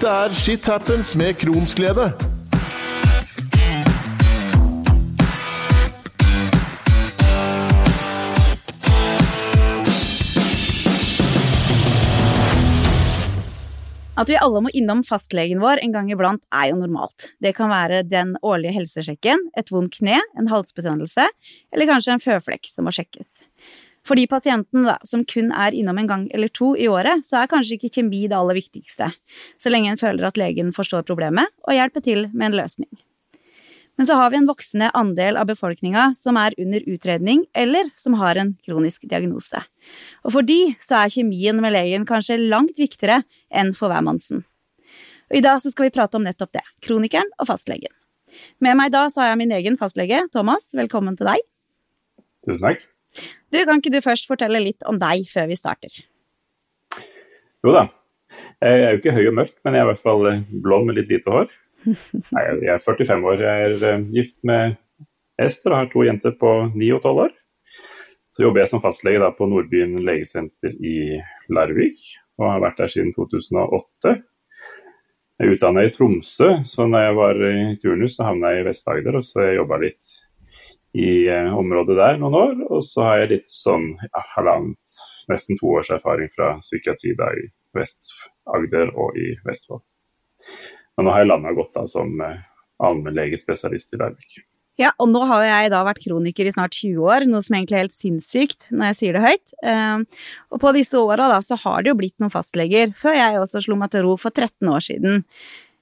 Dette 0.00 0.12
er 0.16 0.32
Shit 0.32 0.64
Happens 0.70 1.10
med 1.12 1.34
Kronsglede. 1.36 2.06
At 14.16 14.24
vi 14.24 14.38
alle 14.40 14.62
må 14.64 14.72
innom 14.72 15.04
fastlegen 15.04 15.60
vår 15.60 15.84
en 15.84 15.92
gang 15.92 16.08
iblant 16.08 16.48
er 16.48 16.70
jo 16.70 16.80
normalt. 16.80 17.34
Det 17.36 17.52
kan 17.60 17.68
være 17.68 18.00
den 18.08 18.38
årlige 18.40 18.78
helsesjekken, 18.78 19.50
et 19.52 19.68
vondt 19.68 19.98
kne, 20.00 20.16
en 20.40 20.48
halsbetennelse, 20.48 21.28
eller 21.76 21.92
kanskje 21.92 22.16
en 22.16 22.24
føflekk 22.24 22.72
som 22.72 22.88
må 22.88 22.96
sjekkes. 22.96 23.42
For 24.06 24.16
de 24.16 24.24
pasientene 24.30 24.86
da, 24.86 24.96
som 25.04 25.26
kun 25.28 25.50
er 25.52 25.76
innom 25.76 25.98
en 26.00 26.08
gang 26.08 26.24
eller 26.34 26.48
to 26.56 26.72
i 26.78 26.88
året, 26.88 27.26
så 27.26 27.42
er 27.42 27.50
kanskje 27.52 27.76
ikke 27.76 27.92
kjemi 27.98 28.24
det 28.30 28.38
aller 28.38 28.56
viktigste, 28.56 29.10
så 29.60 29.72
lenge 29.72 29.92
en 29.92 30.00
føler 30.00 30.26
at 30.26 30.40
legen 30.40 30.72
forstår 30.76 31.04
problemet 31.08 31.52
og 31.66 31.76
hjelper 31.76 32.04
til 32.06 32.26
med 32.32 32.50
en 32.50 32.60
løsning. 32.62 32.90
Men 34.00 34.06
så 34.08 34.16
har 34.16 34.30
vi 34.32 34.38
en 34.38 34.46
voksende 34.48 34.86
andel 34.96 35.36
av 35.36 35.50
befolkninga 35.50 36.06
som 36.16 36.38
er 36.40 36.54
under 36.56 36.86
utredning, 36.88 37.42
eller 37.52 37.90
som 37.92 38.14
har 38.16 38.38
en 38.40 38.54
kronisk 38.64 39.02
diagnose. 39.04 39.60
Og 40.24 40.32
for 40.32 40.46
de 40.48 40.56
så 40.80 41.02
er 41.02 41.12
kjemien 41.12 41.60
med 41.60 41.74
legen 41.74 42.06
kanskje 42.08 42.38
langt 42.40 42.80
viktigere 42.80 43.18
enn 43.52 43.74
for 43.76 43.92
hvermannsen. 43.92 44.46
Og 45.28 45.36
I 45.36 45.42
dag 45.44 45.60
så 45.60 45.68
skal 45.74 45.90
vi 45.90 45.94
prate 45.98 46.16
om 46.16 46.24
nettopp 46.24 46.56
det, 46.56 46.64
kronikeren 46.80 47.28
og 47.36 47.50
fastlegen. 47.52 47.92
Med 48.64 48.78
meg 48.80 48.94
da 48.94 49.04
så 49.12 49.20
har 49.20 49.34
jeg 49.34 49.42
min 49.42 49.52
egen 49.58 49.76
fastlege, 49.76 50.22
Thomas. 50.32 50.72
Velkommen 50.80 51.20
til 51.20 51.28
deg. 51.34 51.44
Tusen 52.46 52.64
takk. 52.64 52.88
Du, 53.50 53.58
Kan 53.58 53.80
ikke 53.80 53.92
du 53.92 54.00
først 54.04 54.28
fortelle 54.30 54.62
litt 54.62 54.84
om 54.88 55.00
deg 55.00 55.26
før 55.30 55.48
vi 55.50 55.58
starter? 55.58 55.96
Jo 57.64 57.74
da. 57.74 57.88
Jeg 58.62 58.84
er 58.84 58.94
jo 58.94 59.00
ikke 59.00 59.16
høy 59.16 59.24
og 59.26 59.36
mørk, 59.40 59.56
men 59.64 59.74
jeg 59.74 59.82
er 59.82 59.88
i 59.88 59.90
hvert 59.90 60.04
fall 60.04 60.28
blond 60.62 60.86
med 60.88 61.00
litt 61.00 61.10
lite 61.10 61.32
hår. 61.34 61.50
Nei, 62.36 62.44
jeg 62.62 62.72
er 62.76 62.84
45 62.84 63.26
år. 63.32 63.42
Jeg 63.42 63.66
er 63.66 63.76
uh, 63.98 64.06
gift 64.14 64.38
med 64.46 64.78
Ester 65.40 65.72
og 65.72 65.80
har 65.80 65.90
to 65.92 66.04
jenter 66.06 66.34
på 66.38 66.54
9 66.74 66.90
og 66.96 67.02
12 67.02 67.22
år. 67.26 67.36
Så 68.30 68.44
jobber 68.44 68.62
jeg 68.62 68.70
som 68.70 68.82
fastlege 68.82 69.22
da, 69.22 69.32
på 69.34 69.48
Nordbyen 69.50 69.96
legesenter 70.06 70.76
i 70.86 71.18
Larvik, 71.50 71.98
og 72.38 72.52
har 72.52 72.62
vært 72.62 72.78
der 72.78 72.92
siden 72.92 73.10
2008. 73.16 74.14
Jeg 75.40 75.48
er 75.48 75.54
utdanna 75.56 75.82
i 75.86 75.90
Tromsø, 75.92 76.50
så 76.68 76.86
når 76.86 77.06
jeg 77.06 77.16
var 77.16 77.42
i 77.48 77.54
turnus 77.80 78.18
så 78.18 78.28
havna 78.28 78.52
jeg 78.54 78.62
i 78.62 78.66
Vest-Agder. 78.68 79.18
Og 79.18 79.26
så 79.26 79.48
jobba 79.56 79.80
litt 79.82 80.12
i 80.96 81.28
uh, 81.30 81.54
området 81.58 81.96
der 81.98 82.18
noen 82.20 82.36
år. 82.38 82.54
Og 82.70 82.84
så 82.86 83.06
har 83.06 83.22
jeg 83.22 83.32
litt 83.36 83.50
sånn 83.50 83.92
ja, 84.02 84.24
halvannet, 84.34 84.98
nesten 85.30 85.58
to 85.60 85.72
års 85.78 85.92
erfaring 85.94 86.30
fra 86.34 86.56
psykiatri 86.64 87.14
da 87.18 87.30
i 87.38 87.46
Vest-Agder 87.76 88.94
og 88.98 89.18
i 89.18 89.32
Vestfold. 89.46 89.84
Men 90.98 91.06
nå 91.06 91.14
har 91.14 91.22
jeg 91.22 91.30
landa 91.30 91.52
godt 91.54 91.76
da 91.76 91.84
som 91.88 92.16
eh, 92.24 92.40
allmennlegespesialist 92.82 93.94
i 93.94 94.00
Larvik. 94.00 94.40
Ja, 94.80 94.94
og 95.02 95.10
nå 95.12 95.20
har 95.28 95.42
jeg 95.44 95.70
da 95.74 95.82
vært 95.84 96.00
kroniker 96.00 96.48
i 96.48 96.52
snart 96.54 96.72
20 96.72 97.04
år, 97.04 97.26
noe 97.28 97.44
som 97.44 97.56
egentlig 97.58 97.76
er 97.76 97.84
helt 97.84 97.94
sinnssykt 97.94 98.70
når 98.72 98.90
jeg 98.90 98.98
sier 98.98 99.16
det 99.16 99.24
høyt. 99.26 99.54
Ehm, 99.68 100.06
og 100.48 100.62
på 100.62 100.72
disse 100.72 100.96
åra 100.96 101.26
da, 101.28 101.40
så 101.44 101.58
har 101.60 101.84
det 101.84 101.92
jo 101.92 101.98
blitt 101.98 102.16
noen 102.22 102.32
fastleger, 102.32 102.94
før 102.96 103.18
jeg 103.18 103.42
også 103.42 103.60
slo 103.66 103.76
meg 103.80 103.92
til 103.92 104.06
ro 104.06 104.14
for 104.20 104.32
13 104.32 104.70
år 104.72 104.86
siden. 104.86 105.26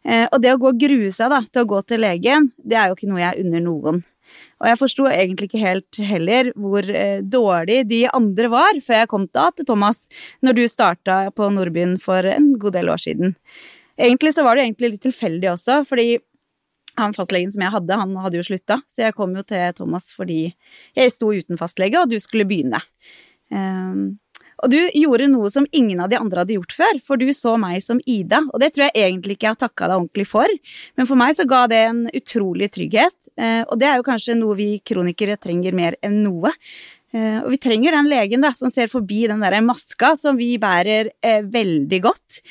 Eh, 0.03 0.27
og 0.27 0.42
det 0.42 0.55
å 0.55 0.59
gå 0.59 0.73
og 0.73 0.81
grue 0.83 1.12
seg 1.14 1.31
da, 1.31 1.45
til 1.47 1.62
å 1.62 1.70
gå 1.77 1.83
til 1.86 2.03
legen, 2.03 2.51
det 2.59 2.81
er 2.81 2.91
jo 2.91 2.98
ikke 2.98 3.11
noe 3.12 3.23
jeg 3.23 3.45
unner 3.45 3.62
noen. 3.69 4.03
Og 4.58 4.69
jeg 4.70 4.81
forsto 4.81 5.08
egentlig 5.11 5.48
ikke 5.48 5.62
helt 5.62 5.98
heller 6.11 6.53
hvor 6.58 6.86
eh, 6.91 7.20
dårlig 7.22 7.83
de 7.91 8.05
andre 8.11 8.50
var, 8.53 8.78
før 8.84 9.03
jeg 9.03 9.11
kom 9.11 9.27
da 9.34 9.48
til 9.55 9.69
Thomas, 9.69 10.06
når 10.45 10.58
du 10.58 10.64
starta 10.70 11.19
på 11.34 11.50
Nordbyen 11.55 11.98
for 12.03 12.27
en 12.27 12.55
god 12.61 12.78
del 12.78 12.91
år 12.92 13.03
siden. 13.03 13.36
Egentlig 13.98 14.34
så 14.34 14.45
var 14.47 14.56
det 14.56 14.67
egentlig 14.67 14.95
litt 14.95 15.06
tilfeldig 15.06 15.53
også, 15.55 15.83
fordi 15.89 16.19
han 16.98 17.14
fastlegen 17.14 17.53
som 17.55 17.62
jeg 17.62 17.75
hadde, 17.75 17.98
han 18.00 18.14
hadde 18.19 18.41
jo 18.41 18.47
slutta, 18.47 18.80
så 18.91 19.06
jeg 19.06 19.17
kom 19.19 19.34
jo 19.39 19.45
til 19.47 19.75
Thomas 19.78 20.11
fordi 20.14 20.41
jeg 20.98 21.14
sto 21.14 21.30
uten 21.35 21.61
fastlege, 21.61 22.01
og 22.01 22.11
du 22.11 22.18
skulle 22.23 22.46
begynne. 22.48 22.80
Um, 23.55 24.18
og 24.58 24.73
du 24.73 24.79
gjorde 24.96 25.29
noe 25.30 25.51
som 25.52 25.67
ingen 25.77 26.01
av 26.02 26.11
de 26.11 26.19
andre 26.19 26.42
hadde 26.42 26.57
gjort 26.57 26.74
før, 26.74 27.01
for 27.05 27.20
du 27.20 27.29
så 27.36 27.55
meg 27.61 27.83
som 27.85 28.01
Ida, 28.07 28.42
og 28.51 28.63
det 28.63 28.73
tror 28.74 28.89
jeg 28.89 29.07
egentlig 29.07 29.36
ikke 29.36 29.48
jeg 29.48 29.57
har 29.57 29.63
takka 29.63 29.89
deg 29.89 30.01
ordentlig 30.01 30.27
for, 30.30 30.58
men 30.98 31.08
for 31.08 31.20
meg 31.20 31.36
så 31.39 31.46
ga 31.48 31.64
det 31.70 31.80
en 31.86 32.05
utrolig 32.11 32.70
trygghet, 32.74 33.18
uh, 33.41 33.63
og 33.68 33.79
det 33.80 33.91
er 33.91 33.98
jo 34.01 34.08
kanskje 34.08 34.39
noe 34.39 34.58
vi 34.58 34.70
kronikere 34.86 35.39
trenger 35.41 35.77
mer 35.79 35.98
enn 36.05 36.23
noe. 36.24 36.52
Uh, 37.14 37.41
og 37.45 37.52
vi 37.55 37.61
trenger 37.63 37.95
den 37.97 38.11
legen 38.11 38.45
da, 38.45 38.52
som 38.57 38.73
ser 38.73 38.91
forbi 38.92 39.24
den 39.30 39.45
der 39.45 39.61
maska 39.64 40.13
som 40.20 40.36
vi 40.41 40.57
bærer 40.61 41.13
uh, 41.24 41.41
veldig 41.47 42.02
godt, 42.05 42.42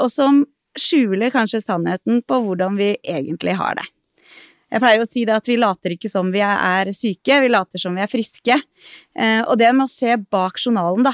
og 0.00 0.08
som 0.12 0.44
skjuler 0.78 1.30
kanskje 1.30 1.60
sannheten 1.62 2.22
på 2.26 2.40
hvordan 2.42 2.78
vi 2.78 2.94
egentlig 3.06 3.54
har 3.60 3.78
det. 3.78 3.86
Jeg 4.74 4.82
pleier 4.82 5.04
å 5.04 5.06
si 5.06 5.20
det 5.22 5.36
at 5.36 5.46
vi 5.46 5.54
later 5.54 5.92
ikke 5.94 6.08
som 6.10 6.32
vi 6.34 6.40
er 6.42 6.88
syke, 6.96 7.36
vi 7.44 7.50
later 7.52 7.78
som 7.78 7.94
vi 7.94 8.02
er 8.02 8.10
friske. 8.10 8.56
Eh, 9.14 9.42
og 9.46 9.54
det 9.60 9.68
med 9.70 9.86
å 9.86 9.92
se 9.92 10.16
bak 10.18 10.58
journalen, 10.58 11.06
da, 11.06 11.12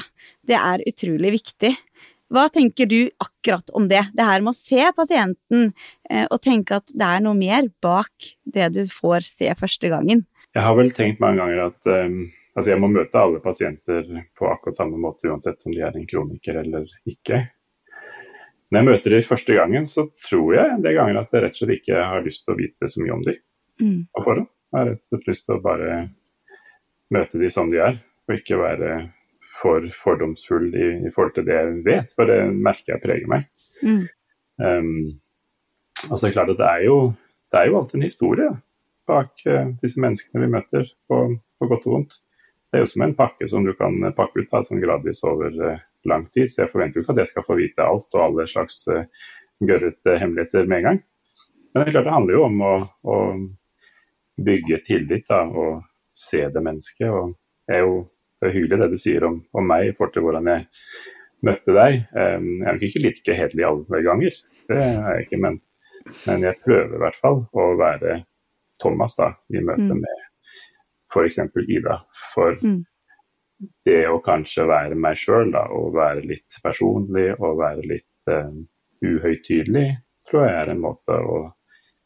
det 0.49 0.57
er 0.57 0.81
utrolig 0.89 1.35
viktig. 1.35 1.69
Hva 2.33 2.47
tenker 2.49 2.89
du 2.89 3.11
akkurat 3.21 3.69
om 3.77 3.85
det? 3.91 4.01
Det 4.17 4.25
her 4.25 4.41
med 4.41 4.55
å 4.55 4.57
se 4.57 4.87
pasienten 4.97 5.67
eh, 6.09 6.23
og 6.23 6.39
tenke 6.41 6.79
at 6.79 6.89
det 6.89 7.05
er 7.05 7.21
noe 7.21 7.37
mer 7.37 7.67
bak 7.85 8.31
det 8.49 8.71
du 8.79 8.81
får 8.89 9.27
se 9.29 9.51
første 9.59 9.93
gangen. 9.93 10.25
Jeg 10.57 10.65
har 10.65 10.79
vel 10.79 10.89
tenkt 10.97 11.21
mange 11.21 11.43
ganger 11.43 11.61
at 11.67 11.91
um, 11.91 12.17
altså 12.57 12.73
jeg 12.73 12.81
må 12.81 12.89
møte 12.91 13.21
alle 13.21 13.43
pasienter 13.45 14.09
på 14.35 14.49
akkurat 14.49 14.81
samme 14.81 14.97
måte, 14.99 15.29
uansett 15.29 15.61
om 15.69 15.75
de 15.75 15.85
er 15.85 15.95
en 15.95 16.09
kroniker 16.09 16.57
eller 16.63 16.89
ikke. 17.07 17.43
Når 18.71 18.81
jeg 18.81 18.89
møter 18.89 19.15
dem 19.15 19.23
første 19.29 19.55
gangen, 19.55 19.87
så 19.87 20.09
tror 20.25 20.57
jeg 20.57 20.73
en 20.73 20.83
del 20.83 20.97
ganger 20.97 21.21
at 21.21 21.31
jeg 21.31 21.45
rett 21.45 21.55
og 21.55 21.61
slett 21.61 21.77
ikke 21.77 22.03
har 22.09 22.25
lyst 22.25 22.47
til 22.47 22.55
å 22.55 22.59
vite 22.59 22.89
så 22.89 23.05
mye 23.05 23.15
om 23.19 23.23
dem 23.29 23.39
mm. 23.81 23.97
på 24.17 24.35
det. 24.37 24.45
Jeg 24.71 24.79
har 24.79 24.87
rett 24.91 25.01
og 25.01 25.11
slett 25.11 25.27
lyst 25.27 25.47
til 25.47 25.57
å 25.57 25.63
bare 25.63 25.97
møte 27.11 27.41
dem 27.41 27.51
som 27.51 27.71
de 27.73 27.81
er, 27.83 27.99
og 28.29 28.37
ikke 28.37 28.61
være 28.61 28.93
for 29.51 29.85
fordomsfull 29.91 30.69
i, 30.71 30.89
i 31.07 31.11
forhold 31.11 31.35
til 31.35 31.47
det 31.47 31.57
jeg 31.57 31.83
vet, 31.85 32.13
for 32.15 32.29
det 32.29 32.39
merker 32.53 32.95
jeg 32.95 33.03
preger 33.03 33.31
meg. 33.31 33.47
Mm. 33.83 34.03
Um, 34.61 34.91
og 36.09 36.15
så 36.15 36.25
er 36.25 36.29
det 36.29 36.35
klart 36.37 36.53
at 36.53 36.61
det 36.61 36.69
er 36.69 36.83
jo, 36.87 36.97
det 37.51 37.59
er 37.59 37.69
jo 37.69 37.79
alltid 37.79 37.99
en 37.99 38.07
historie 38.07 38.49
bak 39.09 39.45
uh, 39.49 39.71
disse 39.81 40.01
menneskene 40.01 40.45
vi 40.45 40.51
møter, 40.55 40.91
på, 41.09 41.23
på 41.59 41.71
godt 41.71 41.87
og 41.89 41.97
vondt. 41.97 42.19
Det 42.71 42.79
er 42.79 42.85
jo 42.85 42.91
som 42.93 43.03
en 43.03 43.17
pakke 43.17 43.47
som 43.51 43.65
du 43.67 43.73
kan 43.75 43.97
pakke 44.15 44.39
ut 44.39 44.51
da, 44.53 44.61
sånn 44.63 44.83
gradvis 44.83 45.23
over 45.27 45.57
uh, 45.59 45.79
lang 46.07 46.23
tid, 46.29 46.47
så 46.47 46.63
jeg 46.63 46.71
forventer 46.71 46.99
jo 46.99 47.05
ikke 47.05 47.17
at 47.17 47.23
jeg 47.25 47.33
skal 47.33 47.47
få 47.47 47.59
vite 47.59 47.85
alt 47.85 48.15
og 48.15 48.27
alle 48.29 48.47
slags 48.49 48.85
uh, 48.93 49.03
gørrete 49.61 50.15
hemmeligheter 50.21 50.69
med 50.69 50.79
en 50.79 50.87
gang. 50.89 51.01
Men 51.71 51.81
det 51.81 51.89
er 51.89 51.97
klart 51.97 52.07
det 52.07 52.15
handler 52.15 52.37
jo 52.37 52.45
om 52.47 52.63
å, 52.67 52.73
å 53.07 53.17
bygge 54.45 54.81
tillit 54.87 55.29
da, 55.29 55.43
og 55.45 55.81
se 56.15 56.43
det 56.53 56.63
mennesket. 56.63 57.09
og 57.09 57.35
Det 57.67 57.77
er 57.77 57.85
jo 57.85 58.01
det 58.41 58.49
er 58.49 58.55
hyggelig 58.55 58.79
det 58.81 58.89
du 58.89 58.97
sier 59.01 59.25
om, 59.27 59.35
om 59.53 59.67
meg 59.69 59.87
i 59.87 59.91
forhold 59.93 60.15
til 60.15 60.23
hvordan 60.25 60.47
jeg 60.49 60.63
møtte 61.45 61.75
deg. 61.75 61.99
Jeg 62.09 62.39
er 62.41 62.73
nok 62.73 62.85
ikke 62.87 63.03
like 63.03 63.35
hederlig 63.37 63.67
alle 63.67 64.01
ganger, 64.07 64.39
det 64.71 64.79
er 64.81 64.95
jeg 64.97 65.27
ikke, 65.27 65.41
men, 65.45 65.59
men, 66.25 66.45
jeg 66.47 66.57
prøver 66.65 66.95
i 66.95 67.01
hvert 67.03 67.19
fall 67.21 67.43
å 67.53 67.67
være 67.77 68.15
Thomas 68.81 69.17
da, 69.19 69.29
i 69.53 69.61
møte 69.61 69.93
mm. 69.93 70.01
med 70.01 70.25
f.eks. 71.11 71.37
Ida. 71.69 71.99
For 72.33 72.57
mm 72.65 72.81
det 73.85 74.03
å 74.09 74.19
kanskje 74.23 74.65
være 74.69 74.97
meg 74.97 75.17
sjøl, 75.19 75.53
og 75.53 75.95
være 75.95 76.25
litt 76.25 76.59
personlig 76.63 77.29
og 77.37 77.59
være 77.61 77.85
litt 77.93 78.31
um, 78.31 78.63
uhøytidelig, 79.05 79.87
tror 80.25 80.47
jeg 80.47 80.57
er 80.61 80.71
en 80.73 80.83
måte 80.83 81.17
å 81.17 81.41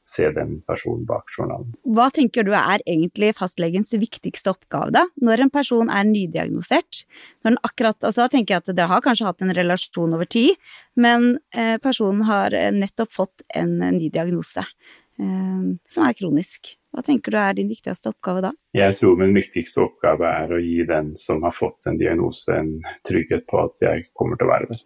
se 0.05 0.29
den 0.35 0.59
personen 0.69 1.05
bak 1.09 1.31
journalen. 1.33 1.71
Hva 1.97 2.07
tenker 2.13 2.45
du 2.45 2.51
er 2.53 2.83
egentlig 2.85 3.31
fastlegens 3.39 3.93
viktigste 3.97 4.53
oppgave, 4.53 4.93
da? 4.93 5.05
Når 5.17 5.45
en 5.45 5.53
person 5.53 5.89
er 5.89 6.05
nydiagnosert? 6.05 7.03
Når 7.41 7.55
den 7.55 7.61
akkurat, 7.65 7.97
altså 8.03 8.25
da 8.25 8.29
tenker 8.35 8.55
jeg 8.55 8.63
at 8.63 8.73
Dere 8.77 8.91
har 8.91 9.03
kanskje 9.05 9.25
hatt 9.25 9.41
en 9.41 9.55
relasjon 9.57 10.13
over 10.13 10.29
tid, 10.29 10.53
men 11.01 11.39
eh, 11.57 11.75
personen 11.81 12.21
har 12.29 12.53
eh, 12.53 12.69
nettopp 12.75 13.13
fått 13.17 13.45
en 13.57 13.79
ny 13.81 14.11
diagnose 14.13 14.61
eh, 14.61 15.63
som 15.89 16.05
er 16.05 16.17
kronisk. 16.17 16.75
Hva 16.95 17.03
tenker 17.03 17.33
du 17.33 17.39
er 17.41 17.57
din 17.57 17.67
viktigste 17.67 18.13
oppgave 18.13 18.45
da? 18.45 18.53
Jeg 18.77 18.93
tror 18.95 19.17
min 19.19 19.33
viktigste 19.35 19.81
oppgave 19.83 20.29
er 20.29 20.53
å 20.53 20.61
gi 20.61 20.85
den 20.87 21.15
som 21.19 21.41
har 21.43 21.55
fått 21.55 21.89
en 21.89 21.97
diagnose, 21.99 22.53
en 22.55 22.77
trygghet 23.07 23.49
på 23.49 23.65
at 23.65 23.81
jeg 23.83 24.05
kommer 24.13 24.39
til 24.39 24.47
å 24.47 24.53
være 24.53 24.69
der. 24.69 24.85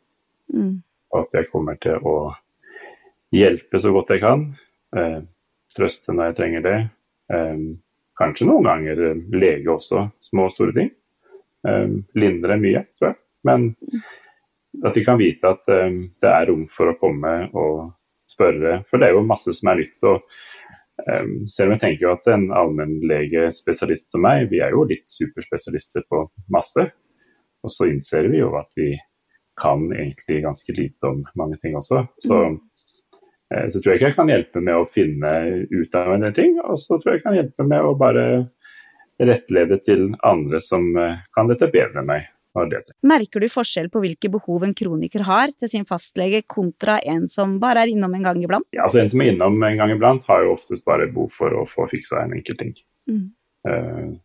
Mm. 0.56 0.74
Og 1.12 1.22
at 1.22 1.38
jeg 1.38 1.52
kommer 1.52 1.78
til 1.84 2.08
å 2.08 2.16
hjelpe 3.36 3.84
så 3.84 3.94
godt 3.94 4.16
jeg 4.16 4.24
kan. 4.24 4.48
Eh, 4.98 5.20
trøste 5.76 6.16
når 6.16 6.32
jeg 6.32 6.40
trenger 6.40 6.66
det. 6.66 6.78
Eh, 7.34 7.60
kanskje 8.20 8.48
noen 8.50 8.66
ganger 8.68 9.04
lege 9.36 9.72
også, 9.74 10.08
små 10.30 10.48
og 10.50 10.56
store 10.56 10.76
ting. 10.78 10.90
Eh, 11.68 11.94
lindre 12.20 12.58
mye, 12.62 12.86
tror 12.98 13.12
jeg. 13.12 13.20
Men 13.48 13.70
at 14.86 14.96
de 14.96 15.04
kan 15.06 15.20
vite 15.20 15.50
at 15.50 15.70
eh, 15.74 16.02
det 16.22 16.32
er 16.32 16.50
rom 16.50 16.66
for 16.72 16.92
å 16.92 16.98
komme 17.00 17.36
og 17.58 17.92
spørre. 18.30 18.82
For 18.90 19.02
det 19.02 19.10
er 19.10 19.18
jo 19.18 19.28
masse 19.28 19.54
som 19.58 19.72
er 19.74 19.84
nytt. 19.84 19.98
og 20.04 20.26
Um, 21.08 21.46
selv 21.48 21.70
om 21.70 21.78
jeg 21.78 21.80
tenker 21.80 22.06
jo 22.06 22.10
at 22.12 22.26
en 22.28 22.50
allmennlegespesialist 22.52 24.12
som 24.12 24.24
meg, 24.26 24.50
vi 24.52 24.60
er 24.64 24.74
jo 24.76 24.82
litt 24.84 25.06
superspesialister 25.08 26.04
på 26.12 26.26
masse. 26.52 26.84
Og 27.64 27.72
så 27.72 27.88
innser 27.88 28.28
vi 28.32 28.42
jo 28.42 28.50
at 28.60 28.76
vi 28.76 28.92
kan 29.60 29.86
egentlig 29.94 30.42
ganske 30.44 30.76
lite 30.76 31.08
om 31.08 31.24
mange 31.40 31.60
ting 31.64 31.76
også. 31.80 32.06
Så 32.24 32.36
mm. 32.36 32.58
Eh, 33.54 33.68
så 33.70 33.82
tror 33.82 33.94
jeg 33.94 34.02
ikke 34.02 34.12
jeg 34.12 34.18
kan 34.18 34.34
hjelpe 34.34 34.64
med 34.64 34.78
å 34.78 34.90
finne 34.90 35.34
ut 35.72 35.96
av 35.98 36.14
en 36.14 36.26
del 36.26 36.36
ting, 36.38 36.60
og 36.64 36.78
så 36.82 36.98
tror 36.98 37.14
jeg 37.14 37.22
jeg 37.22 37.28
kan 37.28 37.40
hjelpe 37.40 37.66
med 37.68 37.86
å 37.86 37.96
bare 37.98 38.26
rettlede 39.20 39.80
til 39.84 40.12
andre 40.26 40.62
som 40.64 40.92
eh, 40.98 41.24
kan 41.36 41.50
dette 41.50 41.72
bedre 41.72 42.04
enn 42.04 42.12
meg. 42.12 42.30
Merker 43.06 43.44
du 43.44 43.46
forskjell 43.52 43.92
på 43.94 44.02
hvilke 44.02 44.30
behov 44.34 44.64
en 44.66 44.74
kroniker 44.76 45.22
har 45.28 45.52
til 45.54 45.70
sin 45.70 45.86
fastlege, 45.88 46.42
kontra 46.50 46.98
en 47.06 47.28
som 47.30 47.60
bare 47.62 47.86
er 47.86 47.92
innom 47.94 48.16
en 48.18 48.26
gang 48.26 48.42
iblant? 48.42 48.66
Ja, 48.74 48.88
altså 48.88 49.00
En 49.04 49.12
som 49.12 49.22
er 49.22 49.32
innom 49.32 49.62
en 49.64 49.78
gang 49.78 49.94
iblant, 49.94 50.26
har 50.28 50.44
jo 50.44 50.56
oftest 50.56 50.84
bare 50.86 51.08
behov 51.08 51.30
for 51.32 51.54
å 51.54 51.66
få 51.70 51.86
fiksa 51.92 52.24
en 52.24 52.34
enkelt 52.34 52.60
ting. 52.60 52.74
Mm. 53.08 53.28
Uh, 53.70 54.18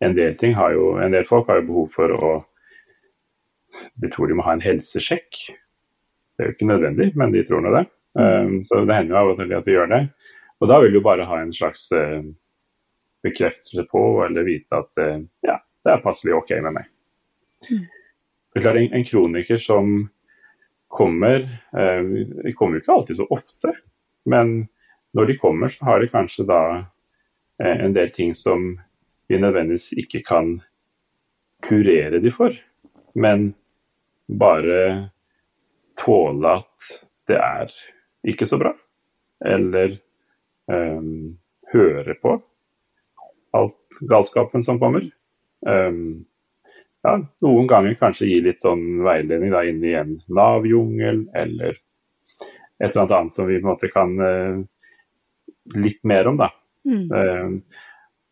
en, 0.00 0.16
del 0.16 0.34
ting 0.40 0.56
har 0.56 0.72
jo, 0.72 0.96
en 1.04 1.12
del 1.12 1.28
folk 1.28 1.50
har 1.52 1.60
jo 1.60 1.68
behov 1.68 1.92
for 1.92 2.16
å 2.16 2.32
De 4.00 4.08
tror 4.08 4.28
de 4.28 4.34
må 4.38 4.44
ha 4.46 4.54
en 4.56 4.64
helsesjekk. 4.64 5.52
Det 6.32 6.42
er 6.42 6.48
jo 6.48 6.54
ikke 6.56 6.68
nødvendig, 6.70 7.10
men 7.12 7.34
de 7.34 7.42
tror 7.44 7.60
nå 7.60 7.74
det. 7.74 7.84
Um, 8.16 8.64
så 8.64 8.80
det 8.84 8.96
hender 8.96 9.12
jo 9.12 9.34
av 9.34 9.40
at 9.44 9.66
vi 9.66 9.74
gjør 9.74 9.90
det. 9.92 10.02
Og 10.60 10.70
da 10.70 10.80
vil 10.80 10.94
du 10.94 11.02
bare 11.04 11.26
ha 11.28 11.40
en 11.42 11.52
slags 11.52 11.90
uh, 11.92 12.22
bekreftelse 13.26 13.84
på, 13.90 14.04
eller 14.24 14.46
vite 14.46 14.78
at 14.78 15.00
uh, 15.02 15.18
ja, 15.44 15.58
det 15.84 15.92
er 15.92 16.04
passelig 16.04 16.36
ok 16.38 16.54
med 16.64 16.78
meg. 16.78 16.86
Mm. 17.68 17.82
Det 17.84 18.60
er 18.60 18.64
klart, 18.64 18.80
en, 18.80 18.94
en, 18.96 19.04
kroniker 19.04 19.60
som 19.60 19.98
kommer 20.92 21.44
uh, 21.76 22.04
De 22.44 22.54
kommer 22.56 22.78
jo 22.78 22.84
ikke 22.84 22.94
alltid 22.94 23.20
så 23.20 23.26
ofte, 23.36 23.74
men 24.24 24.56
når 25.16 25.28
de 25.28 25.36
kommer, 25.40 25.72
så 25.72 25.84
har 25.88 26.00
de 26.00 26.08
kanskje 26.12 26.44
da 26.48 26.62
en 27.56 27.94
del 27.96 28.10
ting 28.12 28.34
som 28.36 28.74
vi 29.30 29.38
nødvendigvis 29.40 29.94
ikke 29.96 30.20
kan 30.28 30.50
kurere 31.64 32.20
de 32.20 32.28
for, 32.28 32.52
men 33.16 33.46
bare 34.28 35.08
tåle 35.96 36.52
at 36.60 36.88
det 37.30 37.38
er 37.40 37.72
ikke 38.26 38.48
så 38.48 38.58
bra. 38.60 38.72
Eller 39.46 39.96
um, 40.70 41.36
høre 41.72 42.16
på 42.20 42.36
alt 43.56 44.00
galskapen 44.10 44.64
som 44.64 44.80
kommer. 44.80 45.06
Um, 45.66 46.26
ja, 47.06 47.16
noen 47.44 47.68
ganger 47.70 47.96
kanskje 47.98 48.28
gi 48.28 48.38
litt 48.44 48.62
sånn 48.64 49.02
veiledning 49.06 49.52
da, 49.54 49.62
inn 49.68 49.82
i 49.86 49.94
en 49.96 50.16
Nav-jungel, 50.32 51.26
eller 51.36 51.76
et 51.76 52.90
eller 52.90 53.02
annet 53.04 53.16
annet 53.18 53.36
som 53.36 53.48
vi 53.48 53.60
på 53.60 53.64
en 53.64 53.70
måte 53.70 53.90
kan 53.92 54.16
uh, 54.20 54.58
litt 55.78 56.02
mer 56.04 56.28
om, 56.30 56.40
da. 56.40 56.50
Mm. 56.86 57.06
Um, 57.10 57.60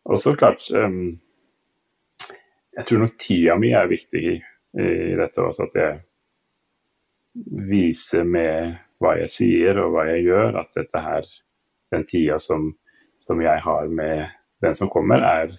og 0.05 0.19
så 0.21 0.31
klart 0.37 0.61
um, 0.71 1.17
Jeg 2.77 2.85
tror 2.87 3.01
nok 3.01 3.15
tida 3.19 3.55
mi 3.59 3.73
er 3.75 3.89
viktig 3.89 4.21
i, 4.21 4.35
i 4.79 5.15
dette 5.19 5.43
også, 5.43 5.65
at 5.67 5.75
jeg 5.79 5.97
viser 7.67 8.23
med 8.27 8.77
hva 9.03 9.15
jeg 9.19 9.31
sier 9.31 9.79
og 9.81 9.95
hva 9.95 10.05
jeg 10.09 10.27
gjør, 10.29 10.59
at 10.61 10.77
dette 10.77 11.01
her, 11.03 11.27
den 11.93 12.05
tida 12.09 12.39
som, 12.41 12.71
som 13.23 13.41
jeg 13.43 13.63
har 13.65 13.91
med 13.91 14.25
den 14.63 14.77
som 14.77 14.91
kommer, 14.91 15.23
er 15.23 15.53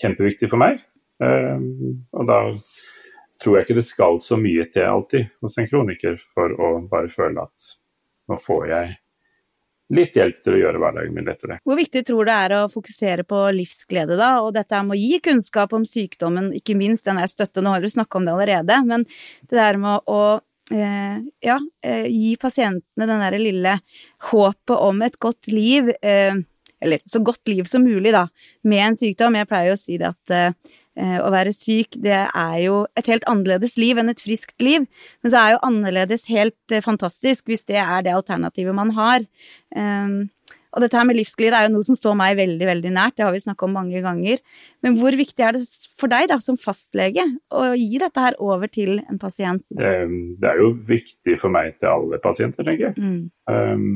kjempeviktig 0.00 0.50
for 0.50 0.60
meg. 0.60 0.82
Um, 1.22 2.02
og 2.16 2.26
da 2.28 2.40
tror 3.42 3.56
jeg 3.58 3.66
ikke 3.66 3.78
det 3.78 3.86
skal 3.86 4.20
så 4.22 4.38
mye 4.40 4.66
til 4.72 4.88
alltid 4.88 5.30
hos 5.42 5.56
en 5.60 5.70
kroniker 5.70 6.18
for 6.34 6.54
å 6.54 6.74
bare 6.90 7.10
føle 7.12 7.44
at 7.44 7.72
nå 8.30 8.38
får 8.40 8.68
jeg 8.70 8.92
litt 9.94 10.16
hjelp 10.16 10.38
til 10.40 10.56
å 10.56 10.60
gjøre 10.62 10.80
hverdagen 10.80 11.14
min 11.14 11.26
lettere. 11.28 11.58
Hvor 11.66 11.76
viktig 11.78 12.02
tror 12.08 12.24
du 12.24 12.30
det 12.30 12.38
er 12.46 12.54
å 12.56 12.70
fokusere 12.72 13.26
på 13.28 13.40
livsglede, 13.54 14.16
da, 14.18 14.30
og 14.42 14.54
dette 14.56 14.80
med 14.82 14.96
å 14.96 15.00
gi 15.00 15.20
kunnskap 15.22 15.74
om 15.76 15.84
sykdommen, 15.88 16.50
ikke 16.56 16.76
minst 16.78 17.06
den 17.06 17.20
der 17.20 17.30
støtten, 17.30 17.66
nå 17.66 17.74
har 17.74 17.84
du 17.84 17.90
snakka 17.92 18.18
om 18.18 18.26
det 18.26 18.34
allerede, 18.34 18.80
men 18.88 19.04
det 19.50 19.60
der 19.60 19.78
med 19.80 20.08
å 20.10 20.20
eh, 20.72 21.18
ja, 21.44 21.58
eh, 21.84 22.06
gi 22.08 22.34
pasientene 22.40 23.08
den 23.08 23.22
derre 23.22 23.40
lille 23.40 23.76
håpet 24.30 24.76
om 24.76 25.02
et 25.04 25.18
godt 25.22 25.50
liv, 25.52 25.90
eh, 26.02 26.36
eller 26.84 27.04
så 27.08 27.20
godt 27.24 27.42
liv 27.48 27.68
som 27.68 27.84
mulig, 27.84 28.12
da, 28.12 28.26
med 28.64 28.86
en 28.88 28.96
sykdom. 28.98 29.36
Jeg 29.36 29.48
pleier 29.50 29.74
å 29.74 29.80
si 29.80 29.98
det 30.00 30.12
at 30.12 30.56
å 30.94 31.26
være 31.34 31.50
syk, 31.50 31.96
det 31.98 32.14
er 32.14 32.58
jo 32.62 32.74
et 32.94 33.08
helt 33.10 33.24
annerledes 33.26 33.72
liv 33.82 33.98
enn 33.98 34.12
et 34.12 34.20
friskt 34.22 34.62
liv. 34.62 34.84
Men 35.24 35.32
så 35.32 35.40
er 35.40 35.54
jo 35.56 35.62
annerledes 35.66 36.28
helt 36.30 36.74
fantastisk 36.84 37.50
hvis 37.50 37.66
det 37.66 37.80
er 37.82 38.04
det 38.06 38.12
alternativet 38.14 38.76
man 38.78 38.92
har. 38.94 39.24
Og 40.74 40.82
dette 40.82 40.98
her 40.98 41.06
med 41.06 41.18
livsglede 41.18 41.54
er 41.56 41.68
jo 41.68 41.74
noe 41.76 41.86
som 41.86 41.98
står 41.98 42.16
meg 42.18 42.38
veldig 42.38 42.66
veldig 42.66 42.92
nært, 42.96 43.16
det 43.18 43.26
har 43.26 43.34
vi 43.34 43.42
snakka 43.44 43.68
om 43.68 43.76
mange 43.78 44.00
ganger. 44.02 44.40
Men 44.82 44.98
hvor 44.98 45.14
viktig 45.16 45.46
er 45.46 45.56
det 45.56 45.62
for 46.00 46.10
deg 46.10 46.26
da, 46.32 46.40
som 46.42 46.58
fastlege 46.60 47.24
å 47.54 47.68
gi 47.78 48.00
dette 48.02 48.24
her 48.24 48.38
over 48.42 48.70
til 48.72 48.98
en 49.04 49.20
pasient? 49.22 49.62
Det 49.70 50.50
er 50.50 50.58
jo 50.58 50.72
viktig 50.88 51.38
for 51.40 51.54
meg 51.54 51.78
til 51.78 51.92
alle 51.92 52.18
pasienter, 52.22 52.66
tenker 52.66 52.90
jeg. 52.90 52.98
Mm. 52.98 53.22
Um, 53.50 53.94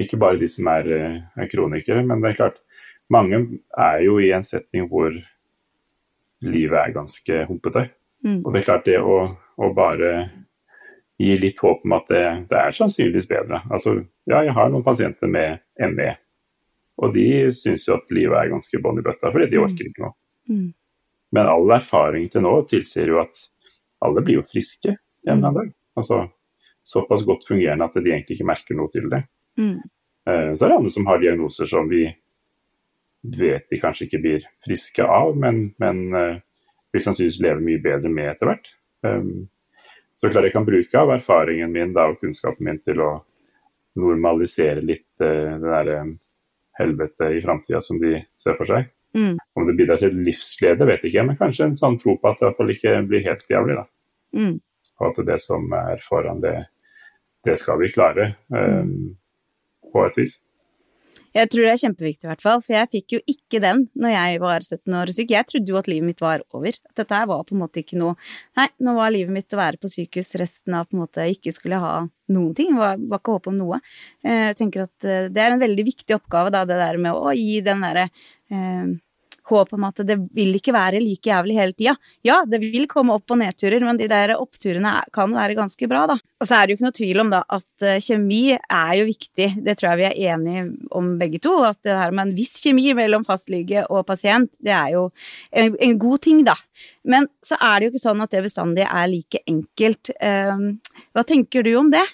ikke 0.00 0.18
bare 0.20 0.40
de 0.40 0.48
som 0.50 0.68
er, 0.72 0.90
eh, 0.90 1.20
er, 1.38 1.50
kronikere, 1.50 2.02
men 2.06 2.20
det 2.20 2.32
er 2.32 2.40
klart 2.42 2.60
mange 3.12 3.60
er 3.78 4.00
jo 4.02 4.18
i 4.18 4.32
en 4.34 4.42
setting 4.42 4.88
hvor 4.90 5.14
livet 6.44 6.78
er 6.80 6.96
ganske 6.96 7.44
humpete. 7.48 7.88
Mm. 8.24 8.40
Og 8.42 8.52
det 8.52 8.60
er 8.60 8.66
klart 8.68 8.88
det 8.88 8.98
å, 8.98 9.18
å 9.56 9.70
bare 9.76 10.10
gi 11.20 11.34
litt 11.38 11.60
håp 11.62 11.84
om 11.86 11.94
at 11.96 12.10
det, 12.10 12.24
det, 12.50 12.58
er 12.58 12.74
sannsynligvis 12.74 13.28
bedre. 13.30 13.62
Altså, 13.70 13.96
ja, 14.30 14.42
jeg 14.42 14.54
har 14.56 14.70
noen 14.72 14.84
pasienter 14.86 15.30
med 15.30 15.62
ME, 15.94 16.10
og 17.02 17.14
de 17.14 17.26
syns 17.54 17.86
jo 17.88 17.96
at 17.98 18.14
livet 18.14 18.36
er 18.38 18.52
ganske 18.52 18.80
bånn 18.82 18.98
i 18.98 19.04
bøtta, 19.04 19.30
fordi 19.30 19.50
de 19.52 19.60
mm. 19.60 19.66
orker 19.66 19.90
ikke 19.90 20.04
noe. 20.04 20.16
Mm. 20.50 20.68
Men 21.34 21.50
all 21.50 21.74
erfaring 21.74 22.28
til 22.30 22.44
nå 22.46 22.54
tilsier 22.70 23.10
jo 23.10 23.20
at 23.22 23.46
alle 24.04 24.22
blir 24.22 24.40
jo 24.40 24.46
friske 24.46 24.92
en 24.94 25.32
eller 25.32 25.48
annen 25.48 25.60
dag. 25.60 25.70
Altså 25.98 26.24
såpass 26.84 27.24
godt 27.24 27.46
fungerende 27.48 27.86
at 27.88 27.96
de 27.96 28.12
egentlig 28.12 28.38
ikke 28.38 28.50
merker 28.50 28.76
noe 28.78 28.92
til 28.92 29.08
det. 29.12 29.22
Mm. 29.58 29.78
Uh, 30.28 30.52
så 30.54 30.66
er 30.66 30.70
det 30.70 30.78
andre 30.78 30.92
som 30.92 31.08
har 31.08 31.22
diagnoser 31.22 31.68
som 31.68 31.88
vi 31.90 32.04
vet 33.24 33.64
de 33.70 33.80
kanskje 33.80 34.06
ikke 34.06 34.20
blir 34.20 34.46
friske 34.64 35.04
av, 35.04 35.32
men, 35.40 35.70
men 35.80 36.04
uh, 36.12 36.36
vil 36.92 37.04
sannsynligvis 37.06 37.40
leve 37.42 37.64
mye 37.64 37.82
bedre 37.82 38.12
med 38.12 38.34
etter 38.34 38.50
hvert. 38.50 38.70
Um, 39.06 39.46
så 40.24 40.32
klart 40.32 40.48
jeg 40.48 40.56
kan 40.56 40.66
bruke 40.66 41.00
av 41.00 41.14
erfaringen 41.14 41.72
min 41.72 41.94
da, 41.94 42.08
og 42.10 42.20
kunnskapen 42.22 42.66
min 42.66 42.80
til 42.84 43.00
å 43.04 43.12
normalisere 44.00 44.82
litt 44.82 45.06
uh, 45.22 45.54
det 45.60 45.70
derre 45.70 46.02
um, 46.02 46.12
helvete 46.80 47.30
i 47.36 47.42
framtida 47.44 47.80
som 47.84 48.00
de 48.02 48.16
ser 48.34 48.56
for 48.58 48.68
seg. 48.68 48.88
Mm. 49.14 49.36
Om 49.54 49.66
det 49.68 49.76
bidrar 49.78 50.00
til 50.00 50.16
livsglede, 50.26 50.86
vet 50.88 51.04
jeg 51.04 51.12
ikke, 51.12 51.26
men 51.28 51.38
kanskje 51.38 51.68
en 51.68 51.76
sånn 51.78 51.98
tro 52.00 52.16
på 52.18 52.30
at 52.30 52.40
det 52.40 52.42
i 52.42 52.48
hvert 52.48 52.58
fall 52.58 52.72
ikke 52.74 52.94
blir 53.10 53.26
helt 53.28 53.44
jævlig. 53.50 53.76
da. 53.78 53.84
Mm. 54.34 54.56
Og 55.00 55.10
at 55.10 55.20
det 55.28 55.38
som 55.42 55.76
er 55.78 56.02
foran 56.02 56.42
det, 56.42 56.56
det 57.46 57.54
skal 57.60 57.78
vi 57.78 57.92
klare 57.94 58.32
um, 58.50 59.14
på 59.92 60.06
et 60.08 60.18
vis. 60.18 60.40
Jeg 61.34 61.50
tror 61.50 61.64
det 61.66 61.70
er 61.72 61.80
kjempeviktig, 61.82 62.26
i 62.26 62.30
hvert 62.30 62.42
fall, 62.44 62.60
for 62.62 62.76
jeg 62.76 62.90
fikk 62.92 63.14
jo 63.16 63.20
ikke 63.30 63.60
den 63.62 63.84
når 63.98 64.12
jeg 64.14 64.40
var 64.44 64.62
17 64.62 64.96
år 65.00 65.10
syk. 65.16 65.32
Jeg 65.34 65.48
trodde 65.50 65.72
jo 65.72 65.78
at 65.80 65.88
livet 65.90 66.06
mitt 66.06 66.22
var 66.22 66.44
over. 66.54 66.76
At 66.90 67.00
dette 67.00 67.18
her 67.18 67.26
var 67.30 67.42
på 67.48 67.56
en 67.56 67.62
måte 67.64 67.82
ikke 67.82 67.98
noe 67.98 68.14
Nei, 68.58 68.68
nå 68.86 68.94
var 68.94 69.10
livet 69.10 69.34
mitt 69.34 69.56
å 69.56 69.58
være 69.58 69.80
på 69.82 69.90
sykehus 69.90 70.34
resten 70.38 70.76
av 70.78 70.86
på 70.86 70.94
en 70.94 71.02
måte 71.02 71.26
ikke 71.32 71.54
skulle 71.56 71.80
ha 71.82 71.94
noen 72.34 72.52
ting. 72.54 72.76
Var, 72.78 73.00
var 73.02 73.22
ikke 73.22 73.34
håp 73.34 73.48
om 73.50 73.58
noe. 73.58 73.80
Eh, 74.22 74.50
jeg 74.52 74.60
tenker 74.62 74.86
at 74.86 75.08
eh, 75.08 75.26
det 75.34 75.42
er 75.42 75.56
en 75.56 75.64
veldig 75.64 75.86
viktig 75.90 76.18
oppgave, 76.20 76.54
da, 76.54 76.62
det 76.68 76.78
der 76.78 77.00
med 77.02 77.18
å 77.18 77.34
gi 77.34 77.58
den 77.66 77.82
derre 77.82 78.06
eh, 78.06 78.94
håp 79.50 79.74
om 79.76 79.88
at 79.88 80.04
det 80.06 80.16
vil 80.36 80.54
ikke 80.56 80.74
være 80.74 81.02
like 81.02 81.28
jævlig 81.28 81.58
hele 81.58 81.76
tida. 81.76 81.96
Ja, 82.24 82.42
det 82.48 82.62
vil 82.62 82.86
komme 82.90 83.16
opp- 83.18 83.34
og 83.34 83.42
nedturer, 83.42 83.82
men 83.84 83.98
de 84.00 84.08
der 84.10 84.36
oppturene 84.38 84.96
kan 85.14 85.34
være 85.34 85.58
ganske 85.58 85.90
bra, 85.90 86.06
da. 86.14 86.18
Og 86.44 86.48
så 86.50 86.58
er 86.58 86.66
det 86.66 86.74
jo 86.74 86.76
ikke 86.76 86.84
noe 86.84 86.96
tvil 86.98 87.22
om 87.22 87.30
da 87.32 87.38
at 87.56 87.86
uh, 87.86 87.94
kjemi 88.04 88.42
er 88.52 88.90
jo 88.98 89.06
viktig, 89.08 89.46
det 89.64 89.76
tror 89.80 89.94
jeg 89.94 90.00
vi 90.02 90.08
er 90.10 90.34
enige 90.34 90.64
om 90.92 91.14
begge 91.20 91.40
to. 91.40 91.54
At 91.64 91.78
det 91.86 91.94
her 91.96 92.12
med 92.12 92.26
en 92.26 92.34
viss 92.36 92.58
kjemi 92.60 92.90
mellom 92.98 93.24
fastlege 93.24 93.86
og 93.88 94.04
pasient, 94.10 94.52
det 94.60 94.74
er 94.76 94.90
jo 94.98 95.06
en, 95.48 95.72
en 95.72 95.96
god 96.02 96.20
ting, 96.26 96.42
da. 96.44 96.58
Men 97.08 97.30
så 97.44 97.56
er 97.56 97.78
det 97.78 97.88
jo 97.88 97.94
ikke 97.94 98.04
sånn 98.04 98.20
at 98.26 98.36
det 98.36 98.44
bestandig 98.44 98.84
er 98.84 99.08
like 99.08 99.40
enkelt. 99.48 100.12
Uh, 100.20 101.00
hva 101.16 101.24
tenker 101.24 101.64
du 101.64 101.72
om 101.80 101.88
det? 101.94 102.04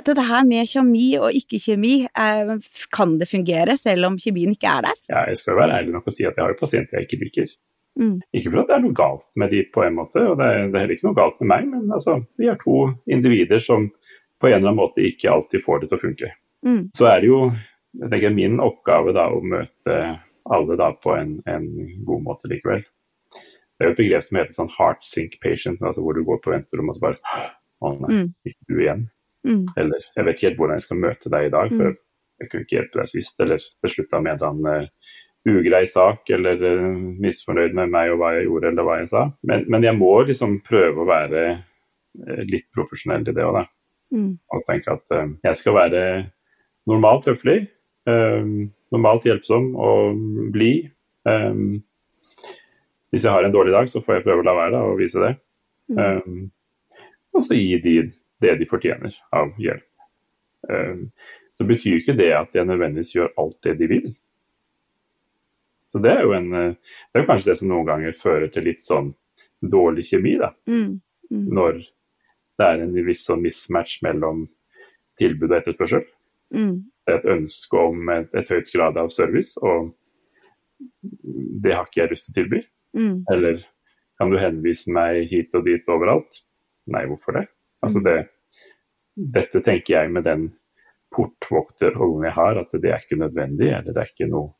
dette 0.00 0.24
her 0.24 0.46
med 0.48 0.68
kjemi 0.70 1.10
og 1.20 1.36
ikke-kjemi, 1.36 2.06
eh, 2.08 2.52
kan 2.96 3.18
det 3.20 3.28
fungere 3.28 3.76
selv 3.76 4.08
om 4.08 4.16
kjemien 4.16 4.54
ikke 4.56 4.70
er 4.70 4.86
der? 4.88 5.02
Ja, 5.12 5.26
jeg 5.28 5.38
skal 5.42 5.58
være 5.58 5.76
ærlig 5.78 5.92
nok 5.92 6.08
og 6.08 6.16
si 6.16 6.24
at 6.24 6.32
jeg 6.32 6.42
har 6.42 6.54
jo 6.54 6.58
pasienter 6.58 6.98
jeg 6.98 7.08
ikke 7.08 7.20
liker. 7.24 7.52
Mm. 8.00 8.20
Ikke 8.32 8.50
for 8.50 8.62
at 8.62 8.70
det 8.70 8.76
er 8.76 8.84
noe 8.86 8.96
galt 8.96 9.26
med 9.36 9.52
de 9.52 9.62
på 9.74 9.82
en 9.84 9.98
måte, 9.98 10.22
og 10.24 10.38
det 10.40 10.46
er, 10.48 10.62
det 10.70 10.78
er 10.78 10.84
heller 10.84 10.96
ikke 10.96 11.08
noe 11.10 11.18
galt 11.18 11.42
med 11.42 11.50
meg, 11.52 11.66
men 11.74 11.92
altså, 11.92 12.18
vi 12.40 12.48
er 12.48 12.56
to 12.60 12.86
individer 13.12 13.60
som 13.62 13.90
på 14.40 14.48
en 14.48 14.56
eller 14.56 14.70
annen 14.70 14.80
måte 14.80 15.04
ikke 15.06 15.30
alltid 15.30 15.64
får 15.64 15.82
det 15.82 15.90
til 15.90 15.98
å 15.98 16.02
funke. 16.06 16.32
Mm. 16.66 16.82
Så 16.96 17.08
er 17.10 17.20
det 17.22 17.28
jo 17.28 17.42
jeg 18.00 18.08
tenker, 18.08 18.34
min 18.34 18.60
oppgave 18.62 19.12
da 19.16 19.26
å 19.28 19.40
møte 19.44 19.96
alle 20.52 20.76
da 20.80 20.90
på 20.96 21.14
en, 21.14 21.36
en 21.48 21.66
god 22.06 22.22
måte 22.24 22.48
likevel. 22.50 22.84
Det 23.32 23.84
er 23.84 23.90
jo 23.90 23.94
et 23.94 24.00
begrep 24.00 24.24
som 24.24 24.38
heter 24.38 24.56
sånn 24.56 24.72
heart 24.76 25.04
sink 25.06 25.36
patient, 25.42 25.82
altså 25.82 26.04
hvor 26.04 26.16
du 26.16 26.22
går 26.26 26.40
på 26.42 26.54
venterom 26.54 26.92
og 26.92 26.96
så 26.96 27.04
bare 27.08 27.50
Å 27.82 27.90
nei, 27.98 28.14
mm. 28.14 28.26
ikke 28.46 28.66
du 28.70 28.76
igjen. 28.78 29.00
Mm. 29.42 29.62
Eller 29.80 30.04
jeg 30.06 30.24
vet 30.26 30.36
ikke 30.36 30.46
helt 30.46 30.58
hvordan 30.60 30.78
jeg 30.78 30.84
skal 30.84 30.98
møte 31.02 31.30
deg 31.34 31.46
i 31.48 31.50
dag, 31.50 31.72
for 31.72 31.88
mm. 31.90 31.96
jeg 32.38 32.50
kunne 32.50 32.66
ikke 32.66 32.76
hjelpe 32.76 33.00
deg 33.00 33.10
sist. 33.10 33.40
Eller 33.42 33.64
til 33.66 33.90
slutt 33.90 34.12
da 34.12 34.20
med 34.22 34.44
en 34.46 34.68
uh, 34.68 35.14
ugrei 35.48 35.82
sak, 35.90 36.28
eller 36.30 36.60
uh, 36.62 36.96
misfornøyd 37.22 37.76
med 37.78 37.92
meg 37.92 38.12
og 38.12 38.20
hva 38.22 38.32
jeg 38.36 38.46
gjorde 38.46 38.72
eller 38.72 38.86
hva 38.86 38.98
jeg 39.00 39.12
sa. 39.12 39.26
Men, 39.48 39.66
men 39.72 39.86
jeg 39.86 39.98
må 39.98 40.12
liksom 40.28 40.60
prøve 40.66 41.02
å 41.02 41.08
være 41.08 41.44
uh, 41.56 42.42
litt 42.48 42.68
profesjonell 42.74 43.26
i 43.26 43.34
det 43.34 43.46
òg, 43.46 43.60
da. 43.60 43.64
Mm. 44.12 44.32
Og 44.52 44.66
tenke 44.68 44.94
at 44.94 45.14
uh, 45.16 45.28
jeg 45.48 45.58
skal 45.58 45.78
være 45.78 46.02
normalt 46.90 47.26
høflig, 47.30 47.64
um, 48.10 48.68
normalt 48.94 49.26
hjelpsom 49.26 49.72
og 49.78 50.20
blid. 50.54 50.90
Um, 51.28 51.80
hvis 53.12 53.26
jeg 53.26 53.34
har 53.34 53.44
en 53.44 53.52
dårlig 53.52 53.74
dag, 53.74 53.88
så 53.92 54.00
får 54.00 54.18
jeg 54.18 54.24
prøve 54.24 54.40
å 54.40 54.46
la 54.46 54.54
være 54.56 54.78
og 54.88 54.98
vise 55.02 55.20
det. 55.20 55.34
Eh, 55.92 56.28
og 57.36 57.44
så 57.44 57.56
gi 57.58 57.76
de 57.84 57.96
det 58.42 58.54
de 58.58 58.68
fortjener 58.68 59.12
av 59.36 59.52
hjelp. 59.60 59.84
Eh, 60.72 61.02
så 61.52 61.66
betyr 61.68 61.98
ikke 61.98 62.16
det 62.16 62.30
at 62.32 62.56
jeg 62.56 62.66
nødvendigvis 62.66 63.12
gjør 63.14 63.34
alt 63.38 63.58
det 63.66 63.76
de 63.82 63.90
vil. 63.90 64.08
Så 65.92 66.00
det 66.02 66.12
er 66.14 66.22
jo 66.24 66.32
en, 66.36 66.52
eh, 66.56 66.74
det 67.12 67.20
er 67.22 67.28
kanskje 67.28 67.52
det 67.52 67.58
som 67.60 67.68
noen 67.68 67.88
ganger 67.88 68.16
fører 68.16 68.48
til 68.52 68.64
litt 68.64 68.80
sånn 68.80 69.12
dårlig 69.62 70.06
kjemi, 70.08 70.38
da. 70.40 70.52
Mm. 70.66 71.00
Mm. 71.30 71.46
Når 71.52 71.82
det 72.58 72.68
er 72.68 72.82
en 72.84 72.94
viss 73.06 73.26
sånn 73.28 73.42
mismatch 73.44 74.00
mellom 74.04 74.46
tilbud 75.20 75.50
og 75.50 75.58
etterspørsel. 75.58 76.04
Mm. 76.54 76.84
Et 77.12 77.26
ønske 77.34 77.78
om 77.78 78.08
et, 78.12 78.28
et 78.36 78.48
høyt 78.52 78.70
grad 78.72 78.98
av 79.00 79.10
service, 79.14 79.56
og 79.60 79.92
det 81.62 81.74
har 81.74 81.86
ikke 81.86 82.02
jeg 82.02 82.12
lyst 82.12 82.28
til 82.28 82.32
å 82.32 82.38
tilby. 82.40 82.62
Mm. 82.96 83.16
Eller 83.32 83.62
kan 84.20 84.32
du 84.32 84.38
henvise 84.40 84.92
meg 84.92 85.26
hit 85.30 85.54
og 85.58 85.66
dit 85.66 85.88
overalt? 85.92 86.42
Nei, 86.92 87.04
hvorfor 87.10 87.38
det? 87.38 87.46
Altså 87.82 88.00
Mm. 88.02 88.04
det 88.04 88.18
dette 89.16 89.60
tenker 89.60 89.94
jeg 89.94 90.10
med 90.12 90.24
den 90.24 90.46
portvokterrollen 91.12 92.24
jeg 92.24 92.32
har, 92.32 92.56
at 92.56 92.70
det 92.80 92.90
er 92.90 93.02
ikke 93.02 93.20
nødvendig, 93.20 93.68
eller 93.68 93.92
det 93.92 94.00
er 94.00 94.12
ikke 94.12 94.30
noe 94.30 94.54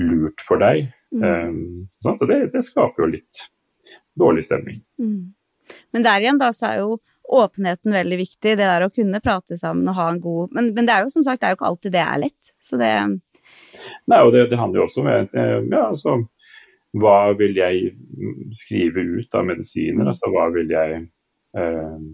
lurt 0.00 0.44
for 0.44 0.62
deg. 0.62 0.90
Mm. 1.12 1.22
Um, 1.22 2.08
og 2.08 2.26
det, 2.30 2.40
det 2.54 2.64
skaper 2.66 3.04
jo 3.04 3.12
litt 3.14 3.46
dårlig 4.18 4.46
stemning. 4.48 4.82
Mm. 5.00 5.32
Men 5.92 6.04
der 6.04 6.24
igjen, 6.24 6.40
da, 6.40 6.50
så 6.54 6.70
er 6.70 6.80
jo 6.82 6.96
åpenheten 7.32 7.94
veldig 7.94 8.18
viktig. 8.20 8.56
Det 8.56 8.60
der 8.60 8.86
å 8.86 8.92
kunne 8.92 9.22
prate 9.24 9.56
sammen 9.60 9.88
og 9.88 9.96
ha 9.96 10.08
en 10.10 10.20
god 10.20 10.56
Men, 10.56 10.72
men 10.76 10.88
det 10.88 10.94
er 10.94 11.06
jo 11.06 11.12
som 11.14 11.24
sagt, 11.24 11.40
det 11.40 11.48
er 11.48 11.54
jo 11.54 11.60
ikke 11.60 11.70
alltid 11.70 11.94
det 11.94 12.02
er 12.04 12.24
lett. 12.26 12.54
Så 12.62 12.80
det 12.80 12.92
Nei, 14.08 14.20
og 14.20 14.32
det, 14.34 14.46
det 14.50 14.58
handler 14.60 14.82
jo 14.82 14.86
også 14.86 15.02
om 15.02 15.08
eh, 15.12 15.24
ja, 15.32 15.86
altså, 15.86 16.18
hva 17.00 17.32
vil 17.38 17.56
jeg 17.56 17.92
skrive 18.56 19.04
ut 19.18 19.34
av 19.36 19.46
medisiner? 19.48 20.08
Altså 20.12 20.28
hva 20.32 20.48
vil 20.54 20.72
jeg 20.72 21.00
eh, 21.56 22.04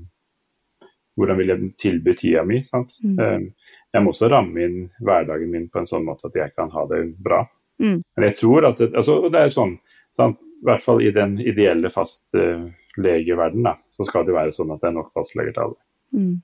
Hvordan 1.19 1.39
vil 1.41 1.51
jeg 1.51 1.71
tilby 1.83 2.15
tida 2.15 2.45
mi? 2.47 2.61
Sant? 2.67 2.95
Mm. 3.03 3.17
Eh, 3.19 3.73
jeg 3.95 4.05
må 4.05 4.13
også 4.13 4.29
ramme 4.31 4.63
inn 4.63 4.77
hverdagen 5.03 5.51
min 5.51 5.67
på 5.73 5.81
en 5.81 5.89
sånn 5.89 6.07
måte 6.07 6.29
at 6.29 6.37
jeg 6.39 6.55
kan 6.55 6.71
ha 6.71 6.85
det 6.91 7.01
bra. 7.19 7.41
Mm. 7.79 8.01
Men 8.17 8.27
jeg 8.29 8.37
tror 8.41 8.67
at 8.69 8.81
det, 8.83 8.91
altså, 8.99 9.21
det 9.33 9.41
er 9.41 9.55
sånn, 9.55 9.77
sant? 10.17 10.39
I 10.59 10.67
hvert 10.67 10.83
fall 10.83 10.99
i 11.07 11.13
den 11.15 11.37
ideelle 11.39 11.87
fastlegeverdenen, 11.95 13.63
da, 13.69 13.77
så 13.95 14.07
skal 14.09 14.25
det 14.27 14.35
være 14.35 14.51
sånn 14.57 14.73
at 14.75 14.81
det 14.83 14.89
er 14.91 14.97
nok 14.97 15.13
fastleger 15.15 15.55
til 15.55 15.69
alle. 15.69 15.81
mm. 16.19 16.37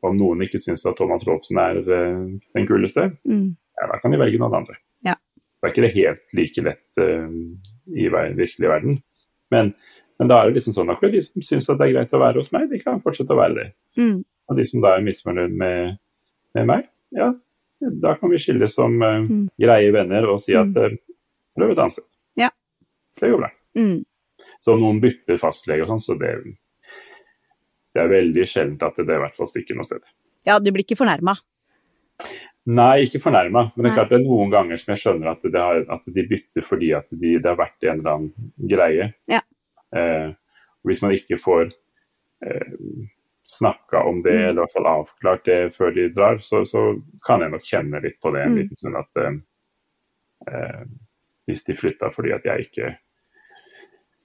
Om 0.00 0.14
noen 0.16 0.40
ikke 0.46 0.56
syns 0.62 0.86
at 0.88 0.96
Thomas 0.96 1.26
Robsen 1.28 1.58
er 1.60 1.80
uh, 1.84 2.20
den 2.56 2.68
kuleste, 2.68 3.10
Mm. 3.28 3.50
ja, 3.76 3.88
da 3.90 3.98
kan 4.00 4.14
de 4.14 4.20
velge 4.22 4.38
noen 4.40 4.54
andre. 4.62 4.78
Ja. 5.04 5.12
Det 5.60 5.66
er 5.66 5.72
ikke 5.74 5.82
det 5.84 5.90
helt 5.96 6.32
like 6.38 6.62
lett 6.64 7.00
uh, 7.02 7.26
i 7.92 8.06
virkelig 8.08 8.70
verden. 8.70 9.02
Men, 9.52 9.74
men 10.18 10.30
da 10.30 10.38
er 10.40 10.48
det 10.48 10.56
liksom 10.56 10.72
sånn 10.78 10.94
at 10.94 11.04
de 11.04 11.20
som 11.26 11.44
syns 11.44 11.68
det 11.68 11.76
er 11.84 11.92
greit 11.92 12.14
å 12.16 12.22
være 12.22 12.40
hos 12.40 12.48
meg, 12.54 12.70
de 12.70 12.80
kan 12.80 13.02
fortsette 13.04 13.34
å 13.34 13.40
være 13.42 13.58
det. 13.58 13.66
Mm. 14.00 14.22
Og 14.48 14.56
de 14.56 14.64
som 14.70 14.80
da 14.80 14.94
er 14.96 15.04
misfornøyd 15.04 15.52
med, 15.60 15.98
med 16.56 16.70
meg, 16.70 16.88
ja, 17.18 17.28
da 17.80 18.14
kan 18.18 18.30
vi 18.32 18.38
skilles 18.42 18.74
som 18.76 18.96
eh, 19.02 19.18
Mm. 19.24 19.44
greie 19.60 19.92
venner 19.94 20.26
og 20.28 20.40
si 20.42 20.54
at 20.56 20.76
uh, 20.76 20.94
prøv 21.56 21.72
et 21.72 21.78
annet 21.80 21.96
sted. 21.96 22.06
Ja. 22.36 22.50
Det 23.20 23.30
går 23.30 23.40
bra. 23.42 23.50
Mm. 23.78 24.00
Så 24.60 24.76
noen 24.80 25.00
bytter 25.02 25.38
fastlege 25.40 25.84
og 25.84 25.90
sånn, 25.94 26.02
så 26.04 26.16
det, 26.20 26.34
det 27.94 28.02
er 28.02 28.10
veldig 28.12 28.46
sjeldent 28.48 28.82
at 28.86 29.00
det, 29.00 29.08
i 29.16 29.22
hvert 29.24 29.36
fall 29.36 29.48
stikker 29.50 29.76
noe 29.78 29.88
sted. 29.88 30.04
Ja, 30.48 30.58
du 30.58 30.70
blir 30.72 30.84
ikke 30.84 30.96
fornærma. 31.00 31.34
Nei, 32.70 33.06
ikke 33.06 33.20
fornærma, 33.22 33.70
men 33.74 33.84
det 33.84 33.90
er 33.90 33.96
klart 33.96 34.10
det 34.12 34.18
er 34.20 34.26
noen 34.26 34.50
ganger 34.52 34.80
som 34.80 34.92
jeg 34.92 35.00
skjønner 35.02 35.30
at, 35.32 35.44
det 35.48 35.60
har, 35.60 35.80
at 35.96 36.04
de 36.12 36.24
bytter 36.28 36.64
fordi 36.66 36.90
at 36.96 37.08
de, 37.12 37.38
det 37.40 37.48
har 37.48 37.56
vært 37.58 37.86
en 37.88 38.02
eller 38.02 38.10
annen 38.12 38.50
greie. 38.68 39.06
Ja. 39.32 39.40
Eh, 39.96 40.28
hvis 40.86 41.00
man 41.02 41.14
ikke 41.16 41.38
får 41.40 41.70
eh, 42.44 42.74
snakka 43.50 44.02
om 44.06 44.20
det, 44.22 44.30
Mm. 44.36 44.42
eller 44.48 44.62
i 44.62 44.64
hvert 44.64 44.72
fall 44.76 44.86
avklart 44.86 45.44
det 45.44 45.58
før 45.74 45.90
de 45.94 46.08
drar, 46.14 46.38
så, 46.38 46.60
så 46.66 46.82
kan 47.26 47.40
jeg 47.42 47.50
nok 47.50 47.64
kjenne 47.66 48.00
litt 48.02 48.20
på 48.22 48.30
det 48.34 48.42
en 48.44 48.52
Mm. 48.54 48.58
liten 48.62 48.76
stund 48.78 48.96
at 49.00 49.16
eh, 49.16 49.38
eh, 50.54 50.84
hvis 51.48 51.64
de 51.66 51.74
flytta 51.74 52.10
fordi 52.14 52.32
at 52.36 52.44
jeg 52.46 52.66
ikke 52.68 52.96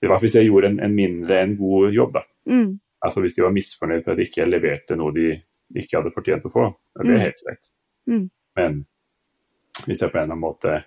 Det 0.02 0.10
var 0.12 0.20
hvis 0.20 0.36
jeg 0.36 0.46
gjorde 0.46 0.68
en, 0.68 0.80
en 0.84 0.94
mindre 0.96 1.40
en 1.42 1.56
god 1.58 1.92
jobb, 1.96 2.12
da. 2.14 2.22
Mm. 2.46 2.80
Altså 3.02 3.22
Hvis 3.22 3.34
de 3.36 3.42
var 3.42 3.52
misfornøyd 3.56 4.04
for 4.04 4.12
at 4.12 4.18
jeg 4.20 4.28
ikke 4.30 4.46
leverte 4.50 4.96
noe 5.00 5.12
de 5.16 5.32
ikke 5.76 5.98
hadde 5.98 6.12
fortjent 6.14 6.46
å 6.46 6.52
få, 6.54 6.66
det 7.00 7.06
er 7.08 7.16
Mm. 7.16 7.20
helt 7.24 7.42
greit. 7.48 7.72
Mm. 8.08 8.30
Men 8.56 8.86
hvis 9.88 10.02
jeg 10.02 10.12
på 10.12 10.18
en 10.18 10.24
eller 10.24 10.36
annen 10.36 10.44
måte 10.44 10.84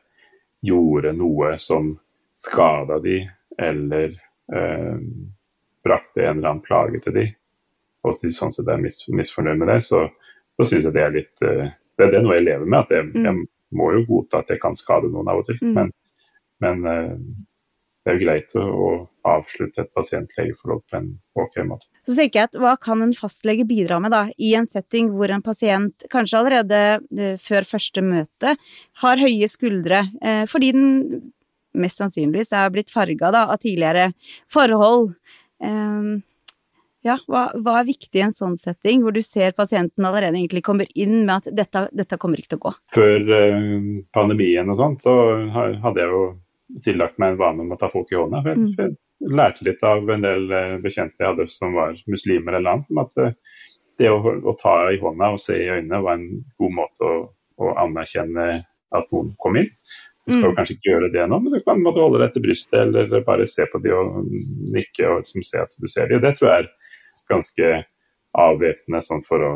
gjorde 0.63 1.13
noe 1.17 1.57
som 1.59 1.99
skada 2.35 3.01
de, 3.03 3.27
eller 3.59 4.15
eh, 4.55 4.99
brakte 5.85 6.23
en 6.23 6.39
eller 6.39 6.49
annen 6.53 6.63
plage 6.63 7.01
til 7.03 7.13
de, 7.13 7.27
og 8.09 8.23
de 8.23 8.33
sånn 8.33 8.55
sett 8.55 8.69
er 8.73 8.81
mis 8.83 9.05
misfornøyd 9.13 9.61
med 9.61 9.71
det, 9.73 9.83
så, 9.87 10.07
så 10.57 10.67
syns 10.71 10.89
jeg 10.89 10.97
det 10.97 11.05
er 11.05 11.15
litt 11.15 11.45
eh, 11.47 11.69
det, 11.99 12.09
det 12.13 12.19
er 12.19 12.25
noe 12.25 12.39
jeg 12.39 12.47
lever 12.49 12.67
med. 12.67 12.81
at 12.87 12.97
jeg, 12.97 13.11
Mm. 13.13 13.25
jeg 13.27 13.79
må 13.79 13.93
jo 13.93 14.07
godta 14.09 14.41
at 14.43 14.51
jeg 14.55 14.61
kan 14.63 14.77
skade 14.79 15.11
noen 15.13 15.29
av 15.29 15.43
og 15.43 15.47
til. 15.49 15.59
Mm. 15.61 15.75
Men, 15.77 15.93
men 16.65 16.87
eh, 16.93 17.15
det 18.05 18.13
er 18.13 18.17
jo 18.17 18.25
greit 18.25 18.55
å, 18.57 18.63
å 18.65 18.91
avslutte 19.29 19.83
et 19.83 19.91
pasientlegeforhold 19.93 20.85
på 20.89 20.97
en 20.97 21.09
ok 21.37 21.59
måte. 21.69 21.91
Så 22.09 22.15
tenker 22.17 22.41
jeg 22.41 22.49
at 22.49 22.61
hva 22.63 22.77
kan 22.81 23.03
en 23.05 23.13
fastlege 23.13 23.67
bidra 23.69 23.99
med 24.01 24.15
da, 24.15 24.23
i 24.41 24.55
en 24.57 24.69
setting 24.71 25.11
hvor 25.13 25.29
en 25.35 25.45
pasient 25.45 26.07
kanskje 26.13 26.39
allerede 26.41 26.79
eh, 27.19 27.35
før 27.43 27.69
første 27.69 28.05
møte 28.07 28.55
har 29.03 29.21
høye 29.21 29.51
skuldre, 29.53 30.07
eh, 30.23 30.47
fordi 30.49 30.73
den 30.79 30.89
mest 31.79 32.01
sannsynligvis 32.01 32.55
er 32.57 32.73
blitt 32.73 32.95
farga 32.95 33.29
av 33.45 33.59
tidligere 33.61 34.13
forhold. 34.51 35.13
Eh, 35.61 36.17
ja, 37.09 37.17
hva, 37.31 37.47
hva 37.57 37.79
er 37.81 37.89
viktig 37.89 38.21
i 38.21 38.25
en 38.27 38.35
sånn 38.37 38.59
setting, 38.61 39.03
hvor 39.05 39.15
du 39.17 39.21
ser 39.25 39.57
pasienten 39.57 40.05
allerede 40.09 40.37
egentlig 40.39 40.63
kommer 40.67 40.87
inn 40.95 41.23
med 41.27 41.35
at 41.41 41.51
dette, 41.57 41.87
dette 41.97 42.19
kommer 42.21 42.41
ikke 42.41 42.53
til 42.55 42.61
å 42.61 42.67
gå? 42.69 42.73
Før 42.95 43.33
eh, 43.39 43.67
pandemien 44.15 44.71
og 44.73 44.79
sånt, 44.81 45.05
så 45.07 45.15
hadde 45.57 46.05
jeg 46.05 46.13
jo 46.13 46.23
tillagt 46.85 47.17
meg 47.19 47.33
en 47.35 47.41
vane 47.41 47.65
om 47.65 47.73
å 47.73 47.79
ta 47.81 47.89
folk 47.93 48.13
i 48.13 48.19
hånda. 48.21 48.43
For 48.45 48.53
jeg, 48.53 48.59
Mm. 48.59 48.75
for 48.77 48.85
jeg 48.91 49.35
lærte 49.41 49.65
litt 49.67 49.83
av 49.89 50.11
en 50.15 50.23
del 50.23 50.51
eh, 50.53 50.77
bekjente 50.85 51.19
jeg 51.19 51.33
hadde 51.33 51.49
som 51.51 51.73
var 51.75 51.97
muslimer 52.07 52.55
eller 52.59 52.77
annet, 52.77 52.91
om 52.93 53.01
at 53.03 53.17
eh, 53.25 53.33
det 53.99 54.13
å, 54.13 54.21
å 54.23 54.53
ta 54.61 54.77
i 54.93 55.01
hånda 55.03 55.33
og 55.35 55.41
se 55.43 55.57
i 55.59 55.71
øynene 55.75 56.03
var 56.05 56.21
en 56.21 56.45
god 56.61 56.77
måte 56.77 57.09
å, 57.09 57.17
å 57.59 57.73
anerkjenne 57.83 58.45
at 58.95 59.11
noen 59.13 59.33
kom 59.43 59.57
inn. 59.59 59.73
Du 60.29 60.35
skal 60.35 60.45
jo 60.45 60.53
Mm. 60.53 60.57
kanskje 60.59 60.75
ikke 60.77 60.91
gjøre 60.93 61.09
det 61.13 61.25
nå, 61.29 61.39
men 61.41 61.53
du 61.57 61.61
kan 61.65 61.81
måtte 61.81 62.03
holde 62.05 62.21
deg 62.21 62.35
til 62.35 62.43
brystet 62.45 62.79
eller 62.79 63.23
bare 63.25 63.47
se 63.49 63.65
på 63.73 63.81
de 63.81 63.95
og 63.97 64.27
nikke 64.77 65.09
og 65.09 65.23
liksom 65.25 65.43
se 65.43 65.59
at 65.65 65.73
du 65.81 65.89
ser 65.89 66.07
de. 66.11 66.19
Det 66.21 66.35
tror 66.37 66.51
jeg 66.51 66.67
er 66.67 66.69
ganske 67.29 67.85
avvæpnende 68.39 69.03
sånn 69.03 69.25
for 69.25 69.39
å 69.41 69.53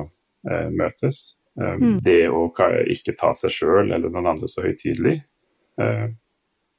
eh, 0.50 0.68
møtes. 0.70 1.34
Eh, 1.60 1.76
Mm. 1.78 2.00
Det 2.02 2.28
å 2.32 2.48
ikke 2.88 3.16
ta 3.16 3.32
seg 3.34 3.50
sjøl 3.50 3.92
eller 3.92 4.08
noen 4.10 4.26
andre 4.26 4.48
så 4.48 4.62
høytidelig, 4.64 5.22
eh, 5.78 6.08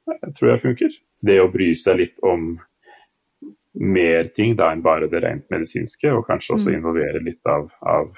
jeg 0.08 0.34
tror 0.34 0.50
jeg 0.50 0.60
funker. 0.62 0.90
Det 1.24 1.38
å 1.40 1.50
bry 1.52 1.72
seg 1.74 1.96
litt 1.96 2.18
om 2.22 2.58
mer 3.74 4.24
ting 4.34 4.54
da 4.56 4.70
enn 4.72 4.82
bare 4.82 5.08
det 5.10 5.22
rent 5.24 5.48
medisinske, 5.50 6.10
og 6.12 6.26
kanskje 6.28 6.54
også 6.54 6.70
Mm. 6.70 6.76
involvere 6.78 7.22
litt 7.24 7.46
av, 7.46 7.70
av 7.82 8.12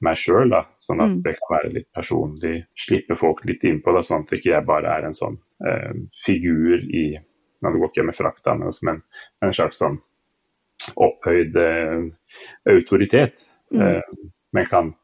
meg 0.00 0.14
sjøl, 0.16 0.50
sånn 0.78 1.00
at 1.02 1.10
Mm. 1.10 1.22
det 1.22 1.36
kan 1.38 1.58
være 1.58 1.72
litt 1.72 1.92
personlig. 1.92 2.66
Slippe 2.76 3.16
folk 3.16 3.44
litt 3.44 3.62
innpå 3.64 3.92
da, 3.92 4.00
sånn 4.02 4.22
at 4.22 4.30
ikke 4.30 4.52
jeg 4.54 4.66
bare 4.66 4.86
er 4.86 5.04
en 5.06 5.14
sånn 5.14 5.38
eh, 5.66 5.92
figur 6.24 6.78
i 6.94 7.18
Nå 7.60 7.72
går 7.72 7.88
ikke 7.88 7.94
jeg 7.96 8.06
med 8.06 8.14
frakta, 8.14 8.44
da, 8.44 8.54
men 8.54 8.66
altså, 8.68 8.82
men 8.84 9.02
en 9.42 9.50
slags 9.52 9.78
sånn 9.82 10.00
opphøyd 10.96 11.56
eh, 11.56 12.04
autoritet. 12.74 13.42
Mm. 13.74 13.82
Eh, 13.82 14.02
men 14.52 14.66
kan 14.66 14.94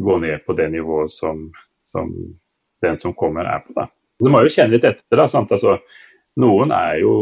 gå 0.00 0.18
ned 0.22 0.44
på 0.46 0.54
det 0.56 0.68
nivået 0.72 1.10
som, 1.12 1.48
som 1.84 2.12
den 2.82 2.96
som 2.96 3.14
kommer, 3.14 3.44
er 3.44 3.60
på. 3.66 3.74
da. 3.76 3.88
Du 4.22 4.30
må 4.30 4.40
jo 4.44 4.50
kjenne 4.54 4.72
litt 4.76 4.84
etter. 4.86 5.16
da, 5.18 5.26
sant? 5.28 5.50
Altså, 5.52 5.78
noen 6.40 6.70
er 6.72 7.00
jo 7.02 7.14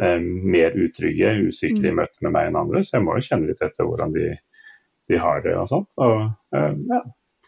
eh, 0.00 0.20
mer 0.22 0.76
utrygge, 0.78 1.34
usikre 1.48 1.88
i 1.88 1.92
Mm. 1.92 1.96
møte 2.00 2.22
med 2.22 2.32
meg 2.32 2.48
enn 2.50 2.56
andre, 2.62 2.82
så 2.84 2.96
jeg 2.98 3.04
må 3.06 3.16
jo 3.18 3.26
kjenne 3.26 3.46
litt 3.50 3.62
etter 3.62 3.84
hvordan 3.88 4.12
de, 4.14 4.30
de 5.10 5.18
har 5.20 5.42
det 5.42 5.56
og 5.58 5.68
sånt. 5.68 5.94
Og 5.98 6.16
eh, 6.54 6.74
ja, 6.92 7.00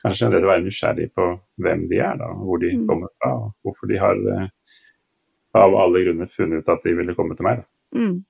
kanskje 0.02 0.26
generelt 0.26 0.47
være 0.50 0.64
nysgjerrig 0.66 1.08
på 1.14 1.28
hvem 1.62 1.87
de 1.90 1.99
er, 2.02 2.16
da, 2.20 2.32
hvor 2.35 2.58
de 2.62 2.75
Mm. 2.76 2.87
kommer 2.88 3.08
fra, 3.18 3.32
og 3.35 3.54
hvorfor 3.62 3.87
de 3.90 3.99
har 3.99 4.14
eh, 4.35 4.49
av 5.58 5.75
alle 5.75 6.04
grunner 6.04 6.26
funnet 6.30 6.61
ut 6.62 6.68
at 6.75 6.82
de 6.85 6.92
ville 6.94 7.14
komme 7.14 7.35
til 7.37 7.44
meg. 7.47 7.62
da. 7.62 7.99
Mm. 7.99 8.25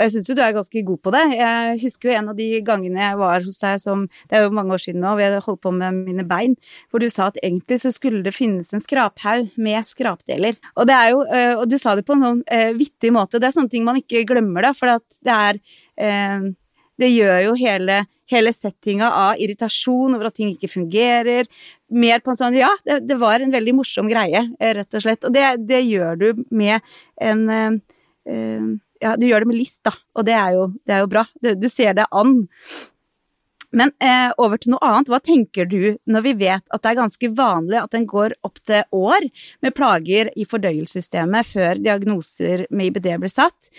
Og 0.00 0.06
jeg 0.06 0.14
syns 0.14 0.30
jo 0.30 0.36
du 0.38 0.40
er 0.40 0.54
ganske 0.56 0.82
god 0.88 1.00
på 1.04 1.12
det. 1.12 1.22
Jeg 1.36 1.80
husker 1.82 2.08
jo 2.08 2.14
en 2.16 2.30
av 2.32 2.38
de 2.38 2.46
gangene 2.64 3.02
jeg 3.02 3.18
var 3.20 3.42
hos 3.44 3.58
deg 3.60 3.82
som 3.82 4.06
Det 4.30 4.38
er 4.38 4.46
jo 4.46 4.54
mange 4.56 4.72
år 4.72 4.80
siden 4.80 5.04
nå, 5.04 5.12
vi 5.18 5.26
hadde 5.26 5.42
holdt 5.44 5.60
på 5.60 5.72
med 5.76 5.98
mine 6.06 6.24
bein, 6.24 6.56
hvor 6.88 7.04
du 7.04 7.10
sa 7.12 7.28
at 7.28 7.36
egentlig 7.44 7.82
så 7.82 7.92
skulle 7.92 8.24
det 8.24 8.32
finnes 8.32 8.72
en 8.72 8.80
skraphaug 8.80 9.52
med 9.60 9.84
skrapdeler. 9.84 10.56
Og 10.80 10.88
det 10.88 10.96
er 10.96 11.12
jo 11.12 11.20
eh, 11.28 11.52
Og 11.58 11.68
du 11.68 11.76
sa 11.76 11.92
det 11.98 12.06
på 12.08 12.16
en 12.16 12.24
sånn 12.24 12.40
eh, 12.48 12.72
vittig 12.78 13.12
måte. 13.12 13.36
Det 13.36 13.50
er 13.50 13.56
sånne 13.58 13.72
ting 13.72 13.84
man 13.84 14.00
ikke 14.00 14.24
glemmer, 14.28 14.70
da, 14.70 14.72
for 14.76 14.88
det 15.20 15.36
er 15.36 15.60
eh, 16.00 16.48
det 17.00 17.08
gjør 17.08 17.38
jo 17.46 17.52
hele, 17.60 18.02
hele 18.28 18.52
settinga 18.52 19.08
av 19.08 19.40
irritasjon 19.40 20.16
over 20.16 20.28
at 20.28 20.36
ting 20.36 20.50
ikke 20.52 20.68
fungerer, 20.68 21.48
mer 21.92 22.20
på 22.24 22.32
en 22.32 22.40
sånn 22.40 22.58
Ja, 22.58 22.70
det, 22.84 23.02
det 23.08 23.16
var 23.20 23.40
en 23.40 23.52
veldig 23.54 23.76
morsom 23.78 24.08
greie, 24.10 24.44
rett 24.60 24.98
og 24.98 25.04
slett. 25.04 25.24
Og 25.24 25.32
det, 25.32 25.46
det 25.68 25.80
gjør 25.86 26.20
du 26.20 26.44
med 26.52 26.84
en 27.24 27.46
uh, 27.48 28.76
Ja, 29.00 29.16
du 29.16 29.26
gjør 29.26 29.44
det 29.44 29.50
med 29.50 29.60
list, 29.60 29.82
da, 29.86 29.94
og 30.16 30.26
det 30.28 30.36
er 30.36 30.56
jo, 30.58 30.70
det 30.84 30.96
er 30.96 31.04
jo 31.04 31.12
bra. 31.12 31.26
Du, 31.40 31.54
du 31.56 31.68
ser 31.72 31.96
det 31.96 32.08
an. 32.12 32.42
Men 33.76 33.92
eh, 34.02 34.30
over 34.42 34.58
til 34.58 34.74
noe 34.74 34.82
annet. 34.86 35.10
Hva 35.10 35.20
tenker 35.22 35.68
du 35.70 35.94
når 36.10 36.24
vi 36.26 36.34
vet 36.42 36.64
at 36.74 36.82
det 36.82 36.90
er 36.90 36.98
ganske 36.98 37.30
vanlig 37.38 37.78
at 37.78 37.94
en 37.94 38.06
går 38.10 38.34
opp 38.46 38.58
til 38.66 38.82
år 38.96 39.28
med 39.62 39.76
plager 39.76 40.32
i 40.34 40.46
fordøyelsessystemet 40.48 41.52
før 41.52 41.78
diagnoser 41.78 42.66
med 42.70 42.90
IBD 42.90 43.12
blir 43.22 43.32
satt? 43.32 43.70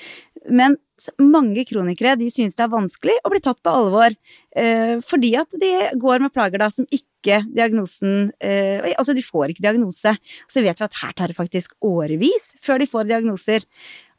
Men 0.50 0.78
mange 1.22 1.66
kronikere 1.68 2.16
de 2.20 2.30
synes 2.34 2.56
det 2.58 2.63
er 2.66 2.72
vanskelig 2.72 3.18
å 3.25 3.32
bli 3.34 3.42
tatt 3.44 3.60
på 3.63 3.74
alvor, 3.74 4.13
eh, 4.56 4.96
fordi 5.06 5.32
at 5.40 5.58
de 5.62 5.72
går 6.01 6.22
med 6.24 6.34
plager 6.34 6.62
da 6.62 6.70
som 6.74 6.88
ikke 6.88 7.44
diagnosen 7.54 8.32
eh, 8.42 8.82
Altså, 8.96 9.13
de 9.13 9.22
får 9.22 9.51
ikke 9.51 9.66
diagnose. 9.66 10.16
Så 10.50 10.63
vet 10.63 10.80
vi 10.80 10.88
at 10.88 11.01
her 11.04 11.13
tar 11.18 11.30
det 11.30 11.38
faktisk 11.38 11.75
årevis 11.86 12.56
før 12.66 12.82
de 12.82 12.90
får 12.90 13.12
diagnoser. 13.12 13.68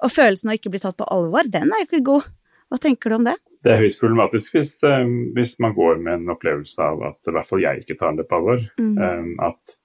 Og 0.03 0.11
følelsen 0.11 0.51
av 0.51 0.59
ikke 0.59 0.73
bli 0.73 0.83
tatt 0.83 0.99
på 0.99 1.09
alvor, 1.15 1.47
den 1.47 1.71
er 1.71 1.85
jo 1.85 1.89
ikke 1.89 2.07
god. 2.07 2.31
Hva 2.73 2.79
tenker 2.81 3.13
du 3.13 3.19
om 3.19 3.27
det? 3.29 3.37
Det 3.63 3.75
er 3.75 3.83
høyst 3.85 4.01
problematisk 4.01 4.57
hvis, 4.57 4.73
eh, 4.89 5.11
hvis, 5.37 5.59
man 5.63 5.75
går 5.77 6.01
med 6.03 6.15
en 6.17 6.33
opplevelse 6.35 6.83
av 6.83 7.03
at 7.13 7.29
i 7.29 7.35
hvert 7.37 7.49
fall 7.49 7.63
jeg 7.63 7.83
ikke 7.83 7.99
tar 8.01 8.17
det 8.19 8.27
på 8.31 8.39
alvor. 8.41 8.65
Mm. 8.81 8.95
Um, 8.99 9.29
at 9.45 9.77